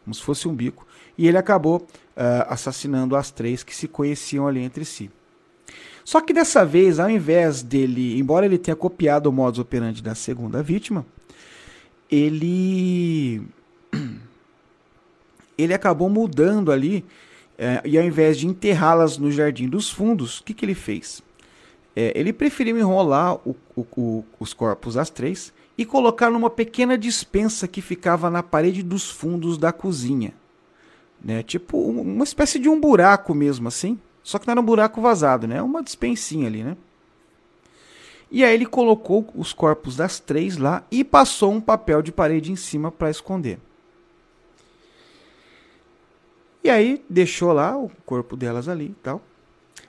Como 0.04 0.16
se 0.16 0.24
fosse 0.24 0.48
um 0.48 0.56
bico. 0.56 0.88
E 1.18 1.28
ele 1.28 1.38
acabou 1.38 1.78
uh, 1.78 2.48
assassinando 2.48 3.16
as 3.16 3.32
três 3.32 3.64
que 3.64 3.76
se 3.76 3.88
conheciam 3.88 4.48
ali 4.48 4.62
entre 4.62 4.86
si. 4.86 5.10
Só 6.04 6.20
que 6.20 6.34
dessa 6.34 6.66
vez, 6.66 7.00
ao 7.00 7.10
invés 7.10 7.62
dele, 7.62 8.20
embora 8.20 8.46
ele 8.46 8.58
tenha 8.58 8.76
copiado 8.76 9.30
o 9.30 9.32
modus 9.32 9.60
operandi 9.60 10.02
da 10.02 10.16
segunda 10.16 10.64
vítima, 10.64 11.06
ele 12.10 13.42
ele 15.58 15.74
acabou 15.74 16.10
mudando 16.10 16.72
ali 16.72 17.06
é, 17.58 17.82
e 17.86 17.98
ao 17.98 18.04
invés 18.04 18.38
de 18.38 18.48
enterrá-las 18.48 19.18
no 19.18 19.32
jardim 19.32 19.70
dos 19.70 19.90
fundos, 19.90 20.40
o 20.40 20.44
que, 20.44 20.54
que 20.54 20.66
ele 20.66 20.74
fez? 20.74 21.22
É, 21.96 22.12
ele 22.16 22.34
preferiu 22.34 22.78
enrolar 22.80 23.36
o, 23.48 23.56
o, 23.76 23.86
o, 23.96 24.26
os 24.40 24.54
corpos 24.54 24.96
das 24.96 25.10
três 25.10 25.54
e 25.78 25.86
colocar 25.86 26.32
numa 26.32 26.50
pequena 26.50 26.98
dispensa 26.98 27.68
que 27.68 27.82
ficava 27.82 28.30
na 28.30 28.42
parede 28.42 28.82
dos 28.82 29.10
fundos 29.10 29.58
da 29.58 29.72
cozinha. 29.72 30.34
Né? 31.24 31.44
Tipo 31.44 31.78
uma 31.78 32.24
espécie 32.24 32.60
de 32.60 32.70
um 32.70 32.80
buraco 32.80 33.34
mesmo 33.34 33.68
assim. 33.68 34.00
Só 34.24 34.38
que 34.38 34.48
não 34.48 34.52
era 34.52 34.62
um 34.62 34.66
buraco 34.66 35.02
vazado, 35.02 35.48
né? 35.48 35.62
Uma 35.62 35.82
dispensinha 35.82 36.48
ali, 36.48 36.64
né? 36.64 36.78
E 38.30 38.46
aí 38.46 38.54
ele 38.54 38.66
colocou 38.66 39.28
os 39.36 39.52
corpos 39.52 39.96
das 39.96 40.20
três 40.20 40.58
lá 40.58 40.84
e 40.90 41.04
passou 41.04 41.52
um 41.52 41.60
papel 41.60 42.02
de 42.02 42.12
parede 42.12 42.52
em 42.52 42.56
cima 42.56 42.92
para 42.92 43.10
esconder. 43.10 43.60
E 46.64 46.70
aí 46.70 47.04
deixou 47.10 47.52
lá 47.52 47.78
o 47.78 47.92
corpo 48.06 48.38
delas 48.38 48.70
ali 48.70 48.86
e 48.86 48.96
tal. 49.04 49.22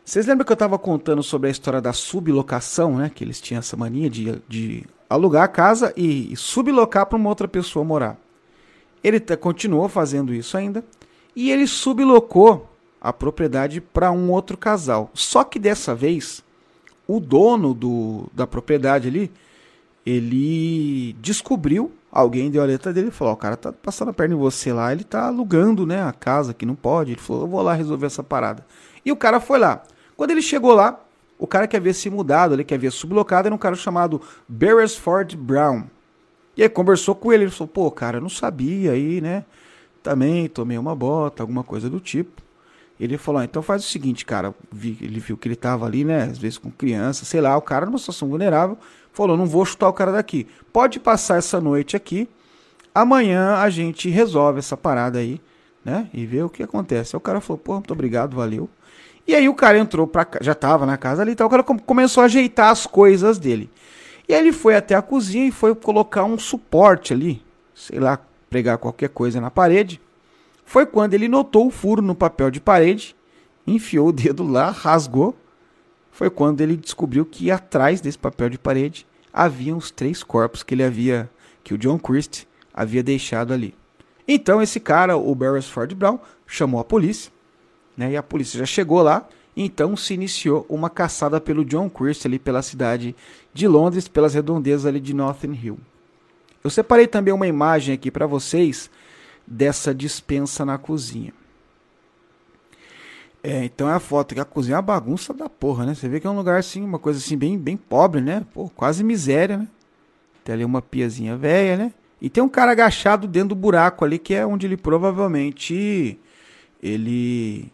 Vocês 0.05 0.27
lembram 0.27 0.45
que 0.45 0.51
eu 0.51 0.55
estava 0.55 0.79
contando 0.79 1.23
sobre 1.23 1.49
a 1.49 1.51
história 1.51 1.81
da 1.81 1.93
sublocação, 1.93 2.97
né? 2.97 3.11
Que 3.15 3.23
eles 3.23 3.41
tinham 3.41 3.61
essa 3.61 3.77
mania 3.77 4.11
de, 4.11 4.43
de 4.49 4.85
alugar 5.09 5.45
a 5.45 5.49
casa 5.49 5.93
e, 5.97 6.35
sublocar 6.37 7.07
para 7.07 7.17
uma 7.17 7.29
outra 7.29 7.47
pessoa 7.47 7.85
morar. 7.85 8.19
Ele 9.05 9.21
continuou 9.37 9.89
fazendo 9.89 10.35
isso 10.35 10.57
ainda. 10.57 10.85
E 11.35 11.51
ele 11.51 11.67
sublocou 11.67 12.69
a 13.01 13.13
propriedade 13.13 13.81
para 13.81 14.13
um 14.13 14.31
outro 14.31 14.57
casal. 14.57 15.11
Só 15.15 15.43
que 15.43 15.59
dessa 15.59 15.95
vez, 15.95 16.43
o 17.07 17.19
dono 17.19 17.75
do, 17.75 18.27
da 18.33 18.47
propriedade 18.47 19.09
ali, 19.09 19.31
ele 20.07 21.15
descobriu, 21.15 21.93
alguém 22.11 22.51
deu 22.51 22.63
a 22.63 22.67
letra 22.67 22.93
dele 22.93 23.09
e 23.09 23.13
falou: 23.13 23.35
o 23.35 23.37
cara 23.37 23.57
tá 23.57 23.73
passando 23.73 24.11
a 24.11 24.13
perna 24.13 24.35
em 24.35 24.39
você 24.39 24.73
lá, 24.73 24.93
ele 24.93 25.05
tá 25.05 25.27
alugando 25.27 25.87
né, 25.87 26.03
a 26.03 26.13
casa 26.13 26.55
que 26.55 26.67
não 26.67 26.75
pode. 26.75 27.13
Ele 27.13 27.21
falou: 27.21 27.43
eu 27.43 27.49
vou 27.49 27.63
lá 27.63 27.75
resolver 27.75 28.07
essa 28.07 28.23
parada. 28.23 28.65
E 29.05 29.11
o 29.11 29.17
cara 29.17 29.41
foi 29.41 29.59
lá. 29.59 29.83
Quando 30.17 30.31
ele 30.31 30.43
chegou 30.43 30.75
lá, 30.75 31.01
o 31.39 31.47
cara 31.47 31.67
que 31.67 31.77
havia 31.77 31.95
se 31.95 32.09
mudado, 32.09 32.55
ele 32.55 32.63
que 32.63 32.75
havia 32.75 32.91
sublocado, 32.91 33.49
era 33.49 33.55
um 33.55 33.59
cara 33.59 33.75
chamado 33.75 34.21
Beresford 34.47 35.37
Brown. 35.37 35.85
E 36.57 36.63
aí 36.63 36.69
conversou 36.69 37.15
com 37.15 37.33
ele, 37.33 37.45
ele 37.45 37.51
falou: 37.51 37.69
pô, 37.69 37.91
cara, 37.91 38.19
eu 38.19 38.21
não 38.21 38.29
sabia 38.29 38.93
aí, 38.93 39.21
né? 39.21 39.45
Também 40.03 40.49
tomei 40.49 40.79
uma 40.79 40.95
bota, 40.95 41.43
alguma 41.43 41.63
coisa 41.63 41.89
do 41.89 42.01
tipo. 42.01 42.43
Ele 42.99 43.19
falou: 43.19 43.41
ah, 43.41 43.45
então 43.45 43.63
faz 43.63 43.85
o 43.85 43.89
seguinte, 43.89 44.25
cara. 44.25 44.55
Ele 44.73 45.21
viu 45.21 45.37
que 45.37 45.49
ele 45.49 45.57
tava 45.57 45.87
ali, 45.87 46.05
né? 46.05 46.25
Às 46.25 46.39
vezes 46.39 46.59
com 46.59 46.71
criança, 46.71 47.25
sei 47.25 47.41
lá, 47.41 47.57
o 47.57 47.63
cara 47.63 47.87
numa 47.87 47.99
situação 47.99 48.29
vulnerável. 48.29 48.77
Falou: 49.13 49.37
não 49.37 49.47
vou 49.47 49.65
chutar 49.65 49.89
o 49.89 49.93
cara 49.93 50.13
daqui. 50.13 50.47
Pode 50.73 51.01
passar 51.01 51.39
essa 51.39 51.61
noite 51.61 51.97
aqui. 51.97 52.29
Amanhã 52.95 53.57
a 53.57 53.71
gente 53.71 54.09
resolve 54.09 54.59
essa 54.59 54.77
parada 54.77 55.19
aí, 55.19 55.41
né? 55.85 56.09
E 56.13 56.27
vê 56.27 56.43
o 56.43 56.49
que 56.49 56.63
acontece. 56.63 57.17
Aí 57.17 57.19
o 57.19 57.21
cara 57.21 57.41
falou: 57.41 57.59
pô, 57.59 57.75
muito 57.75 57.93
obrigado, 57.93 58.37
valeu. 58.37 58.69
E 59.27 59.35
aí 59.35 59.49
o 59.49 59.55
cara 59.55 59.79
entrou 59.79 60.07
pra 60.07 60.27
já 60.41 60.55
tava 60.55 60.85
na 60.85 60.97
casa 60.97 61.23
ali, 61.23 61.33
então 61.33 61.47
o 61.47 61.51
cara 61.51 61.63
começou 61.63 62.23
a 62.23 62.27
ajeitar 62.27 62.71
as 62.71 62.87
coisas 62.87 63.39
dele. 63.39 63.71
E 64.29 64.35
aí 64.35 64.41
ele 64.41 64.53
foi 64.53 64.77
até 64.77 64.95
a 64.95 65.03
cozinha 65.03 65.47
e 65.47 65.53
foi 65.53 65.75
colocar 65.75 66.25
um 66.25 66.39
suporte 66.39 67.13
ali, 67.13 67.43
sei 67.75 67.99
lá, 67.99 68.19
pregar 68.53 68.77
qualquer 68.77 69.09
coisa 69.09 69.41
na 69.41 69.51
parede 69.51 69.99
foi 70.63 70.85
quando 70.85 71.15
ele 71.15 71.27
notou 71.27 71.69
o 71.69 71.71
furo 71.71 72.03
no 72.03 72.15
papel 72.15 72.51
de 72.51 72.61
parede, 72.61 73.17
enfiou 73.67 74.09
o 74.09 74.13
dedo 74.13 74.47
lá, 74.47 74.71
rasgou. 74.71 75.35
Foi 76.11 76.29
quando 76.29 76.61
ele 76.61 76.77
descobriu 76.77 77.25
que 77.25 77.51
atrás 77.51 78.03
desse 78.03 78.19
papel 78.19 78.51
de 78.51 78.59
parede 78.59 79.07
haviam 79.33 79.79
os 79.79 79.91
três 79.91 80.23
corpos 80.23 80.63
que 80.63 80.75
ele 80.75 80.85
havia, 80.85 81.31
que 81.65 81.73
o 81.73 81.79
John 81.79 81.99
Christie 81.99 82.47
havia 82.75 83.03
deixado 83.03 83.55
ali. 83.55 83.75
Então 84.29 84.61
esse 84.61 84.79
cara, 84.79 85.17
o 85.17 85.35
Beresford 85.35 85.95
Brown, 85.95 86.19
chamou 86.47 86.79
a 86.79 86.85
polícia, 86.85 87.33
né? 87.97 88.13
E 88.13 88.17
a 88.19 88.23
polícia 88.23 88.59
já 88.59 88.67
chegou 88.67 89.01
lá. 89.03 89.27
Então 89.57 89.97
se 89.97 90.13
iniciou 90.13 90.67
uma 90.69 90.91
caçada 90.91 91.41
pelo 91.41 91.65
John 91.65 91.89
Christie 91.89 92.29
ali 92.29 92.39
pela 92.39 92.61
cidade 92.61 93.17
de 93.55 93.67
Londres, 93.67 94.09
pelas 94.09 94.35
redondezas 94.35 94.85
ali 94.85 95.01
de 95.01 95.15
Notting 95.15 95.59
Hill. 95.63 95.79
Eu 96.63 96.71
separei 96.71 97.07
também 97.07 97.35
uma 97.35 97.47
imagem 97.47 97.95
aqui 97.95 98.11
para 98.11 98.27
vocês 98.27 98.91
dessa 99.47 99.95
dispensa 99.95 100.65
na 100.65 100.79
cozinha. 100.79 101.33
É, 103.43 103.65
então 103.65 103.91
é 103.91 103.95
a 103.95 104.01
foto 104.01 104.35
que 104.35 104.41
a 104.41 104.45
cozinha 104.45 104.77
é 104.77 104.77
uma 104.77 104.83
bagunça 104.83 105.35
da 105.35 105.49
porra, 105.49 105.85
né? 105.85 105.95
Você 105.95 106.09
vê 106.09 106.21
que 106.21 106.27
é 106.27 106.31
um 106.31 106.37
lugar 106.37 106.61
assim, 106.61 106.83
uma 106.83 106.99
coisa 106.99 107.19
assim 107.19 107.37
bem, 107.37 107.59
bem 107.59 107.77
pobre, 107.77 108.21
né? 108.21 108.47
Pô, 108.55 108.69
quase 108.69 109.03
miséria, 109.03 109.59
né? 109.59 109.69
Tem 110.45 110.55
ali 110.55 110.65
uma 110.65 110.81
piazinha 110.81 111.37
velha, 111.37 111.77
né? 111.77 111.93
E 112.21 112.31
tem 112.31 112.43
um 112.43 112.49
cara 112.49 112.71
agachado 112.71 113.27
dentro 113.27 113.49
do 113.49 113.55
buraco 113.57 114.05
ali 114.05 114.17
que 114.17 114.33
é 114.33 114.47
onde 114.47 114.65
ele 114.65 114.77
provavelmente 114.77 116.17
ele 116.81 117.73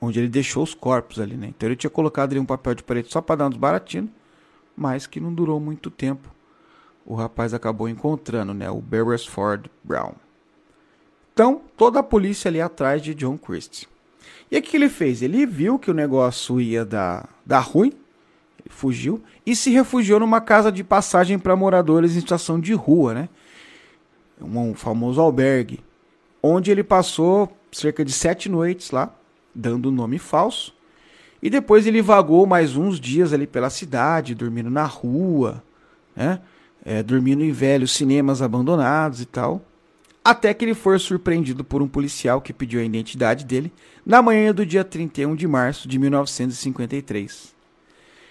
onde 0.00 0.18
ele 0.20 0.28
deixou 0.28 0.62
os 0.62 0.74
corpos 0.74 1.18
ali, 1.18 1.36
né? 1.36 1.48
Então 1.48 1.68
ele 1.68 1.76
tinha 1.76 1.90
colocado 1.90 2.30
ali 2.30 2.38
um 2.38 2.44
papel 2.44 2.74
de 2.74 2.84
parede 2.84 3.10
só 3.10 3.20
para 3.20 3.36
dar 3.36 3.48
uns 3.48 3.56
baratinos, 3.56 4.10
mas 4.76 5.08
que 5.08 5.18
não 5.18 5.34
durou 5.34 5.58
muito 5.58 5.90
tempo. 5.90 6.28
O 7.04 7.14
rapaz 7.14 7.52
acabou 7.52 7.88
encontrando, 7.88 8.54
né? 8.54 8.70
O 8.70 8.80
Beresford 8.80 9.70
Brown. 9.82 10.12
Então, 11.32 11.62
toda 11.76 12.00
a 12.00 12.02
polícia 12.02 12.48
ali 12.48 12.60
atrás 12.60 13.02
de 13.02 13.14
John 13.14 13.38
Christie. 13.38 13.88
E 14.50 14.58
o 14.58 14.62
que 14.62 14.76
ele 14.76 14.88
fez? 14.88 15.22
Ele 15.22 15.46
viu 15.46 15.78
que 15.78 15.90
o 15.90 15.94
negócio 15.94 16.60
ia 16.60 16.84
dar, 16.84 17.28
dar 17.44 17.60
ruim, 17.60 17.92
fugiu 18.68 19.22
e 19.44 19.56
se 19.56 19.70
refugiou 19.70 20.20
numa 20.20 20.40
casa 20.40 20.70
de 20.70 20.84
passagem 20.84 21.38
para 21.38 21.56
moradores 21.56 22.14
em 22.14 22.20
situação 22.20 22.60
de 22.60 22.72
rua, 22.72 23.14
né? 23.14 23.28
Um 24.40 24.74
famoso 24.74 25.20
albergue, 25.20 25.80
onde 26.42 26.70
ele 26.70 26.82
passou 26.82 27.50
cerca 27.70 28.04
de 28.04 28.12
sete 28.12 28.48
noites 28.48 28.90
lá, 28.90 29.14
dando 29.54 29.90
nome 29.90 30.18
falso. 30.18 30.74
E 31.42 31.48
depois 31.48 31.86
ele 31.86 32.02
vagou 32.02 32.46
mais 32.46 32.76
uns 32.76 33.00
dias 33.00 33.32
ali 33.32 33.46
pela 33.46 33.70
cidade, 33.70 34.34
dormindo 34.34 34.70
na 34.70 34.84
rua, 34.84 35.62
né? 36.14 36.40
É, 36.84 37.02
dormindo 37.02 37.44
em 37.44 37.52
velhos 37.52 37.92
cinemas 37.92 38.42
abandonados 38.42 39.20
e 39.20 39.26
tal 39.26 39.64
até 40.24 40.54
que 40.54 40.64
ele 40.64 40.74
foi 40.74 40.98
surpreendido 40.98 41.64
por 41.64 41.82
um 41.82 41.88
policial 41.88 42.40
que 42.40 42.52
pediu 42.52 42.80
a 42.80 42.84
identidade 42.84 43.44
dele 43.44 43.72
na 44.06 44.22
manhã 44.22 44.54
do 44.54 44.64
dia 44.64 44.84
31 44.84 45.34
de 45.34 45.48
março 45.48 45.88
de 45.88 45.98
1953. 45.98 47.52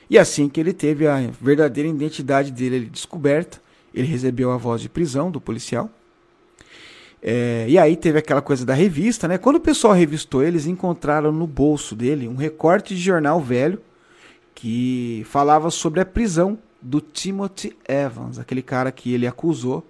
E 0.09 0.17
assim 0.17 0.47
que 0.47 0.59
ele 0.59 0.73
teve 0.73 1.07
a 1.07 1.19
verdadeira 1.41 1.89
identidade 1.89 2.51
dele 2.51 2.85
descoberta, 2.85 3.61
ele 3.93 4.07
recebeu 4.07 4.51
a 4.51 4.57
voz 4.57 4.81
de 4.81 4.89
prisão 4.89 5.29
do 5.29 5.41
policial. 5.41 5.89
É, 7.21 7.65
e 7.67 7.77
aí 7.77 7.95
teve 7.95 8.17
aquela 8.17 8.41
coisa 8.41 8.65
da 8.65 8.73
revista, 8.73 9.27
né? 9.27 9.37
Quando 9.37 9.57
o 9.57 9.61
pessoal 9.61 9.93
revistou, 9.93 10.43
eles 10.43 10.65
encontraram 10.65 11.31
no 11.31 11.45
bolso 11.45 11.95
dele 11.95 12.27
um 12.27 12.35
recorte 12.35 12.95
de 12.95 13.01
jornal 13.01 13.39
velho 13.39 13.79
que 14.55 15.23
falava 15.29 15.69
sobre 15.69 15.99
a 15.99 16.05
prisão 16.05 16.57
do 16.81 16.99
Timothy 16.99 17.77
Evans, 17.87 18.39
aquele 18.39 18.61
cara 18.61 18.91
que 18.91 19.13
ele 19.13 19.27
acusou 19.27 19.85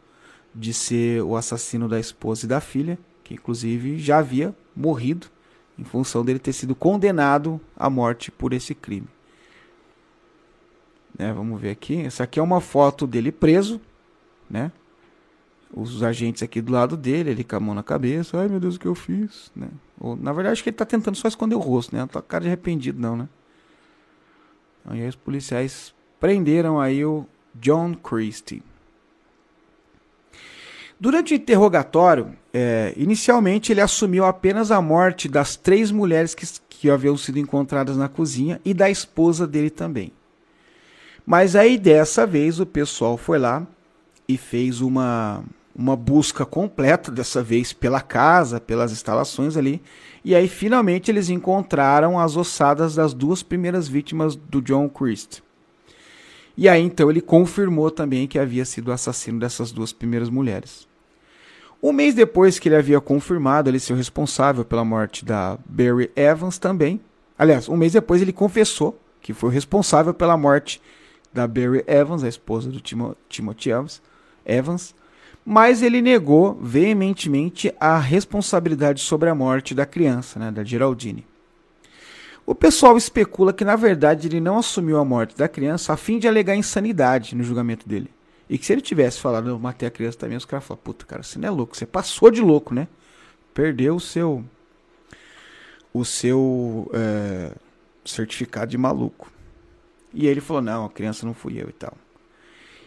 de 0.54 0.74
ser 0.74 1.22
o 1.24 1.36
assassino 1.36 1.88
da 1.88 2.00
esposa 2.00 2.46
e 2.46 2.50
da 2.50 2.60
filha, 2.60 3.00
que 3.24 3.34
inclusive 3.34 3.98
já 3.98 4.18
havia 4.18 4.54
morrido 4.76 5.28
em 5.80 5.84
função 5.84 6.24
dele 6.24 6.39
ter 6.39 6.54
sido 6.54 6.76
condenado 6.76 7.60
à 7.76 7.89
morte 7.89 8.30
por 8.30 8.54
esse 8.54 8.76
crime. 8.76 9.08
Né, 11.18 11.32
vamos 11.34 11.60
ver 11.60 11.72
aqui. 11.72 12.02
Essa 12.02 12.24
aqui 12.24 12.39
é 12.39 12.44
uma 12.44 12.62
foto 12.62 13.08
dele 13.08 13.32
preso, 13.32 13.80
né? 14.50 14.72
Os 15.74 16.04
agentes 16.04 16.44
aqui 16.44 16.62
do 16.62 16.74
lado 16.74 16.98
dele, 16.98 17.30
ele 17.30 17.44
com 17.46 17.56
a 17.56 17.60
mão 17.60 17.74
na 17.74 17.84
cabeça. 17.84 18.38
Ai 18.38 18.50
meu 18.50 18.60
Deus, 18.60 18.76
o 18.76 18.80
que 18.80 18.88
eu 18.88 18.96
fiz? 18.96 19.50
Né? 19.56 19.70
Ou, 19.98 20.18
na 20.18 20.34
verdade, 20.34 20.54
acho 20.54 20.64
que 20.64 20.70
ele 20.70 20.76
está 20.76 20.86
tentando 20.86 21.16
só 21.16 21.30
esconder 21.30 21.56
o 21.56 21.60
rosto, 21.60 21.96
né? 21.96 22.02
Não 22.02 22.08
tá 22.08 22.22
cara 22.22 22.42
de 22.42 22.50
arrependido, 22.50 23.00
não, 23.00 23.16
né? 23.16 23.30
Aí 24.86 25.08
os 25.08 25.16
policiais 25.16 25.94
prenderam 26.22 26.80
aí 26.80 27.03
o 27.03 27.26
John 27.55 27.95
Christie. 27.95 28.61
Durante 30.99 31.34
o 31.34 31.36
interrogatório, 31.36 32.34
é, 32.53 32.93
inicialmente 32.95 33.72
ele 33.72 33.82
assumiu 33.82 34.24
apenas 34.24 34.69
a 34.69 34.80
morte 34.80 35.28
das 35.28 35.55
três 35.55 35.89
mulheres 35.89 36.36
que, 36.36 36.45
que 36.69 36.91
haviam 36.91 37.17
sido 37.17 37.39
encontradas 37.39 37.97
na 37.97 38.07
cozinha 38.07 38.61
e 38.63 38.72
da 38.72 38.88
esposa 38.88 39.47
dele 39.47 39.72
também. 39.72 40.13
Mas 41.26 41.55
aí 41.55 41.76
dessa 41.76 42.28
vez 42.28 42.59
o 42.59 42.67
pessoal 42.67 43.17
foi 43.17 43.39
lá 43.39 43.65
e 44.28 44.38
fez 44.38 44.80
uma, 44.80 45.43
uma 45.76 45.95
busca 45.95 46.45
completa, 46.45 47.11
dessa 47.11 47.41
vez 47.41 47.74
pela 47.74 47.99
casa, 47.99 48.59
pelas 48.61 48.91
instalações 48.91 49.57
ali. 49.57 49.82
E 50.24 50.36
aí 50.36 50.47
finalmente 50.47 51.09
eles 51.09 51.30
encontraram 51.30 52.19
as 52.19 52.38
ossadas 52.38 52.93
das 52.93 53.11
duas 53.11 53.41
primeiras 53.41 53.88
vítimas 53.88 54.36
do 54.36 54.61
John 54.61 54.88
Christ. 54.88 55.41
E 56.62 56.70
aí 56.70 56.80
então 56.84 57.09
ele 57.09 57.22
confirmou 57.22 57.89
também 57.89 58.28
que 58.28 58.38
havia 58.38 58.64
sido 58.66 58.91
assassino 58.91 59.39
dessas 59.39 59.72
duas 59.72 59.91
primeiras 59.91 60.30
mulheres. 60.30 60.88
Um 61.82 61.91
mês 61.91 62.14
depois 62.14 62.59
que 62.59 62.70
ele 62.70 62.76
havia 62.76 63.01
confirmado 63.01 63.68
ele 63.68 63.80
ser 63.80 63.93
o 63.93 63.95
responsável 63.95 64.64
pela 64.64 64.86
morte 64.86 65.26
da 65.26 65.57
Barry 65.66 66.12
Evans 66.16 66.59
também. 66.59 67.01
Aliás, 67.36 67.68
um 67.68 67.76
mês 67.76 67.93
depois 67.93 68.22
ele 68.22 68.32
confessou 68.32 68.95
que 69.24 69.34
foi 69.34 69.49
o 69.49 69.51
responsável 69.51 70.14
pela 70.14 70.38
morte 70.38 70.80
da 71.34 71.47
Barry 71.47 71.84
Evans, 71.88 72.24
a 72.24 72.28
esposa 72.28 72.70
do 72.70 72.80
Timo, 72.80 73.18
Timothy 73.28 73.72
Evans, 73.72 73.99
Evans, 74.45 74.93
mas 75.43 75.82
ele 75.82 75.99
negou 75.99 76.59
veementemente 76.62 77.74
a 77.80 77.97
responsabilidade 77.97 79.01
sobre 79.01 79.32
a 79.32 79.34
morte 79.34 79.74
da 79.74 79.88
criança, 79.88 80.38
né, 80.38 80.51
da 80.51 80.64
Geraldine. 80.64 81.26
O 82.46 82.56
pessoal 82.56 82.98
especula 82.98 83.54
que 83.54 83.64
na 83.64 83.76
verdade 83.76 84.28
ele 84.28 84.39
não 84.39 84.58
assumiu 84.58 85.00
a 85.00 85.06
morte 85.06 85.38
da 85.38 85.48
criança 85.48 85.94
a 85.94 85.98
fim 85.98 86.20
de 86.20 86.28
alegar 86.28 86.56
insanidade 86.56 87.36
no 87.36 87.44
julgamento 87.44 87.88
dele. 87.88 88.10
E 88.50 88.58
que 88.58 88.66
se 88.66 88.74
ele 88.74 88.82
tivesse 88.82 89.20
falado, 89.20 89.48
eu 89.48 89.58
matei 89.58 89.88
a 89.88 89.92
criança 89.92 90.18
também, 90.18 90.38
os 90.38 90.44
caras 90.44 90.66
falam, 90.66 90.82
puta, 90.84 91.06
cara, 91.06 91.24
você 91.24 91.39
não 91.39 91.48
é 91.48 91.52
louco, 91.52 91.78
você 91.78 91.86
passou 91.86 92.30
de 92.30 92.42
louco, 92.42 92.74
né? 92.74 92.88
Perdeu 93.54 93.96
o 93.96 94.00
seu. 94.00 94.44
O 95.94 96.04
seu 96.04 96.92
é, 96.94 97.54
certificado 98.04 98.72
de 98.72 98.78
maluco. 98.78 99.32
E 100.14 100.28
ele 100.28 100.42
falou, 100.42 100.62
não, 100.62 100.86
a 100.86 100.89
criança 100.89 101.26
não 101.26 101.34
fui 101.34 101.62
eu 101.62 101.70
e 101.70 101.74
tal. 101.74 101.94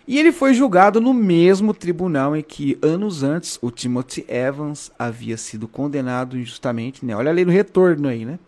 E 0.07 0.19
ele 0.19 0.33
foi 0.33 0.53
julgado 0.53 1.01
no 1.01 1.15
mesmo 1.15 1.73
tribunal 1.73 2.37
em 2.37 2.43
que, 2.43 2.79
anos 2.83 3.23
antes, 3.23 3.59
o 3.63 3.71
Timothy 3.71 4.25
Evans 4.29 4.93
havia 4.99 5.39
sido 5.39 5.67
condenado 5.67 6.39
injustamente, 6.39 7.07
né? 7.07 7.17
Olha 7.17 7.31
a 7.31 7.35
lei 7.35 7.45
do 7.45 7.51
retorno 7.51 8.09
aí, 8.09 8.27
né? 8.27 8.39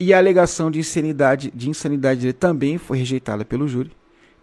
E 0.00 0.14
a 0.14 0.18
alegação 0.18 0.70
de 0.70 0.78
insanidade, 0.78 1.50
de 1.54 1.68
insanidade 1.68 2.20
dele 2.20 2.32
também 2.32 2.78
foi 2.78 2.98
rejeitada 2.98 3.44
pelo 3.44 3.66
júri, 3.66 3.90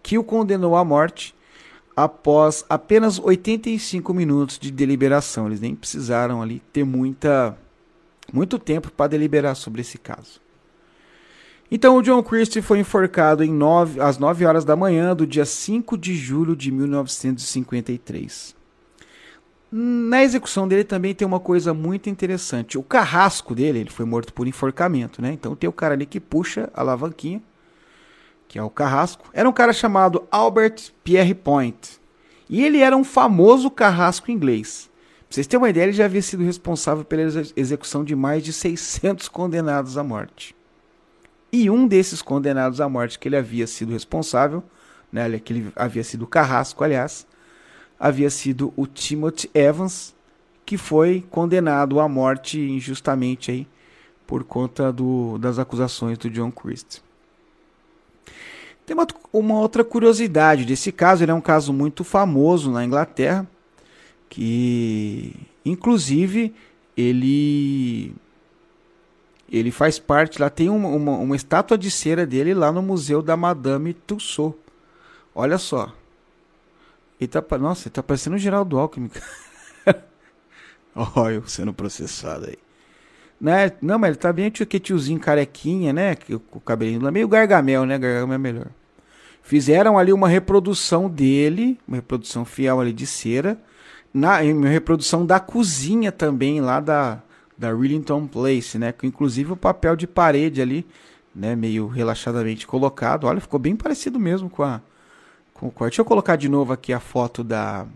que 0.04 0.18
o 0.18 0.24
condenou 0.24 0.76
à 0.76 0.84
morte 0.84 1.34
após 1.96 2.66
apenas 2.70 3.18
85 3.18 4.14
minutos 4.14 4.60
de 4.60 4.70
deliberação. 4.70 5.48
Eles 5.48 5.62
nem 5.62 5.74
precisaram 5.74 6.42
ali 6.42 6.62
ter 6.74 6.84
muita, 6.84 7.58
muito 8.34 8.60
tempo 8.60 8.92
para 8.92 9.08
deliberar 9.08 9.56
sobre 9.56 9.80
esse 9.82 9.98
caso. 9.98 10.42
Então, 11.72 11.98
o 11.98 12.02
John 12.02 12.22
Christie 12.22 12.62
foi 12.62 12.80
enforcado 12.80 13.44
em 13.44 13.52
nove, 13.52 14.00
às 14.00 14.18
9 14.18 14.46
horas 14.46 14.64
da 14.66 14.76
manhã 14.76 15.16
do 15.16 15.26
dia 15.26 15.46
5 15.46 15.98
de 15.98 16.16
julho 16.16 16.56
de 16.56 16.70
1953. 16.72 18.55
Na 19.78 20.24
execução 20.24 20.68
dele 20.68 20.86
também 20.86 21.14
tem 21.14 21.28
uma 21.28 21.40
coisa 21.40 21.74
muito 21.74 22.10
interessante. 22.10 22.78
O 22.78 22.84
carrasco 22.84 23.54
dele, 23.54 23.80
ele 23.80 23.90
foi 23.90 24.06
morto 24.06 24.34
por 24.34 24.48
enforcamento, 24.48 25.22
né? 25.22 25.34
Então 25.34 25.56
tem 25.56 25.70
o 25.70 25.74
cara 25.74 25.94
ali 25.94 26.06
que 26.06 26.20
puxa 26.20 26.70
a 26.74 26.82
alavanquinha 26.82 27.42
que 28.48 28.60
é 28.60 28.64
o 28.64 28.70
carrasco, 28.70 29.26
era 29.34 29.50
um 29.50 29.54
cara 29.54 29.74
chamado 29.74 30.26
Albert 30.32 30.92
Pierre 31.04 31.34
Point. 31.34 32.00
E 32.50 32.64
ele 32.64 32.80
era 32.80 32.96
um 32.96 33.04
famoso 33.04 33.70
carrasco 33.72 34.32
inglês. 34.32 34.90
Pra 35.28 35.36
vocês 35.36 35.48
terem 35.48 35.62
uma 35.62 35.70
ideia, 35.70 35.86
ele 35.86 35.94
já 35.94 36.06
havia 36.06 36.22
sido 36.22 36.44
responsável 36.44 37.04
pela 37.04 37.24
execução 37.56 38.04
de 38.04 38.16
mais 38.16 38.44
de 38.44 38.54
600 38.54 39.28
condenados 39.28 39.98
à 39.98 40.04
morte. 40.04 40.56
E 41.52 41.70
um 41.70 41.88
desses 41.88 42.22
condenados 42.22 42.80
à 42.80 42.88
morte 42.88 43.18
que 43.18 43.28
ele 43.28 43.36
havia 43.36 43.66
sido 43.66 43.92
responsável, 43.92 44.64
né, 45.12 45.40
que 45.40 45.54
ele 45.54 45.72
havia 45.76 46.04
sido 46.04 46.28
carrasco, 46.28 46.84
aliás, 46.84 47.26
havia 48.00 48.30
sido 48.30 48.74
o 48.76 48.86
Timothy 48.86 49.50
Evans, 49.54 50.14
que 50.66 50.78
foi 50.78 51.24
condenado 51.30 52.00
à 52.00 52.08
morte 52.08 52.60
injustamente 52.60 53.52
aí 53.52 53.68
por 54.26 54.44
conta 54.44 54.92
do, 54.92 55.38
das 55.38 55.60
acusações 55.60 56.18
do 56.18 56.30
John 56.30 56.52
Christ. 56.52 57.00
Tem 58.86 58.96
uma, 58.96 59.08
uma 59.34 59.60
outra 59.60 59.84
curiosidade 59.84 60.66
desse 60.66 60.92
caso, 60.92 61.24
ele 61.24 61.32
é 61.32 61.34
um 61.34 61.42
caso 61.42 61.74
muito 61.74 62.04
famoso 62.04 62.72
na 62.72 62.84
Inglaterra, 62.84 63.48
que 64.30 65.34
inclusive 65.64 66.54
ele 66.96 68.14
ele 69.52 69.72
faz 69.72 70.00
parte, 70.00 70.42
lá 70.42 70.50
tem 70.50 70.70
uma, 70.70 70.90
uma, 70.90 71.12
uma, 71.18 71.36
estátua 71.36 71.78
de 71.78 71.92
cera 71.92 72.26
dele 72.26 72.54
lá 72.54 72.72
no 72.72 72.82
museu 72.82 73.22
da 73.22 73.38
Madame 73.38 73.94
Tussauds. 73.94 74.60
Olha 75.34 75.58
só. 75.58 75.94
Ele 77.20 77.28
tá, 77.28 77.44
nossa, 77.58 77.90
tá 77.90 78.04
parecendo 78.04 78.36
o 78.36 78.40
Geraldo 78.40 78.78
Alckmin. 78.78 79.10
Olha 81.16 81.36
eu 81.36 81.48
sendo 81.48 81.74
processado 81.74 82.48
aí. 82.48 82.58
Né? 83.40 83.72
Não, 83.82 84.00
mas 84.00 84.10
ele 84.12 84.18
tá 84.18 84.32
bem 84.32 84.50
que 84.50 84.80
tiozinho 84.80 85.20
carequinha, 85.20 85.92
né? 85.92 86.18
O 86.52 86.60
cabelinho 86.60 87.02
lá, 87.02 87.12
meio 87.12 87.28
gargamel, 87.28 87.86
né? 87.86 87.98
Gargamel 87.98 88.36
é 88.36 88.38
melhor. 88.38 88.68
Fizeram 89.44 89.98
ali 89.98 90.12
uma 90.12 90.28
reprodução 90.28 91.10
dele, 91.10 91.80
uma 91.88 91.98
reprodução 91.98 92.46
fiel 92.46 92.80
ali 92.80 92.92
de 92.94 93.06
cera, 93.06 93.60
na 94.14 94.42
uma 94.42 94.70
reprodução 94.70 95.26
da 95.26 95.40
cozinha 95.40 96.12
também 96.12 96.62
lá 96.62 96.80
da 96.80 97.22
da 97.58 97.74
Rillington 97.74 98.28
Place, 98.28 98.78
né? 98.78 98.92
Com 98.92 99.06
inclusive 99.06 99.54
o 99.54 99.56
papel 99.56 99.96
de 99.96 100.08
parede 100.08 100.62
ali, 100.62 100.86
né? 101.34 101.56
Meio 101.56 101.88
relaxadamente 101.88 102.66
colocado. 102.68 103.26
Olha, 103.26 103.40
ficou 103.40 103.60
bem 103.60 103.76
parecido 103.76 104.20
mesmo 104.20 104.50
com 104.50 104.64
a 104.64 104.82
com 105.56 105.68
o 105.68 105.74
Deixa 105.80 106.02
eu 106.02 106.06
colocar 106.06 106.36
de 106.36 106.48
novo 106.48 106.74
aqui 106.74 106.94
a 106.94 107.00
foto 107.00 107.44
da 107.44 107.88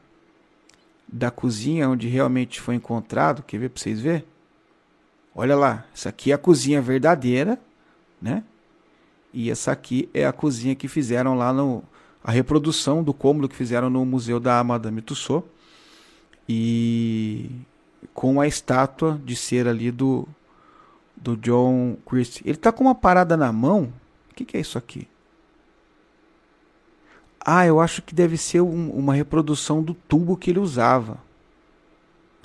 da 1.11 1.31
cozinha 1.31 1.89
onde 1.89 2.07
realmente 2.07 2.61
foi 2.61 2.75
encontrado. 2.75 3.43
Quer 3.43 3.57
ver 3.57 3.69
para 3.69 3.81
vocês 3.81 3.99
verem? 3.99 4.23
Olha 5.35 5.55
lá, 5.55 5.85
essa 5.93 6.09
aqui 6.09 6.31
é 6.31 6.35
a 6.35 6.37
cozinha 6.37 6.81
verdadeira, 6.81 7.59
né? 8.21 8.43
E 9.33 9.49
essa 9.49 9.71
aqui 9.71 10.07
é 10.13 10.25
a 10.25 10.31
cozinha 10.31 10.75
que 10.75 10.87
fizeram 10.87 11.35
lá 11.35 11.51
no 11.51 11.83
a 12.23 12.31
reprodução 12.31 13.03
do 13.03 13.13
cômodo 13.13 13.49
que 13.49 13.55
fizeram 13.55 13.89
no 13.89 14.05
museu 14.05 14.39
da 14.39 14.63
Madame 14.63 15.01
Tussauds. 15.01 15.49
E 16.47 17.49
com 18.13 18.39
a 18.39 18.47
estátua 18.47 19.19
de 19.23 19.35
cera 19.35 19.71
ali 19.71 19.91
do 19.91 20.27
do 21.15 21.35
John 21.35 21.97
Christie. 22.05 22.43
Ele 22.45 22.57
tá 22.57 22.71
com 22.71 22.85
uma 22.85 22.95
parada 22.95 23.35
na 23.35 23.51
mão. 23.51 23.91
O 24.31 24.35
que, 24.35 24.45
que 24.45 24.55
é 24.55 24.59
isso 24.59 24.77
aqui? 24.77 25.07
Ah, 27.39 27.65
eu 27.65 27.79
acho 27.79 28.01
que 28.01 28.13
deve 28.13 28.37
ser 28.37 28.61
um, 28.61 28.89
uma 28.91 29.13
reprodução 29.13 29.81
do 29.81 29.93
tubo 29.93 30.35
que 30.35 30.49
ele 30.51 30.59
usava. 30.59 31.17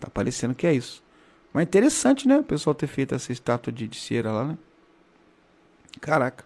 Tá 0.00 0.08
parecendo 0.08 0.54
que 0.54 0.66
é 0.66 0.72
isso. 0.72 1.02
Mas 1.52 1.64
interessante, 1.64 2.26
né? 2.26 2.38
O 2.38 2.44
pessoal 2.44 2.74
ter 2.74 2.86
feito 2.86 3.14
essa 3.14 3.32
estátua 3.32 3.72
de, 3.72 3.86
de 3.86 3.98
cera 3.98 4.32
lá, 4.32 4.44
né? 4.44 4.58
Caraca. 6.00 6.44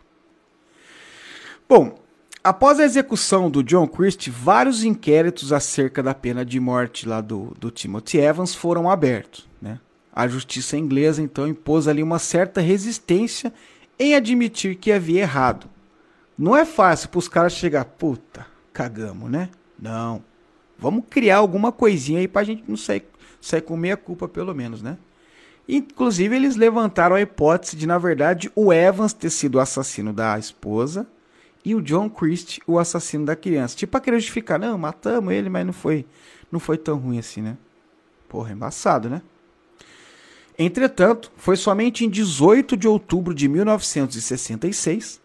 Bom, 1.69 1.99
após 2.43 2.79
a 2.79 2.85
execução 2.85 3.51
do 3.51 3.63
John 3.63 3.87
Christie, 3.87 4.31
vários 4.31 4.85
inquéritos 4.85 5.53
acerca 5.53 6.03
da 6.03 6.15
pena 6.15 6.45
de 6.45 6.61
morte 6.61 7.09
lá 7.09 7.21
do, 7.21 7.55
do 7.59 7.71
Timothy 7.71 8.19
Evans 8.19 8.55
foram 8.55 8.91
abertos. 8.91 9.49
Né? 9.61 9.81
A 10.13 10.27
justiça 10.27 10.77
inglesa 10.77 11.23
então 11.23 11.47
impôs 11.47 11.89
ali 11.89 12.03
uma 12.03 12.19
certa 12.19 12.61
resistência 12.61 13.53
em 13.99 14.15
admitir 14.15 14.77
que 14.77 14.93
havia 14.93 15.23
errado. 15.23 15.69
Não 16.39 16.57
é 16.57 16.65
fácil 16.65 17.09
para 17.09 17.19
os 17.19 17.29
caras 17.29 17.53
chegar, 17.53 17.85
puta, 17.85 18.47
cagamos, 18.73 19.29
né? 19.29 19.51
Não. 19.77 20.23
Vamos 20.79 21.05
criar 21.11 21.39
alguma 21.39 21.73
coisinha 21.73 22.21
aí 22.21 22.29
para 22.29 22.43
a 22.43 22.45
gente 22.45 22.63
não 22.69 22.77
sair, 22.77 23.05
sair 23.41 23.63
com 23.63 23.77
meia 23.77 23.97
culpa, 23.97 24.29
pelo 24.29 24.55
menos, 24.55 24.81
né? 24.81 24.97
Inclusive, 25.69 26.35
eles 26.37 26.55
levantaram 26.55 27.17
a 27.17 27.21
hipótese 27.21 27.77
de, 27.77 27.87
na 27.87 27.99
verdade, 27.99 28.51
o 28.55 28.73
Evans 28.73 29.13
ter 29.13 29.31
sido 29.31 29.57
o 29.57 29.61
assassino 29.61 30.13
da 30.13 30.39
esposa 30.39 31.07
e 31.65 31.75
o 31.75 31.83
John 31.83 32.09
Christie 32.09 32.63
o 32.67 32.79
assassino 32.79 33.27
da 33.27 33.35
criança. 33.35 33.77
Tipo 33.77 33.91
para 33.91 34.01
querer 34.01 34.21
justificar, 34.21 34.61
não, 34.61 34.79
matamos 34.79 35.35
ele, 35.35 35.51
mas 35.51 35.67
não 35.67 35.73
foi, 35.73 36.07
não 36.53 36.61
foi 36.61 36.79
tão 36.79 36.97
ruim 36.97 37.19
assim, 37.19 37.43
né? 37.43 37.59
Porra, 38.29 38.53
embaçado, 38.53 39.11
né? 39.11 39.21
Entretanto, 40.57 41.33
foi 41.37 41.57
somente 41.57 42.05
em 42.05 42.09
18 42.09 42.77
de 42.77 42.87
outubro 42.87 43.35
de 43.35 43.49
1966 43.49 45.21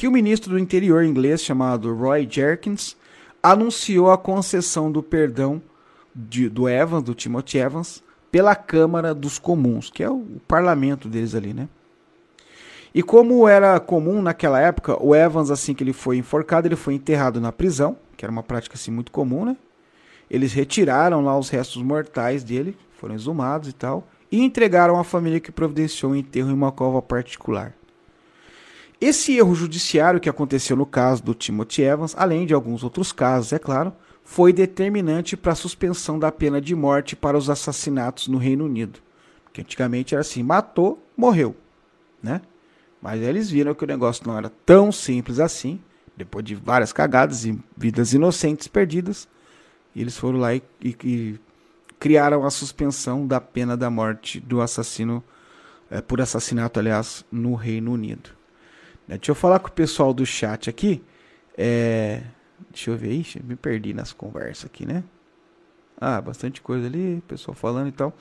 que 0.00 0.08
o 0.08 0.10
ministro 0.10 0.52
do 0.52 0.58
interior 0.58 1.04
inglês 1.04 1.42
chamado 1.42 1.94
Roy 1.94 2.26
Jerkins 2.26 2.96
anunciou 3.42 4.10
a 4.10 4.16
concessão 4.16 4.90
do 4.90 5.02
perdão 5.02 5.60
de, 6.14 6.48
do 6.48 6.66
Evans, 6.66 7.02
do 7.02 7.14
Timothy 7.14 7.58
Evans, 7.58 8.02
pela 8.32 8.56
Câmara 8.56 9.14
dos 9.14 9.38
Comuns, 9.38 9.90
que 9.90 10.02
é 10.02 10.08
o, 10.08 10.14
o 10.14 10.40
parlamento 10.48 11.06
deles 11.06 11.34
ali, 11.34 11.52
né? 11.52 11.68
E 12.94 13.02
como 13.02 13.46
era 13.46 13.78
comum 13.78 14.22
naquela 14.22 14.58
época, 14.58 14.96
o 14.98 15.14
Evans, 15.14 15.50
assim 15.50 15.74
que 15.74 15.84
ele 15.84 15.92
foi 15.92 16.16
enforcado, 16.16 16.66
ele 16.66 16.76
foi 16.76 16.94
enterrado 16.94 17.38
na 17.38 17.52
prisão, 17.52 17.94
que 18.16 18.24
era 18.24 18.32
uma 18.32 18.42
prática 18.42 18.76
assim 18.76 18.90
muito 18.90 19.12
comum, 19.12 19.44
né? 19.44 19.54
Eles 20.30 20.54
retiraram 20.54 21.22
lá 21.22 21.38
os 21.38 21.50
restos 21.50 21.82
mortais 21.82 22.42
dele, 22.42 22.74
foram 22.92 23.14
exumados 23.14 23.68
e 23.68 23.74
tal, 23.74 24.08
e 24.32 24.42
entregaram 24.42 24.98
à 24.98 25.04
família 25.04 25.40
que 25.40 25.52
providenciou 25.52 26.12
o 26.12 26.16
enterro 26.16 26.48
em 26.48 26.54
uma 26.54 26.72
cova 26.72 27.02
particular. 27.02 27.74
Esse 29.00 29.38
erro 29.38 29.54
judiciário 29.54 30.20
que 30.20 30.28
aconteceu 30.28 30.76
no 30.76 30.84
caso 30.84 31.22
do 31.22 31.32
Timothy 31.32 31.82
Evans, 31.82 32.14
além 32.18 32.44
de 32.44 32.52
alguns 32.52 32.84
outros 32.84 33.12
casos, 33.12 33.50
é 33.50 33.58
claro, 33.58 33.94
foi 34.22 34.52
determinante 34.52 35.38
para 35.38 35.52
a 35.52 35.56
suspensão 35.56 36.18
da 36.18 36.30
pena 36.30 36.60
de 36.60 36.74
morte 36.74 37.16
para 37.16 37.38
os 37.38 37.48
assassinatos 37.48 38.28
no 38.28 38.36
Reino 38.36 38.66
Unido. 38.66 39.00
Porque 39.44 39.62
antigamente 39.62 40.14
era 40.14 40.20
assim, 40.20 40.42
matou, 40.42 41.02
morreu, 41.16 41.56
né? 42.22 42.42
Mas 43.00 43.22
eles 43.22 43.48
viram 43.48 43.74
que 43.74 43.84
o 43.84 43.86
negócio 43.86 44.26
não 44.26 44.36
era 44.36 44.52
tão 44.66 44.92
simples 44.92 45.40
assim, 45.40 45.80
depois 46.14 46.44
de 46.44 46.54
várias 46.54 46.92
cagadas 46.92 47.46
e 47.46 47.58
vidas 47.74 48.12
inocentes 48.12 48.68
perdidas, 48.68 49.26
eles 49.96 50.14
foram 50.18 50.38
lá 50.38 50.54
e, 50.54 50.62
e, 50.82 50.96
e 51.02 51.40
criaram 51.98 52.44
a 52.44 52.50
suspensão 52.50 53.26
da 53.26 53.40
pena 53.40 53.78
da 53.78 53.88
morte 53.88 54.38
do 54.38 54.60
assassino, 54.60 55.24
é, 55.90 56.02
por 56.02 56.20
assassinato, 56.20 56.78
aliás, 56.78 57.24
no 57.32 57.54
Reino 57.54 57.92
Unido. 57.92 58.39
Né, 59.10 59.18
deixa 59.18 59.32
eu 59.32 59.34
falar 59.34 59.58
com 59.58 59.66
o 59.66 59.72
pessoal 59.72 60.14
do 60.14 60.24
chat 60.24 60.70
aqui. 60.70 61.02
É, 61.58 62.22
deixa 62.70 62.92
eu 62.92 62.96
ver, 62.96 63.10
Ixi, 63.10 63.42
me 63.42 63.56
perdi 63.56 63.92
nas 63.92 64.12
conversas 64.12 64.66
aqui, 64.66 64.86
né? 64.86 65.02
Ah, 66.00 66.20
bastante 66.20 66.62
coisa 66.62 66.86
ali, 66.86 67.20
pessoal 67.26 67.56
falando 67.56 67.88
e 67.88 67.92
tal. 67.92 68.16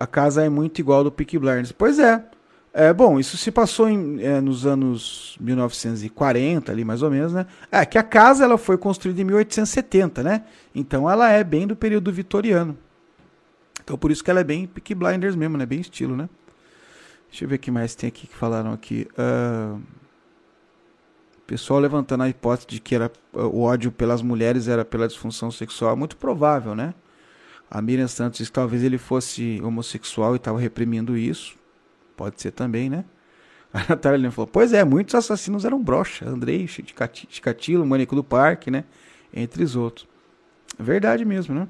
A 0.00 0.06
casa 0.06 0.42
é 0.42 0.48
muito 0.48 0.78
igual 0.78 1.04
do 1.04 1.12
Peaky 1.12 1.38
Blinders. 1.38 1.70
Pois 1.70 1.98
é, 1.98 2.24
é, 2.72 2.94
bom, 2.94 3.20
isso 3.20 3.36
se 3.36 3.52
passou 3.52 3.86
em, 3.86 4.22
é, 4.22 4.40
nos 4.40 4.64
anos 4.64 5.36
1940, 5.38 6.72
ali 6.72 6.82
mais 6.82 7.02
ou 7.02 7.10
menos, 7.10 7.34
né? 7.34 7.46
É, 7.70 7.84
que 7.84 7.98
a 7.98 8.02
casa 8.02 8.42
ela 8.42 8.56
foi 8.56 8.78
construída 8.78 9.20
em 9.20 9.24
1870, 9.24 10.22
né? 10.22 10.44
Então 10.74 11.08
ela 11.08 11.30
é 11.30 11.44
bem 11.44 11.66
do 11.66 11.76
período 11.76 12.10
vitoriano. 12.10 12.76
Então 13.84 13.98
por 13.98 14.10
isso 14.10 14.24
que 14.24 14.30
ela 14.30 14.40
é 14.40 14.44
bem 14.44 14.66
Peaky 14.66 14.94
Blinders 14.94 15.36
mesmo, 15.36 15.58
né? 15.58 15.66
Bem 15.66 15.80
estilo, 15.80 16.16
né? 16.16 16.26
Deixa 17.34 17.46
eu 17.46 17.48
ver 17.48 17.56
o 17.56 17.58
que 17.58 17.70
mais 17.72 17.96
tem 17.96 18.06
aqui 18.06 18.28
que 18.28 18.36
falaram 18.36 18.72
aqui. 18.72 19.08
Uh, 19.18 19.82
pessoal 21.48 21.80
levantando 21.80 22.22
a 22.22 22.28
hipótese 22.28 22.68
de 22.68 22.78
que 22.80 22.94
era, 22.94 23.10
o 23.32 23.62
ódio 23.62 23.90
pelas 23.90 24.22
mulheres 24.22 24.68
era 24.68 24.84
pela 24.84 25.08
disfunção 25.08 25.50
sexual. 25.50 25.94
É 25.94 25.96
muito 25.96 26.16
provável, 26.16 26.76
né? 26.76 26.94
A 27.68 27.82
Miriam 27.82 28.06
Santos 28.06 28.38
diz 28.38 28.46
que 28.46 28.52
talvez 28.52 28.84
ele 28.84 28.98
fosse 28.98 29.60
homossexual 29.64 30.34
e 30.34 30.36
estava 30.36 30.60
reprimindo 30.60 31.16
isso. 31.16 31.56
Pode 32.16 32.40
ser 32.40 32.52
também, 32.52 32.88
né? 32.88 33.04
A 33.74 33.80
Natália 33.80 34.14
Helena 34.14 34.30
falou: 34.30 34.46
Pois 34.46 34.72
é, 34.72 34.84
muitos 34.84 35.16
assassinos 35.16 35.64
eram 35.64 35.82
brocha. 35.82 36.28
Andrei, 36.28 36.68
Chicatilo, 36.68 37.84
Manico 37.84 38.14
do 38.14 38.22
Parque, 38.22 38.70
né? 38.70 38.84
Entre 39.32 39.64
os 39.64 39.74
outros. 39.74 40.06
Verdade 40.78 41.24
mesmo, 41.24 41.52
né? 41.52 41.66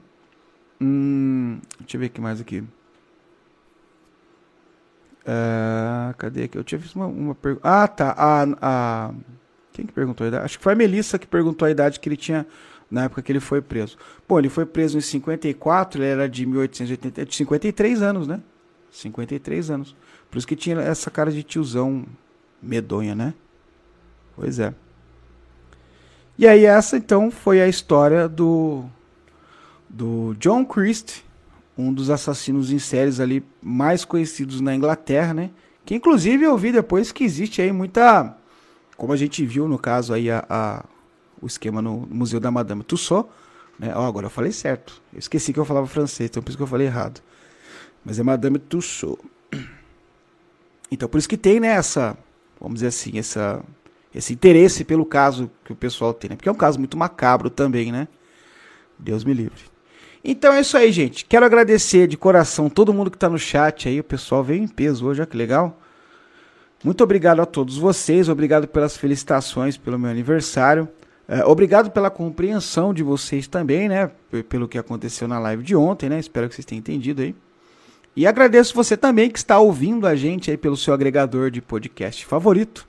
Hum, 0.79 1.59
deixa 1.81 1.97
eu 1.97 2.01
ver 2.01 2.07
o 2.09 2.11
que 2.11 2.21
mais 2.21 2.39
aqui. 2.39 2.63
Uh, 5.25 6.15
cadê 6.19 6.45
aqui? 6.45 6.59
Eu 6.59 6.65
tinha 6.65 6.79
visto 6.79 6.97
uma, 6.97 7.07
uma 7.07 7.35
pergunta. 7.35 7.67
Ah, 7.67 7.89
tá. 7.89 8.15
A, 8.17 8.47
a, 8.61 9.15
quem 9.73 9.87
que 9.87 9.93
perguntou 9.93 10.25
a 10.25 10.29
idade? 10.29 10.45
Acho 10.45 10.59
que 10.59 10.65
foi 10.65 10.75
a 10.75 10.77
Melissa 10.77 11.19
que 11.19 11.27
perguntou 11.27 11.67
a 11.67 11.71
idade 11.71 11.99
que 11.99 12.09
ele 12.09 12.17
tinha 12.17 12.47
na 12.91 13.05
época 13.05 13.23
que 13.23 13.33
ele 13.33 13.41
foi 13.41 13.61
preso. 13.63 13.97
Bom, 14.29 14.39
ele 14.39 14.49
foi 14.49 14.67
preso 14.67 14.99
em 14.99 15.01
54, 15.01 16.03
ele 16.03 16.11
era 16.11 16.29
de 16.29 16.47
1880, 16.47 17.27
de 17.27 17.35
53 17.35 18.03
anos, 18.03 18.27
né? 18.29 18.41
53 18.91 19.71
anos. 19.71 19.97
Por 20.31 20.39
isso 20.39 20.47
que 20.47 20.55
tinha 20.55 20.79
essa 20.81 21.11
cara 21.11 21.33
de 21.33 21.43
tiozão 21.43 22.05
medonha, 22.63 23.15
né? 23.15 23.35
Pois 24.37 24.59
é. 24.59 24.75
E 26.37 26.47
aí 26.47 26.65
essa 26.65 26.97
então 26.97 27.31
foi 27.31 27.61
a 27.61 27.69
história 27.69 28.29
do 28.29 28.85
do 29.89 30.35
John 30.39 30.65
Christ, 30.65 31.23
um 31.77 31.93
dos 31.93 32.11
assassinos 32.11 32.71
em 32.71 32.79
séries 32.79 33.21
ali 33.21 33.45
mais 33.63 34.05
conhecidos 34.05 34.61
na 34.61 34.75
Inglaterra, 34.75 35.35
né? 35.35 35.51
Que 35.85 35.95
inclusive 35.95 36.45
eu 36.45 36.57
vi 36.57 36.73
depois 36.73 37.13
que 37.13 37.25
existe 37.25 37.61
aí 37.61 37.73
muita, 37.73 38.37
como 38.97 39.13
a 39.13 39.17
gente 39.17 39.45
viu 39.45 39.69
no 39.69 39.79
caso 39.79 40.15
aí 40.15 40.31
a, 40.31 40.45
a 40.49 40.85
o 41.43 41.47
esquema 41.47 41.83
no 41.83 42.07
Museu 42.11 42.41
da 42.41 42.51
Madame 42.51 42.83
Tussauds, 42.83 43.31
né? 43.79 43.93
Oh, 43.95 44.01
agora 44.01 44.27
eu 44.27 44.31
falei 44.31 44.51
certo. 44.51 45.03
Eu 45.13 45.19
esqueci 45.19 45.53
que 45.53 45.61
eu 45.61 45.65
falava 45.65 45.87
francês, 45.87 46.31
então 46.31 46.43
por 46.43 46.49
isso 46.49 46.57
que 46.57 46.63
eu 46.63 46.67
falei 46.69 46.87
errado. 46.87 47.21
Mas 48.05 48.19
é 48.19 48.23
Madame 48.23 48.59
Tussauds. 48.59 49.23
Então, 50.91 51.09
por 51.09 51.19
isso 51.19 51.29
que 51.29 51.37
tem, 51.37 51.59
né, 51.59 51.69
essa, 51.69 52.17
vamos 52.61 52.77
dizer 52.77 52.87
assim, 52.89 53.19
essa, 53.19 53.63
esse 54.15 54.33
interesse 54.33 54.85
pelo 54.85 55.05
caso 55.05 55.51
que 55.65 55.73
o 55.73 55.77
pessoal 55.77 56.15
tem, 56.15 56.31
né? 56.31 56.37
Porque 56.37 56.49
é 56.49 56.53
um 56.53 56.57
caso 56.57 56.79
muito 56.79 56.97
macabro 56.97 57.51
também, 57.51 57.91
né? 57.91 58.07
Deus 58.99 59.25
me 59.25 59.35
livre. 59.35 59.74
Então 60.25 60.55
é 60.55 60.61
isso 60.61 60.77
aí, 60.77 60.91
gente. 60.91 61.27
Quero 61.27 61.45
agradecer 61.45 62.07
de 62.07 62.17
coração 62.17 62.71
todo 62.71 62.95
mundo 62.95 63.11
que 63.11 63.17
está 63.17 63.29
no 63.29 63.39
chat 63.39 63.89
aí. 63.89 64.01
O 64.01 64.05
pessoal 64.05 64.43
veio 64.43 64.63
em 64.63 64.69
peso 64.69 65.07
hoje, 65.07 65.21
olha 65.21 65.27
que 65.27 65.37
legal. 65.37 65.79
Muito 66.83 67.05
obrigado 67.05 67.41
a 67.41 67.47
todos 67.47 67.77
vocês. 67.77 68.31
Obrigado 68.31 68.67
pelas 68.67 68.97
felicitações 68.97 69.77
pelo 69.77 69.99
meu 69.99 70.11
aniversário. 70.11 70.89
É, 71.29 71.45
obrigado 71.45 71.91
pela 71.91 72.11
compreensão 72.11 72.95
de 72.95 73.03
vocês 73.03 73.47
também, 73.47 73.89
né? 73.89 74.11
Pelo 74.49 74.67
que 74.67 74.79
aconteceu 74.79 75.29
na 75.29 75.39
live 75.39 75.63
de 75.63 75.77
ontem, 75.77 76.09
né? 76.09 76.19
Espero 76.19 76.49
que 76.49 76.55
vocês 76.55 76.65
tenham 76.65 76.81
entendido 76.81 77.21
aí. 77.21 77.35
E 78.17 78.27
agradeço 78.27 78.75
você 78.75 78.97
também 78.97 79.29
que 79.29 79.39
está 79.39 79.59
ouvindo 79.59 80.07
a 80.07 80.15
gente 80.15 80.51
aí 80.51 80.57
pelo 80.57 80.77
seu 80.77 80.95
agregador 80.95 81.51
de 81.51 81.61
podcast 81.61 82.25
favorito. 82.25 82.87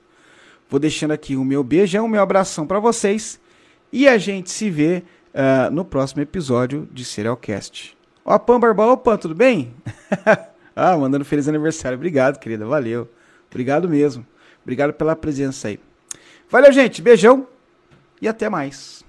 Vou 0.70 0.80
deixando 0.80 1.10
aqui 1.10 1.36
o 1.36 1.44
meu 1.44 1.62
beijão, 1.62 2.06
o 2.06 2.08
meu 2.08 2.22
abração 2.22 2.66
para 2.66 2.78
vocês. 2.78 3.40
E 3.92 4.08
a 4.08 4.18
gente 4.18 4.50
se 4.50 4.70
vê 4.70 5.02
uh, 5.36 5.70
no 5.70 5.84
próximo 5.84 6.22
episódio 6.22 6.88
de 6.90 7.04
Serialcast. 7.04 7.96
Ó, 8.24 8.38
Pam 8.38 8.58
Barbola, 8.58 8.94
opa, 8.94 9.16
tudo 9.16 9.34
bem? 9.34 9.72
ah, 10.74 10.96
mandando 10.96 11.24
feliz 11.24 11.46
aniversário. 11.46 11.96
Obrigado, 11.96 12.38
querida. 12.40 12.66
Valeu. 12.66 13.08
Obrigado 13.48 13.88
mesmo. 13.88 14.26
Obrigado 14.62 14.92
pela 14.92 15.14
presença 15.14 15.68
aí. 15.68 15.78
Valeu, 16.50 16.72
gente. 16.72 17.00
Beijão 17.00 17.46
e 18.20 18.26
até 18.26 18.48
mais. 18.48 19.05